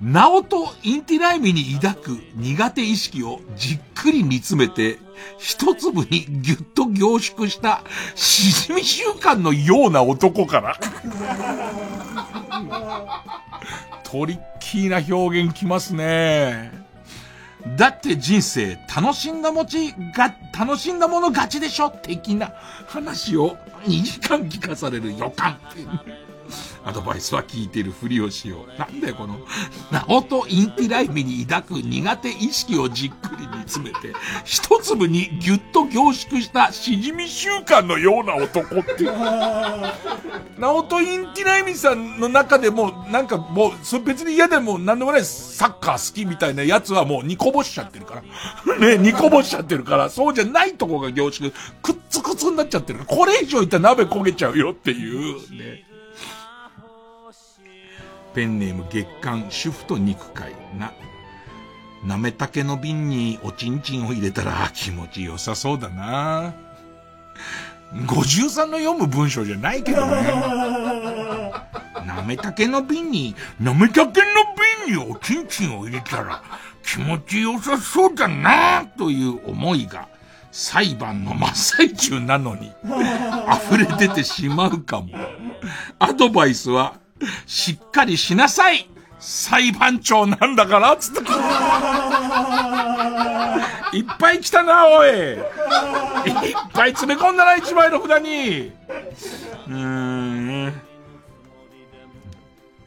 [0.00, 4.98] ナオとインティライミに抱く苦手意識をじっくり見つめて、
[5.38, 7.82] 一粒にぎゅっと凝縮した
[8.14, 10.76] しじみ習慣のような男から。
[14.04, 16.72] トリッキーな表現きますね。
[17.76, 22.52] だって人生楽しんだもちが、楽しんだもの勝ちでしょ的な
[22.86, 25.58] 話を2時間聞かされる予感。
[26.84, 28.78] アドバイスは聞いてるふりをしよう。
[28.78, 29.38] なんだよ、この、
[29.90, 34.14] ナオトインティライミに抱く苦手意識をじっくり見つめて、
[34.44, 39.04] 一粒にぎゅっと凝縮したしじみ習慣のような男って。
[40.58, 48.22] ナオトインティライミさんの中でも、なんかもう、そ別に嫌でもなんでもないサッカー好きみたいなやつはもう煮こぼしちゃってるか
[48.66, 48.78] ら。
[48.78, 51.50] ね、煮こぼしちゃってるから、そうじゃないとこが凝縮、
[51.82, 53.00] くっつくつになっちゃってる。
[53.06, 55.87] これ以上いったら鍋焦げちゃうよっていう、ね。
[58.38, 60.92] ペンネーム月刊主婦と肉会な。
[62.04, 66.54] なめたけの瓶におちんちんを入れたら気持ちよさそうだな。
[67.92, 70.22] 53の読む文章じゃないけどね。
[72.06, 74.26] なめたけの瓶に、なめたけの
[74.86, 76.40] 瓶におちんちんを入れたら
[76.84, 80.06] 気持ちよさそうだな、という思いが
[80.52, 82.72] 裁判の真っ最中なのに、
[83.68, 85.08] 溢れ出てしまうかも。
[85.98, 87.00] アドバイスは、
[87.46, 88.88] しっかりしなさい
[89.18, 91.20] 裁判長なんだからつって。
[93.96, 95.08] いっぱい来たな、おい。
[95.08, 95.38] いっ
[96.72, 98.72] ぱい詰め込んだな、一枚の札に。
[99.66, 100.72] うーん。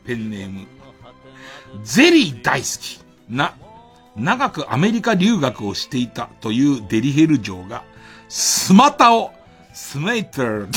[0.05, 0.67] ペンネーム。
[1.83, 3.53] ゼリー大好きな、
[4.15, 7.83] 長くアメリカ留学をしていたというデリヘル嬢が、
[8.29, 9.33] スマタを
[9.73, 10.67] スメイター。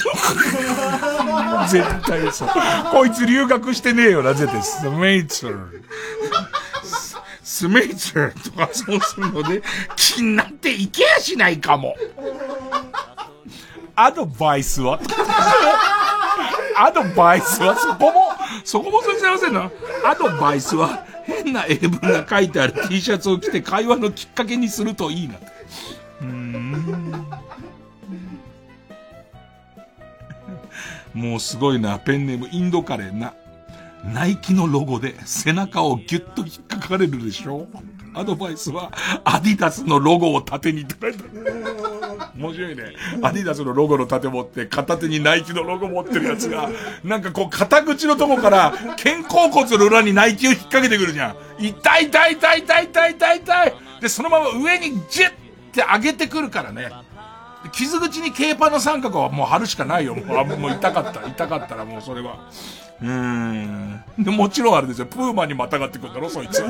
[1.68, 2.48] 絶対そう。
[2.92, 4.62] こいつ留学してねえよな、絶対。
[4.62, 5.82] スメイター。
[7.42, 9.62] スメイターとかそうするので、
[9.96, 11.94] 気になっていけやしないかも。
[13.96, 14.98] アドバイスは？
[16.76, 17.76] アドバイスは？
[17.76, 18.32] そこも、
[18.64, 19.70] そこもそれすいませんな。
[20.04, 21.04] アドバイスは？
[21.24, 25.34] 変な英文が書いてある T シャツを着て会話のきっかけにするといいな。
[25.34, 27.26] うーん。
[31.14, 33.34] もうすごいな、ペンネームインドカレーな。
[34.12, 37.66] ナイキのロゴで背中をギュッと引っかかれるでしょ？
[38.12, 38.92] アドバイスは、
[39.24, 42.30] アディダスのロゴを縦にって書いてある。
[42.36, 42.82] 面白いね。
[43.22, 46.68] アディダスのロゴの縦持って、片手にナイキのロゴ持ってるやつが、
[47.02, 51.36] なんかこう、肩口のとこから、肩甲骨の裏にナイキを引っ掛けてくるじゃん。
[51.58, 53.74] 痛い痛い痛い痛い痛い痛い痛い。
[54.02, 55.32] で、そのまま上にジュッっ
[55.72, 56.90] て上げてくるからね。
[57.74, 60.14] 傷口にケーパーの三角はもう貼るしかないよ。
[60.14, 61.26] もう、もう痛かった。
[61.26, 62.48] 痛かったらもうそれは。
[63.02, 64.04] うーん。
[64.18, 65.06] で、もちろんあれですよ。
[65.06, 66.62] プーマにまたがってくんだろ、そいつ。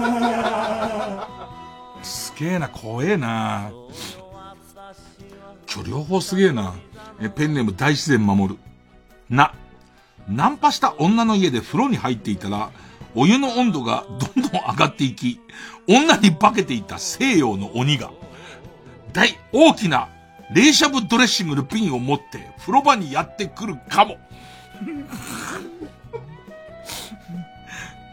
[2.02, 3.70] すげえな、怖えな。
[5.72, 6.74] 今日両方すげえな。
[7.20, 8.58] え、ペンネーム大自然守る。
[9.28, 9.52] な。
[10.26, 12.70] ナンパした女の家で風呂に入っていたら、
[13.14, 15.40] お湯の温度がどんどん上がっていき、
[15.86, 18.10] 女に化けていた西洋の鬼が、
[19.12, 20.08] 大、大きな
[20.54, 24.18] 冷しゃぶドレッシングの瓶を持って風呂場にやってくるかも。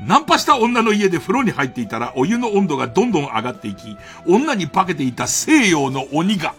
[0.08, 3.96] ナンパした女の家で風呂に入っていたらお湯の温度がどんどん上がっていき、
[4.26, 6.56] 女に化けていた西洋の鬼が、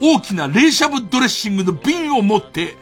[0.00, 2.74] 大きな冷しゃぶドレッシングの瓶を持って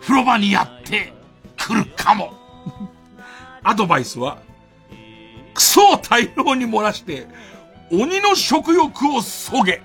[0.00, 1.12] 風呂場にやって
[1.56, 2.32] くるかも。
[3.62, 4.38] アドバイスは、
[5.54, 7.28] クソを大量に漏らして、
[7.92, 9.82] 鬼の食欲をそげ。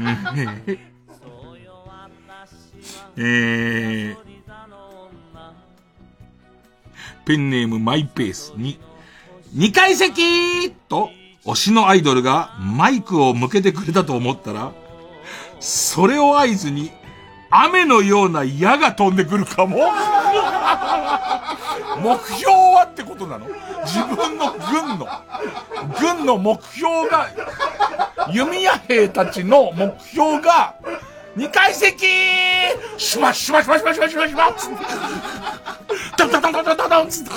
[3.16, 4.16] えー、
[7.26, 8.78] ペンネームマイペースに、
[9.52, 11.10] 二階席と
[11.44, 14.72] 推しのアイドルがマイクを向けてくれたと思ったら、
[15.58, 16.90] それを合図に
[17.50, 19.78] 雨のような矢が飛んでくるかも
[22.00, 23.46] 目標はってことなの？
[23.84, 25.08] 自分の軍の、
[26.00, 27.28] 軍の目標が、
[28.32, 30.74] 弓矢兵たちの目標が、
[31.36, 32.06] 二階席
[32.96, 34.76] シュワシュワシュワシュワシュワシュワシュワつって。
[36.16, 37.30] ドンドンドンドンドンドンつって。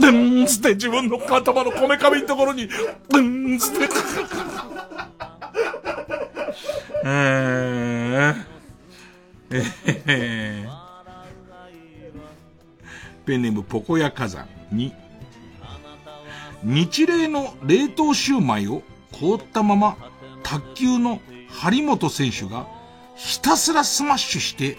[0.00, 2.68] ドンつって自分の頭のこめかみのところに、
[3.08, 3.88] ドンつって。
[7.02, 9.62] えー、
[10.06, 10.70] えー、
[13.24, 14.92] ペンネームポコヤ火山に、
[16.62, 18.82] ニチレイの冷凍シューマイを
[19.12, 19.96] 凍ったまま、
[20.42, 22.66] 卓球の張本選手が
[23.16, 24.78] ひたすらスマッシュして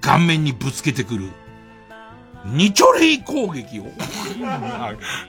[0.00, 1.30] 顔面にぶつけてくる。
[2.46, 3.84] ニチョレイ攻撃を。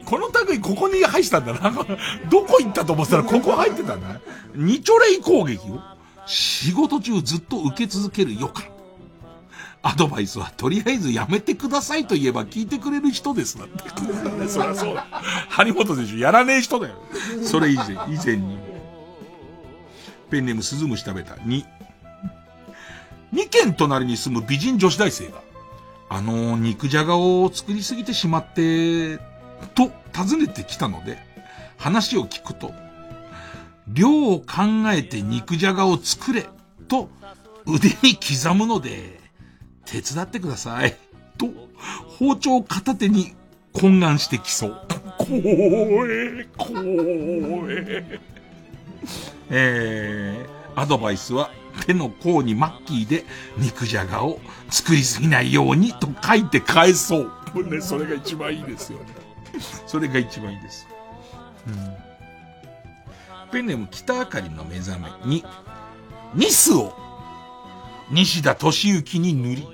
[0.06, 1.72] この類ここに入ってたんだな。
[2.30, 4.20] どこ行ったと思ってたらここ入ってたんだ。
[4.54, 5.80] ニチョレイ攻撃を
[6.26, 8.66] 仕事中ずっと受け続ける予感。
[9.82, 13.84] アドバイスはとりあえずやめてくださいと言えば聞いてくれる人ですなんて。
[14.48, 15.06] そりゃそうだ。
[15.50, 16.96] 張本選手やらねえ人だよ。
[17.44, 18.58] それ以前、以前に。
[20.32, 21.36] ペンネームスズムシ食べた。
[21.36, 21.64] 2。
[23.34, 25.42] 2軒隣に住む美人女子大生が、
[26.10, 29.18] あの肉じゃがを作りすぎてしまって、
[29.76, 31.20] と尋ねてきたので、
[31.78, 32.74] 話を聞くと、
[33.88, 34.46] 量を考
[34.94, 36.48] えて肉じゃがを作れ、
[36.88, 37.10] と
[37.66, 39.20] 腕に刻むので、
[39.86, 40.96] 手伝ってください。
[41.38, 41.48] と、
[42.20, 43.34] 包丁片手に
[43.74, 44.88] 懇願してきそう。
[45.18, 45.26] こ
[46.10, 46.68] え、こ
[47.70, 48.20] え。
[49.50, 51.52] えー、アドバイスは、
[51.86, 53.26] 手の甲にマッキーで
[53.58, 54.40] 肉じゃがを
[54.70, 57.32] 作りすぎないようにと書いて返そう。
[57.70, 59.06] ね、それが一番いいですよね。
[59.88, 60.88] それが一番いいです。
[61.68, 61.74] うん、
[63.56, 65.46] ペンネーム北あかりの目覚めに、
[66.34, 66.94] ニスを
[68.12, 69.68] 西田敏行に塗り、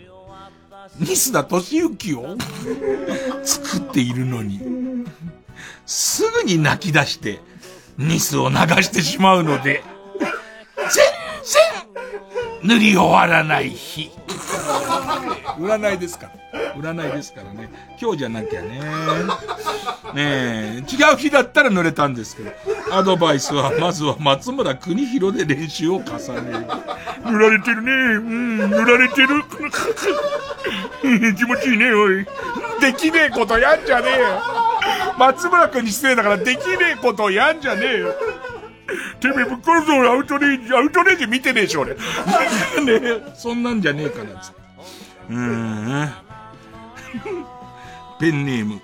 [0.99, 2.37] 西田敏行を
[3.43, 4.61] 作っているのに、
[5.87, 7.41] すぐに泣き出して、
[7.97, 9.83] ニスを流してしまうので、
[10.77, 11.20] 全
[12.63, 14.11] 塗り終わらない日。
[15.59, 16.29] 占いですか？
[16.53, 16.75] ら。
[16.75, 17.69] 占いですからね。
[17.99, 18.79] 今日じゃなきゃね。
[20.13, 22.51] ねえ、違う日だったら濡れたんですけど。
[22.91, 26.01] アドバイスは、まずは松村邦弘で練習を重
[26.41, 27.31] ねる。
[27.31, 27.91] 塗られてるね。
[27.91, 29.27] うん、塗られてる。
[31.35, 32.25] 気持ちいいね、おい。
[32.79, 34.41] できねえことやんじゃねえよ。
[35.17, 38.15] 松村君に失礼だからできねえことやんじゃねえよ。
[39.19, 41.95] てめえぶっ殺すアウトレイジ、アウトレイジ見てねえし、俺。
[41.95, 41.99] ね
[42.87, 44.61] え、そんなんじゃねえかな、つって。
[45.29, 45.37] うー
[46.05, 46.13] ん。
[48.19, 48.81] ペンネーム、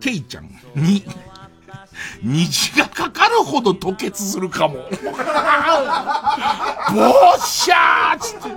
[0.00, 1.04] ケイちゃんに、
[2.22, 4.74] 虹がかかるほど吐血するかも。
[4.84, 4.88] ボ
[7.36, 8.48] ッシャーつって。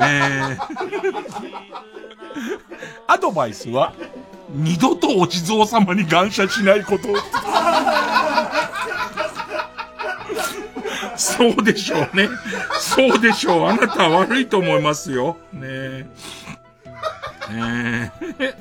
[0.00, 0.58] えー、
[3.06, 3.92] アドバイスは、
[4.50, 7.08] 二度とお地蔵様に感謝しないこと。
[11.18, 12.28] そうでしょうね。
[12.78, 13.68] そうでしょう。
[13.68, 15.36] あなたは悪いと思いますよ。
[15.52, 16.06] ねえ。
[17.50, 18.54] ねえ。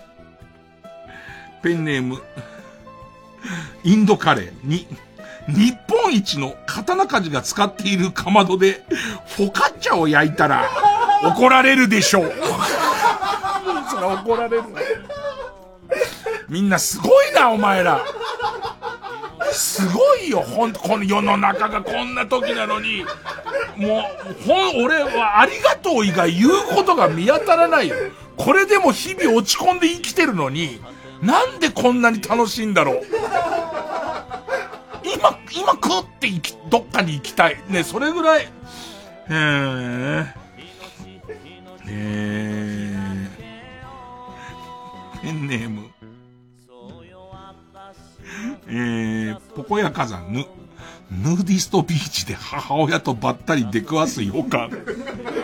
[1.62, 2.22] ペンネーム、
[3.84, 4.88] インドカレーに、
[5.48, 8.84] 日本一の刀鍛冶が使っているかまどで、
[9.28, 10.68] フォカッチャを焼いたら、
[11.24, 12.34] 怒られるでしょう。
[13.90, 14.64] それ怒られる。
[16.50, 18.04] みんなすごいな、お前ら。
[19.58, 23.04] すごいよ、ほんと、この世の中がこんな時なのに、
[23.76, 27.96] もう、ほん、俺はありがとう以外言うことが見当たらないよ。
[28.38, 30.80] これでも日々落ち込んで生きてるのに、
[31.22, 33.02] なんでこんなに楽しいんだろう。
[35.04, 37.58] 今、今食って行き、どっかに行きたい。
[37.68, 38.44] ね、それぐらい。
[38.44, 40.28] へー。
[41.90, 42.96] え、
[45.24, 45.97] ペンネーム。
[48.70, 50.46] えー、ポコヤ火山ぬ、
[51.10, 54.70] ヌーディストビーチで母親とばったり出くわす予感。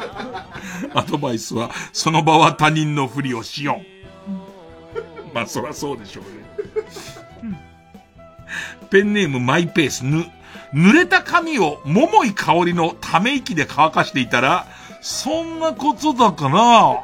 [0.94, 3.82] アドバイスは、その場は他人のふりをしよ
[4.28, 5.32] う。
[5.34, 7.58] まあ、そらそうでしょうね。
[8.92, 10.26] ペンネームマイペースぬ、
[10.74, 14.68] 濡れた髪を桃井香りのため息で乾かしていたら、
[15.02, 17.04] そんなことだから、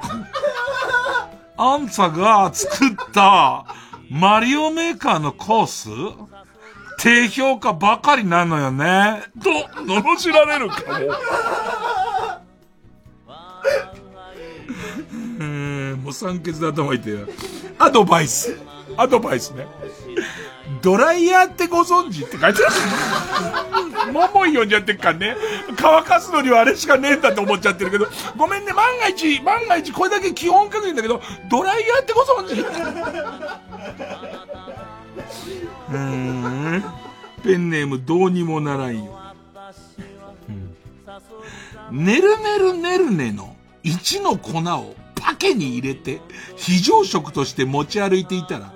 [1.57, 3.65] あんたが作った
[4.09, 5.89] マリオメーカーのコース？
[6.97, 9.23] 低評価ばかりなのよね。
[9.41, 9.49] と、
[9.83, 11.05] 罵られるかも。
[15.39, 17.25] う ん、もう酸欠で頭痛いて。
[17.77, 18.59] アドバイス。
[18.97, 19.65] アドバイスね。
[20.81, 22.69] ドライヤーってご存知って書いてあ
[24.07, 24.13] る。
[24.13, 25.35] ももい読んじゃってっからね。
[25.77, 28.07] 乾かすのにはあれしかねえんだと思っちゃってるけど、
[28.37, 32.59] ごめんね、万が一、万が一これだけ基本確認だけど、ドライヤーってご存知
[35.89, 36.83] うーん。
[37.43, 39.17] ペンネームどうにもならんよ。
[41.91, 46.21] うん、ねるねるねるねの1の粉をパケに入れて
[46.55, 48.73] 非常食として持ち歩いていたら、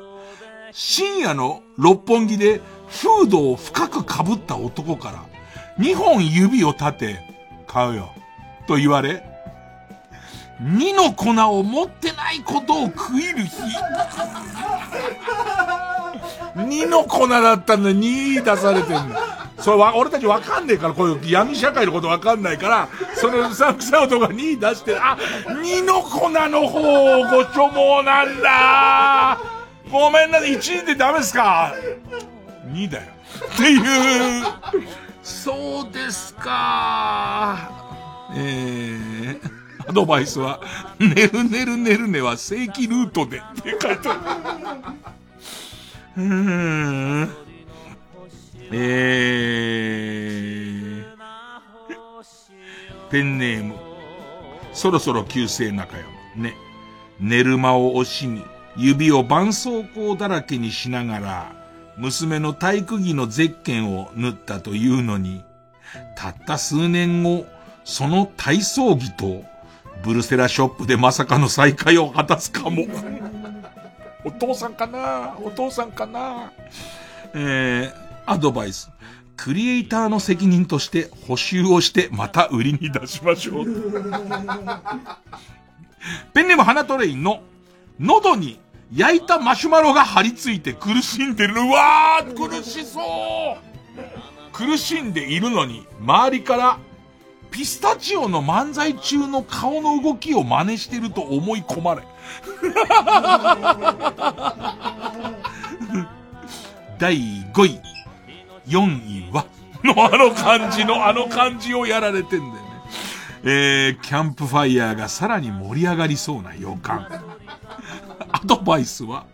[0.73, 5.23] 深夜の六本木でフードを深く被った男から
[5.77, 7.19] 2本指を立て、
[7.67, 8.11] 買うよ。
[8.67, 9.23] と言われ、
[10.61, 13.51] 2の粉を持ってないことを食いる日。
[16.55, 19.15] 2の粉だったんだ、2出されてんの。
[19.59, 25.17] それは、俺たちわかんねえから、こういう闇社会のことわかんないから、そのうさくさ男が2出して、あ、
[25.47, 29.62] 2の粉の方をごちょもうなんだ
[29.93, 31.75] ごめんなさい、1位でダメですか
[32.65, 33.03] ?2 だよ。
[33.53, 34.45] っていう、
[35.21, 37.69] そうですか
[38.35, 39.51] えー、
[39.87, 40.59] アドバイスは、
[40.97, 44.95] ねるねるねるねは正規ルートでって書いてあ
[46.17, 46.23] る。
[46.23, 47.29] うーん。
[48.71, 51.15] えー、
[53.11, 53.75] ペンネーム。
[54.73, 56.09] そろそろ旧姓仲山。
[56.35, 56.55] ね。
[57.19, 58.43] 寝る間を惜しみ、
[58.75, 61.55] 指を絆創膏だらけにしながら、
[61.97, 65.43] 娘の体育着のゼッケンを縫ったというのに、
[66.15, 67.45] たった数年後、
[67.83, 69.43] その体操着と、
[70.03, 72.85] ブルセラショップでまさかの再会を果たすかも。
[74.25, 75.35] お父さんかな？
[75.41, 76.51] お父さんかな？
[77.33, 78.89] えー、アドバイス。
[79.35, 83.65] クリエイターの責任として補修をしてまた売りに出しましょう。
[86.33, 87.41] ペンネーム花トレインの
[87.99, 88.59] 喉に
[88.93, 91.55] 焼いたマシュマロが張り付いて苦しんでる。
[91.55, 93.73] うわー苦しそう
[94.51, 96.77] 苦しんでいるのに周りから
[97.49, 102.01] ピスタチオの漫才中の顔の動きを真似してると思い込まれ。
[106.97, 107.17] 第
[107.53, 107.79] 5位、
[108.67, 109.45] 4位は、
[109.83, 112.59] のあの感じの、あの感じをやられてんだよね。
[113.43, 117.07] えー、キャンプファイヤーがさらに盛り上がりそうな予感。
[118.31, 119.25] アドバイスは、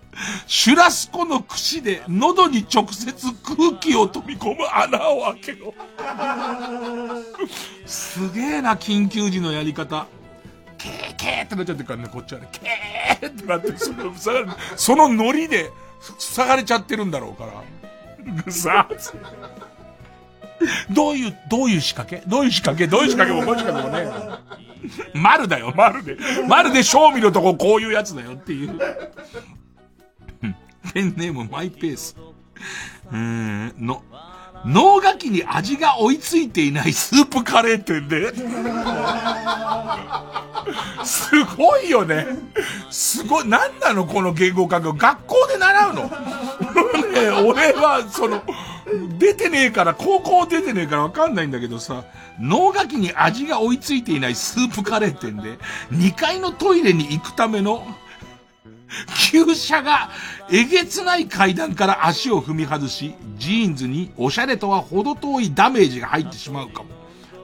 [0.47, 5.73] シュラスコの串で喉に直接空気を飛び込む穴を開けろ。
[7.85, 10.07] すげえな、緊急時のやり方。
[10.77, 12.47] ケーケーってなっちゃってるからね、こっちはね。
[12.51, 15.71] ケーってなって、その、塞がれ、そのノリで、
[16.17, 17.63] 塞がれちゃってるんだろうから。
[18.43, 18.87] ぐ さ
[20.91, 22.27] どういう、どういう仕掛け？
[22.29, 22.87] どういう仕掛け？
[22.87, 24.07] どういう仕掛けももしかしてもね。
[25.13, 26.17] 丸だよ、丸で。
[26.47, 28.79] 丸で賞味のとここういうやつだよっていう。
[30.93, 32.15] ペンネームマイペース。
[33.11, 34.03] うーん、の、
[34.65, 38.33] 脳ガキに味が追いついていないスープカレー店で。
[41.03, 42.27] すごいよね。
[42.89, 43.47] すごい。
[43.47, 44.97] なんなのこの言語感覚。
[44.97, 46.09] 学校で習うのね
[47.47, 48.41] 俺は、その、
[49.17, 52.03] 出てねえから、高校出てねえからわかんないんだけどさ、
[52.39, 55.59] 脳ガキに味が追いついていないスープカレー店で、
[55.91, 57.85] 2階のトイレに行くための、
[59.31, 60.09] 旧車が
[60.51, 66.89] えげつない階段から足を踏み外し、ジーンズにおしゃれとは程遠いダメージが入ってしまうかも。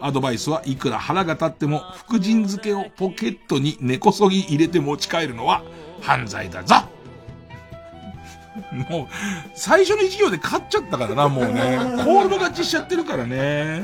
[0.02, 5.64] アドバイスはいくら腹が立っても、福神漬けをポケットに根こそぎ入れて持ち帰るのは
[6.02, 6.76] 犯罪だぞ
[8.90, 9.08] もう、
[9.54, 11.78] 最初の授業で勝っちゃったからな、もうね。
[12.04, 13.84] コールド勝ちしちゃってるからね。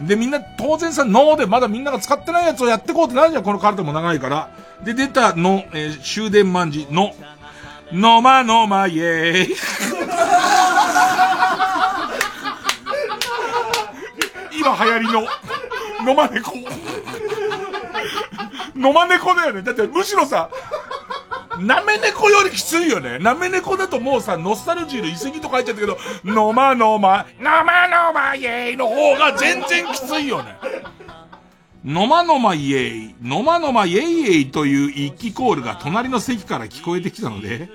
[0.00, 4.50] で、みんな、当然さ、脳でまだみんなが使ってないやつをやってこうってなるじゃん、このカルテも長いから。
[4.84, 7.14] で、出たの、えー、終電万事の、
[7.92, 9.56] のまのまイェーイ。
[14.58, 15.26] 今流行りの、
[16.04, 16.52] のま猫。
[18.74, 19.62] のま猫だよね。
[19.62, 20.50] だってむしろさ、
[21.60, 23.18] なめ猫よりきついよね。
[23.18, 30.56] なめ猫だともうさ、ノスタルジーの遺跡とか入っちゃったけど、のまのま、のまのまイェーイの方が全然きついよね。
[31.84, 37.70] のまのまイエイ、のまのまイエイエイという一気コールが隣の席から聞こえてきたので、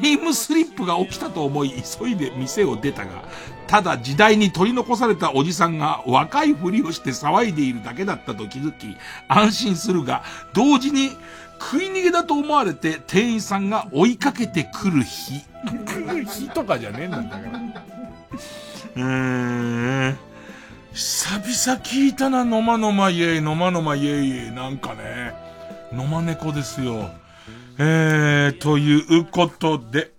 [0.00, 3.24] タイムスリップが起きたと思い急いで店を出たが、
[3.66, 8.96] ただ時代に取り残されたおじさんが若いふりをして騒いでいるだけだったと気づき、
[9.28, 11.10] 安心するが、同時に
[11.60, 15.44] 食い逃げだと思われて店員さんが追いかけてくる日。
[15.86, 17.60] 来る日とかじゃねえんだから。
[18.96, 20.18] うーん。
[20.92, 25.32] 久々聞いたな、のまのまイエイ、のまのまイエイイエイ、なんかね。
[25.92, 27.10] のま猫ですよ。
[27.78, 30.12] えー、ということで、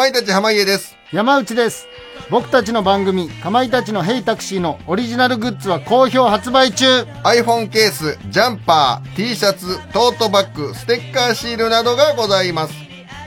[0.00, 0.96] まいたち濱家です。
[1.12, 1.86] 山内です。
[2.30, 12.72] 僕たちの番組、かまいたちのヘイタクシーのオリジナルグッズは好評発売中 iPhone ケース、ジャンパー、T シャツ、トートバッグ、ステッカーシールなどがございます。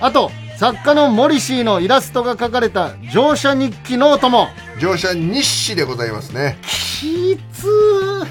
[0.02, 4.48] あと、作家のモリシーのイラストが描かれた乗車日記ノートも
[4.82, 6.58] 乗車日誌でございますね。
[6.64, 8.28] きつー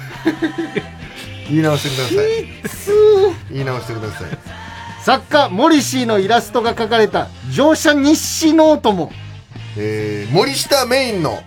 [1.47, 2.45] 言い直してください。
[2.61, 4.72] きつー言い直してください。
[5.03, 9.11] 作家モリシーのイラストが描かれた乗車日誌ノートも。
[9.77, 11.43] えー、森下メインの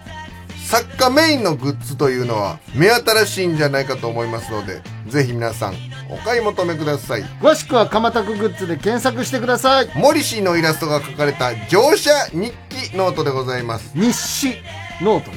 [0.67, 5.75] 作家メインのグッズというのは目新しいんじゃないかと思いますので、ぜひ皆さん
[6.11, 7.23] お買い求めください。
[7.41, 9.91] 詳しくはかまタクグッズで検索してください。
[9.95, 13.91] モリシーのイラストが描かれた乗車日記ノートでございます。
[13.95, 14.57] 日誌
[15.01, 15.31] ノート。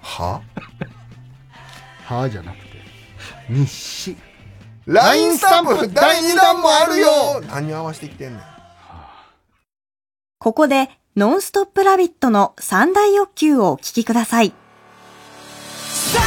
[0.00, 0.40] は？
[2.04, 2.28] は？
[2.28, 2.64] じゃなくて
[3.48, 4.16] 日誌
[4.86, 8.42] ?LINE スタンプ第2弾もあるよ何合わせてきてんねん。
[10.38, 14.52] ここで、ノンストップラビットの三大欲求をお聞きください。
[15.88, 16.23] 三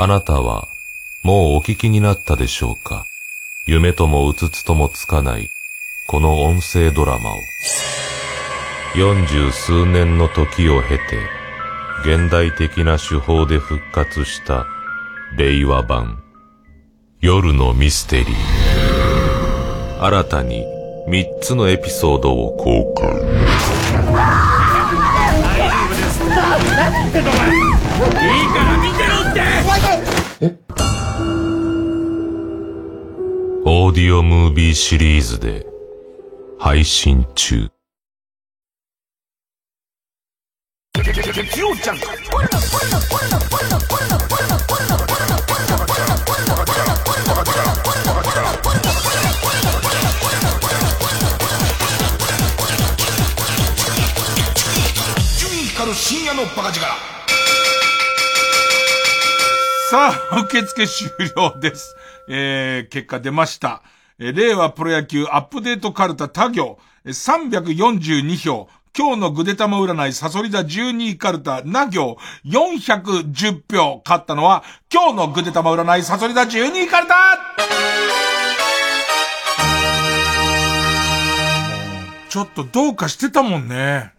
[0.00, 0.68] あなたは、
[1.24, 3.04] もうお聞きになったでしょうか？
[3.66, 5.48] 夢ともうつつともつかない、
[6.06, 7.34] この音声ドラマを。
[8.94, 11.18] 四十数年の時を経て、
[12.04, 14.66] 現代的な手法で復活した、
[15.36, 16.22] 令和版、
[17.20, 18.28] 夜のミステリー。
[20.00, 20.64] 新たに、
[21.08, 23.08] 三つのエピソードを公開。
[26.76, 28.67] 何言ってんのお前いいから
[33.70, 35.66] オーディオムービーシリーズで
[36.58, 37.68] 配信中。
[40.94, 42.06] 月曜ジャンク
[55.94, 56.86] 深夜のバカ力。
[59.90, 61.97] さあ、受付終了です。
[62.28, 63.82] えー、結果出ました。
[64.18, 68.68] えー令和プロ野球アップデートカルタ他行、えー342票。
[68.96, 74.02] 今日のぐでたま占いサソリ座12位カルタな行410票。
[74.04, 77.14] 勝ったのは今日のぐでたま占いサソリ座12位カルタ
[82.28, 84.12] ちょっとどうかしてたもんね。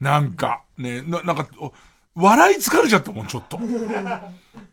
[0.00, 1.48] なんか、ね、な、なんか、
[2.14, 3.58] 笑い疲れちゃったもん、ちょっと。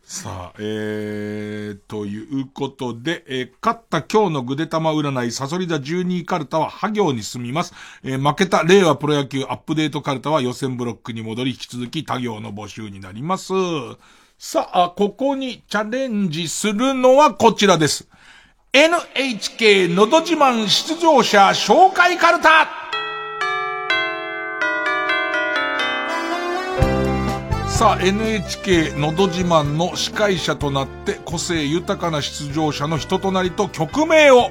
[0.02, 7.72] さあ、えー、ということで、えー勝った今日のぐでたま占い、サソリ座12位カルタはハ行に進みます。
[8.02, 13.52] えー負けた令和プロ野球アップデートカルタは予選ブロックに戻り、引き続き他行の募集になります。
[14.38, 18.08] さあ、ここにチャレンジするのはこちらです。
[18.72, 22.79] NHK のど自慢出場者紹介カルタ
[27.80, 34.50] さあ、NHK のど自慢の司会者となって個性豊かな出場者の人となりと曲名を、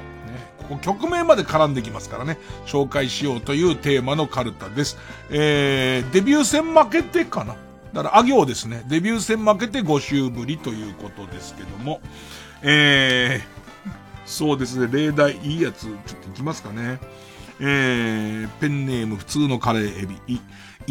[0.58, 4.98] ここ曲名まで絡んできますからね、紹介しようというテーマのカルタです。
[5.30, 7.54] えー、デビュー戦負けてかな
[7.92, 8.82] だから、あ行ですね。
[8.88, 12.00] デビュー戦負けて5週ぶりということですけども、
[12.62, 13.90] えー、
[14.26, 16.98] そうですね、例題いいやつ、ちょっといきますかね。
[17.60, 20.40] えー、ペンネーム普通のカレーエビ。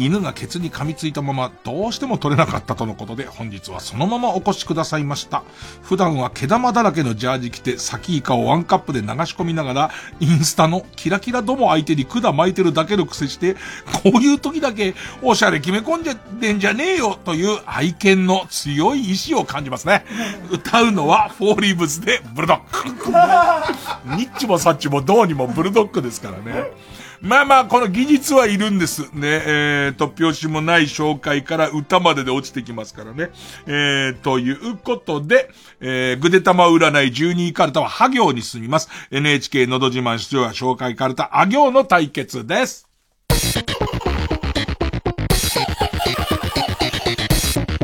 [0.00, 5.42] 犬がケツに噛みついたままどうしても取れなかったとのことで本日はそのままお越しくださいました。
[5.82, 13.56] 普段は毛玉だらけのジャージ着てサキイカをワンカップで流し込みながらインスタのキラキラども相手に管巻いてるだけの癖して
[14.02, 20.06] こういう時だけおしゃれ決め込んじゃってんじゃねえよという愛犬の強い意志を感じますね。
[20.50, 24.16] 歌うのはフォーリーブスでブルドッグ。
[24.16, 26.70] ニッチもサッチもどうにもブルドッグですからね。
[27.22, 29.02] まあまあ、この技術はいるんです。
[29.14, 33.30] ね、えー、突拍子もない紹介から歌までで落ちてきますからね。
[33.66, 38.88] えー、ということで、えー、ぐでたま占い12位カルタはハ行に進みます。
[39.10, 42.88] NHK のど自慢出場者紹介カルタ、あ行の対決です。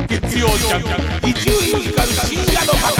[0.07, 2.96] 月曜ジャンク、伊集院光る深夜の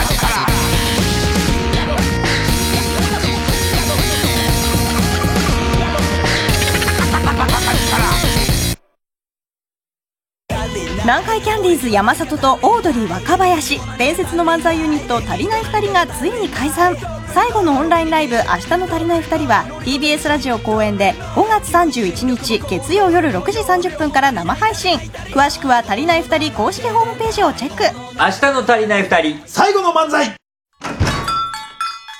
[11.05, 16.95] 南海キャンディーズ山里とオードリー若林伝説の漫才ユニット足りない2人がついに解散。
[17.33, 24.97] 最後のオンラインライブ「明日の足りない2人」は TBS ラジオ公演で5月31日月曜夜6時30分から生配信。
[24.97, 27.83] 詳しくは足りない2人公式ホームページをチェック。
[28.17, 30.35] 明日の足りない二人最後の漫才。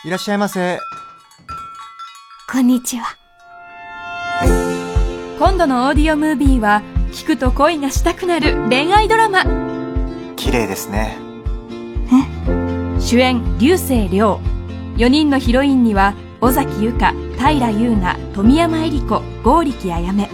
[0.06, 0.80] いらっしゃいませ。
[2.50, 3.16] こんにちは。
[5.40, 6.82] 今度のオーディオムービーは
[7.18, 9.44] 聞くと恋がしたくなる恋愛ドラマ。
[10.36, 11.18] 綺麗ですね。
[13.00, 14.40] 主演流星涼。
[14.98, 20.30] 4人のヒロインには尾崎由香平優奈富山恵里子剛力あやめ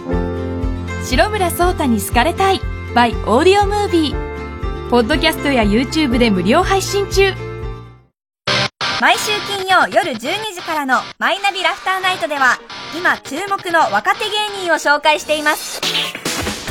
[1.02, 2.60] 白村颯太に好かれたい。
[2.94, 4.90] by オーディオムービー。
[4.90, 7.32] ポッドキャストや YouTube で無料配信中。
[9.00, 10.18] 毎週金曜夜12
[10.54, 12.58] 時からの「マイナビラフターナイト」では
[12.96, 15.80] 今注目の若手芸人を紹介しています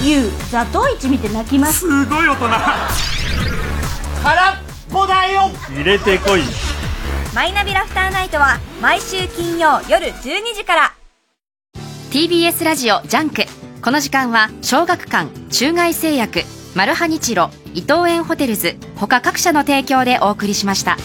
[0.03, 1.79] ゆうザトウイチ見て泣きます。
[1.79, 2.49] すごい大人。
[4.21, 4.55] 空っ
[4.91, 5.49] ぽだよ。
[5.69, 6.41] 入れてこい。
[7.33, 10.93] マイナビラフターナイトは毎週金曜夜12時から。
[12.11, 13.43] TBS ラジオ JUNK。
[13.81, 16.41] この時間は小学館中外製薬
[16.75, 20.97] マルハニチロ伊藤園ホテルズ他各社の提供でお送りしました。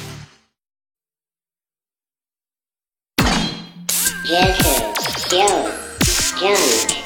[4.27, 4.55] Junk,
[6.39, 6.98] junk,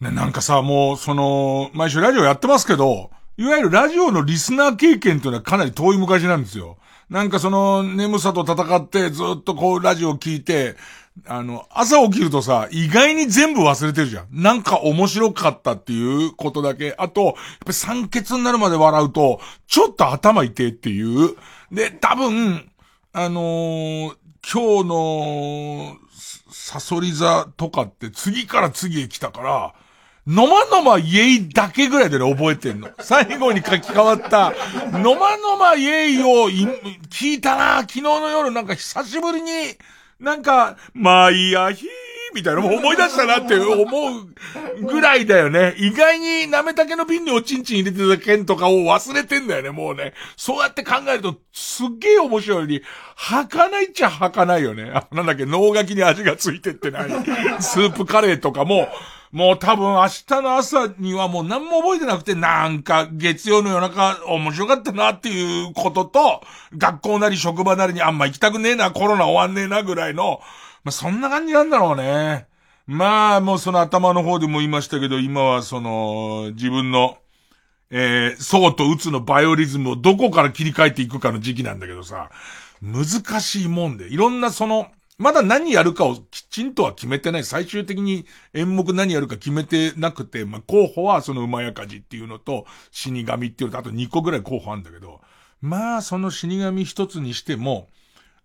[0.00, 6.76] ね、なんかさ、もう、その、毎週ラジオやってますけど、いわゆるラジオのリスナー経験というのはかなり遠い昔なんですよ。
[7.08, 10.76] なんかその、眠さと戦ってずっとこうラジオを聞いて、
[11.26, 14.26] あの、朝起きるとさ、意外に全部忘れてるじゃん。
[14.30, 16.94] なんか面白かったっていうことだけ。
[16.98, 17.34] あと、やっ
[17.66, 21.36] ぱ酸欠になるまで笑うと、ちょっと頭痛いっていう。
[21.70, 22.68] で、多分、
[23.12, 24.16] あのー
[24.52, 25.96] 今日の、
[26.50, 29.74] サソリ座とかって次から次へ来たから、
[30.26, 32.90] のまのまイエイだけぐらいでね、覚えてんの。
[33.00, 34.52] 最後に書き換わった、
[34.98, 39.50] のまのまイエイを聞いたな昨日の夜なんか久しぶりに、
[40.24, 41.88] なんか、まあいいや、ひー、
[42.34, 45.74] みたいなのも思い出したなって 思うぐらいだよね。
[45.78, 50.14] 意外になめたけの瓶におちんちん入れてた件とかを忘れてんだよね、もうね。
[50.36, 52.82] そうやって考えると、すっげえ面白いのに、
[53.14, 54.90] 吐かないっちゃ吐かないよね。
[54.92, 57.10] あ、なんだっけ、脳書きに味がついてってない。
[57.60, 58.88] スープカレーとかも、
[59.34, 66.40] もう多分明日の朝にはもう何も覚えてなくて、なんか月曜の夜中面白かったなっていうことと、
[66.78, 70.38] 学校なり職場なりにあんま行きたくねえな、コロナ終わんねえなぐらいの、
[70.84, 72.46] まあそんな感じなんだろうね。
[72.86, 77.18] まあもうその頭の方でも言いましたけど、今はその自分の、
[77.90, 82.30] えー、そうと打つのバイオリズムをどこから切り替えていくかの時期なんだけどさ、
[82.80, 87.44] 難しいもんで、いろんなその、まだ何やるかをきちんとは決めてない。
[87.44, 95.20] 最終的に演目何やるか決めてなくて、まあ、候補はその馬やかじっていうのと、死神っていうのと、あと2個ぐらい候補あるんだけど、
[95.60, 97.88] まあ、その死神一つにしても、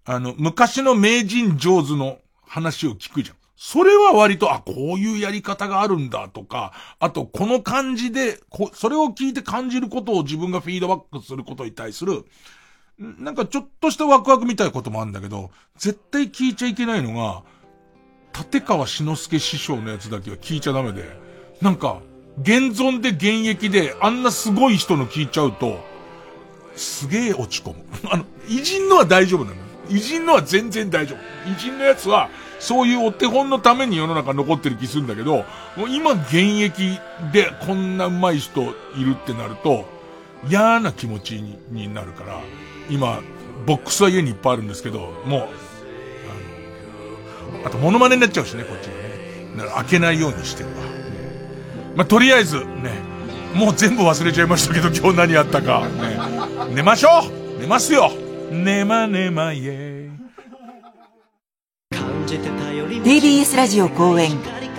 [0.06, 3.36] あの、昔の名人上手の話を聞くじゃん。
[3.56, 12.24] それは割と、あ、こういうやり方があるんだとか、あと、この感じで、こそれを聞いて感じることを自分がフィードバックすることに対する、
[13.00, 17.44] なんかちょっとしたワクワクみたいなこともあるんだけど、絶対聞いちゃいけないのが、
[18.38, 21.06] 立川志の輔師匠のやつだけは聞いちゃダメで、
[21.62, 22.02] なんか、
[22.42, 25.80] 現存で現役であんなすごい人の聞いちゃうと、
[26.76, 27.86] すげえ落ち込む。
[28.12, 29.58] あの、偉人のは大丈夫なの。
[29.90, 31.50] 偉人のは全然大丈夫。
[31.50, 35.46] 偉人のやつは、そういうお手本のために世の中残ってる気するんだけど、
[35.78, 37.00] もう今現役
[37.32, 39.86] でこんな上手い人いるってなると、
[40.50, 42.42] 嫌な気持ちになるから、
[42.90, 43.22] 今、
[43.66, 45.42] ボックスは家にいっぱいあるんですけど、もう、
[47.54, 49.58] あの、あとモノマネになっちゃうしね、こっちがね。
[49.58, 50.76] だから開けないようにしてるわ。
[51.96, 52.92] まあ、とりあえず、ね、
[53.54, 55.88] もう全部忘れちゃいましたけど、今日何やったか。
[55.88, 56.20] ね、
[56.74, 57.10] 寝ましょ
[57.58, 57.62] う。
[57.62, 58.12] 寝ますよ。
[58.52, 60.10] 寝ま寝まイエ
[63.04, 64.32] TBS ラジオ公演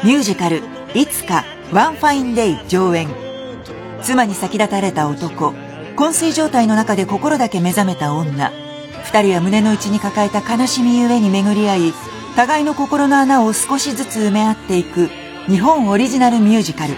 [0.03, 0.62] ミュージカル
[0.95, 3.09] 「いつかワンファインデイ」上演。
[4.03, 5.55] 妻に先立たれた男
[6.01, 8.51] 昏睡状態の中で心だけ目覚めた女。
[9.05, 11.93] 二人は胸の内に抱えた悲しみゆえに巡り合い
[12.36, 15.10] 互いの心の穴を少しずつ埋め合っていく
[15.47, 16.94] 日本オリジナルミュージカル。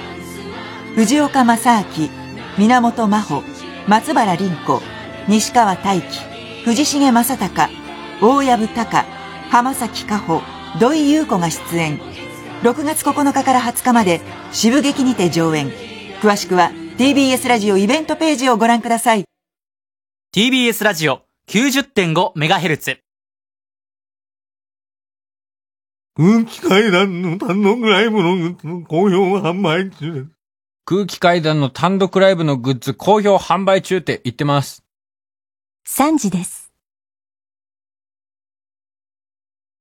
[0.95, 2.11] 藤岡正明
[2.59, 3.43] 源真帆
[3.89, 4.81] 松原凛子
[5.27, 7.75] 西川大輝藤重正隆
[8.21, 9.07] 大藪隆
[9.51, 10.43] 浜崎加穂
[10.79, 11.99] 土井優子が出演。
[12.63, 14.21] 6月9日から20日まで
[14.53, 15.73] 渋劇にて上演。
[16.21, 16.71] 詳しくは
[17.03, 19.25] TBS ラジオイベントページをご覧ください
[20.33, 22.99] TBS ラジオ 90.5MHz
[26.15, 30.27] 空気階段の単独ライブのグッズの好評販売中です。
[30.85, 34.85] 空気階段の単独ライブのグッズ好評販売中って言ってます。
[35.89, 36.62] 3時です。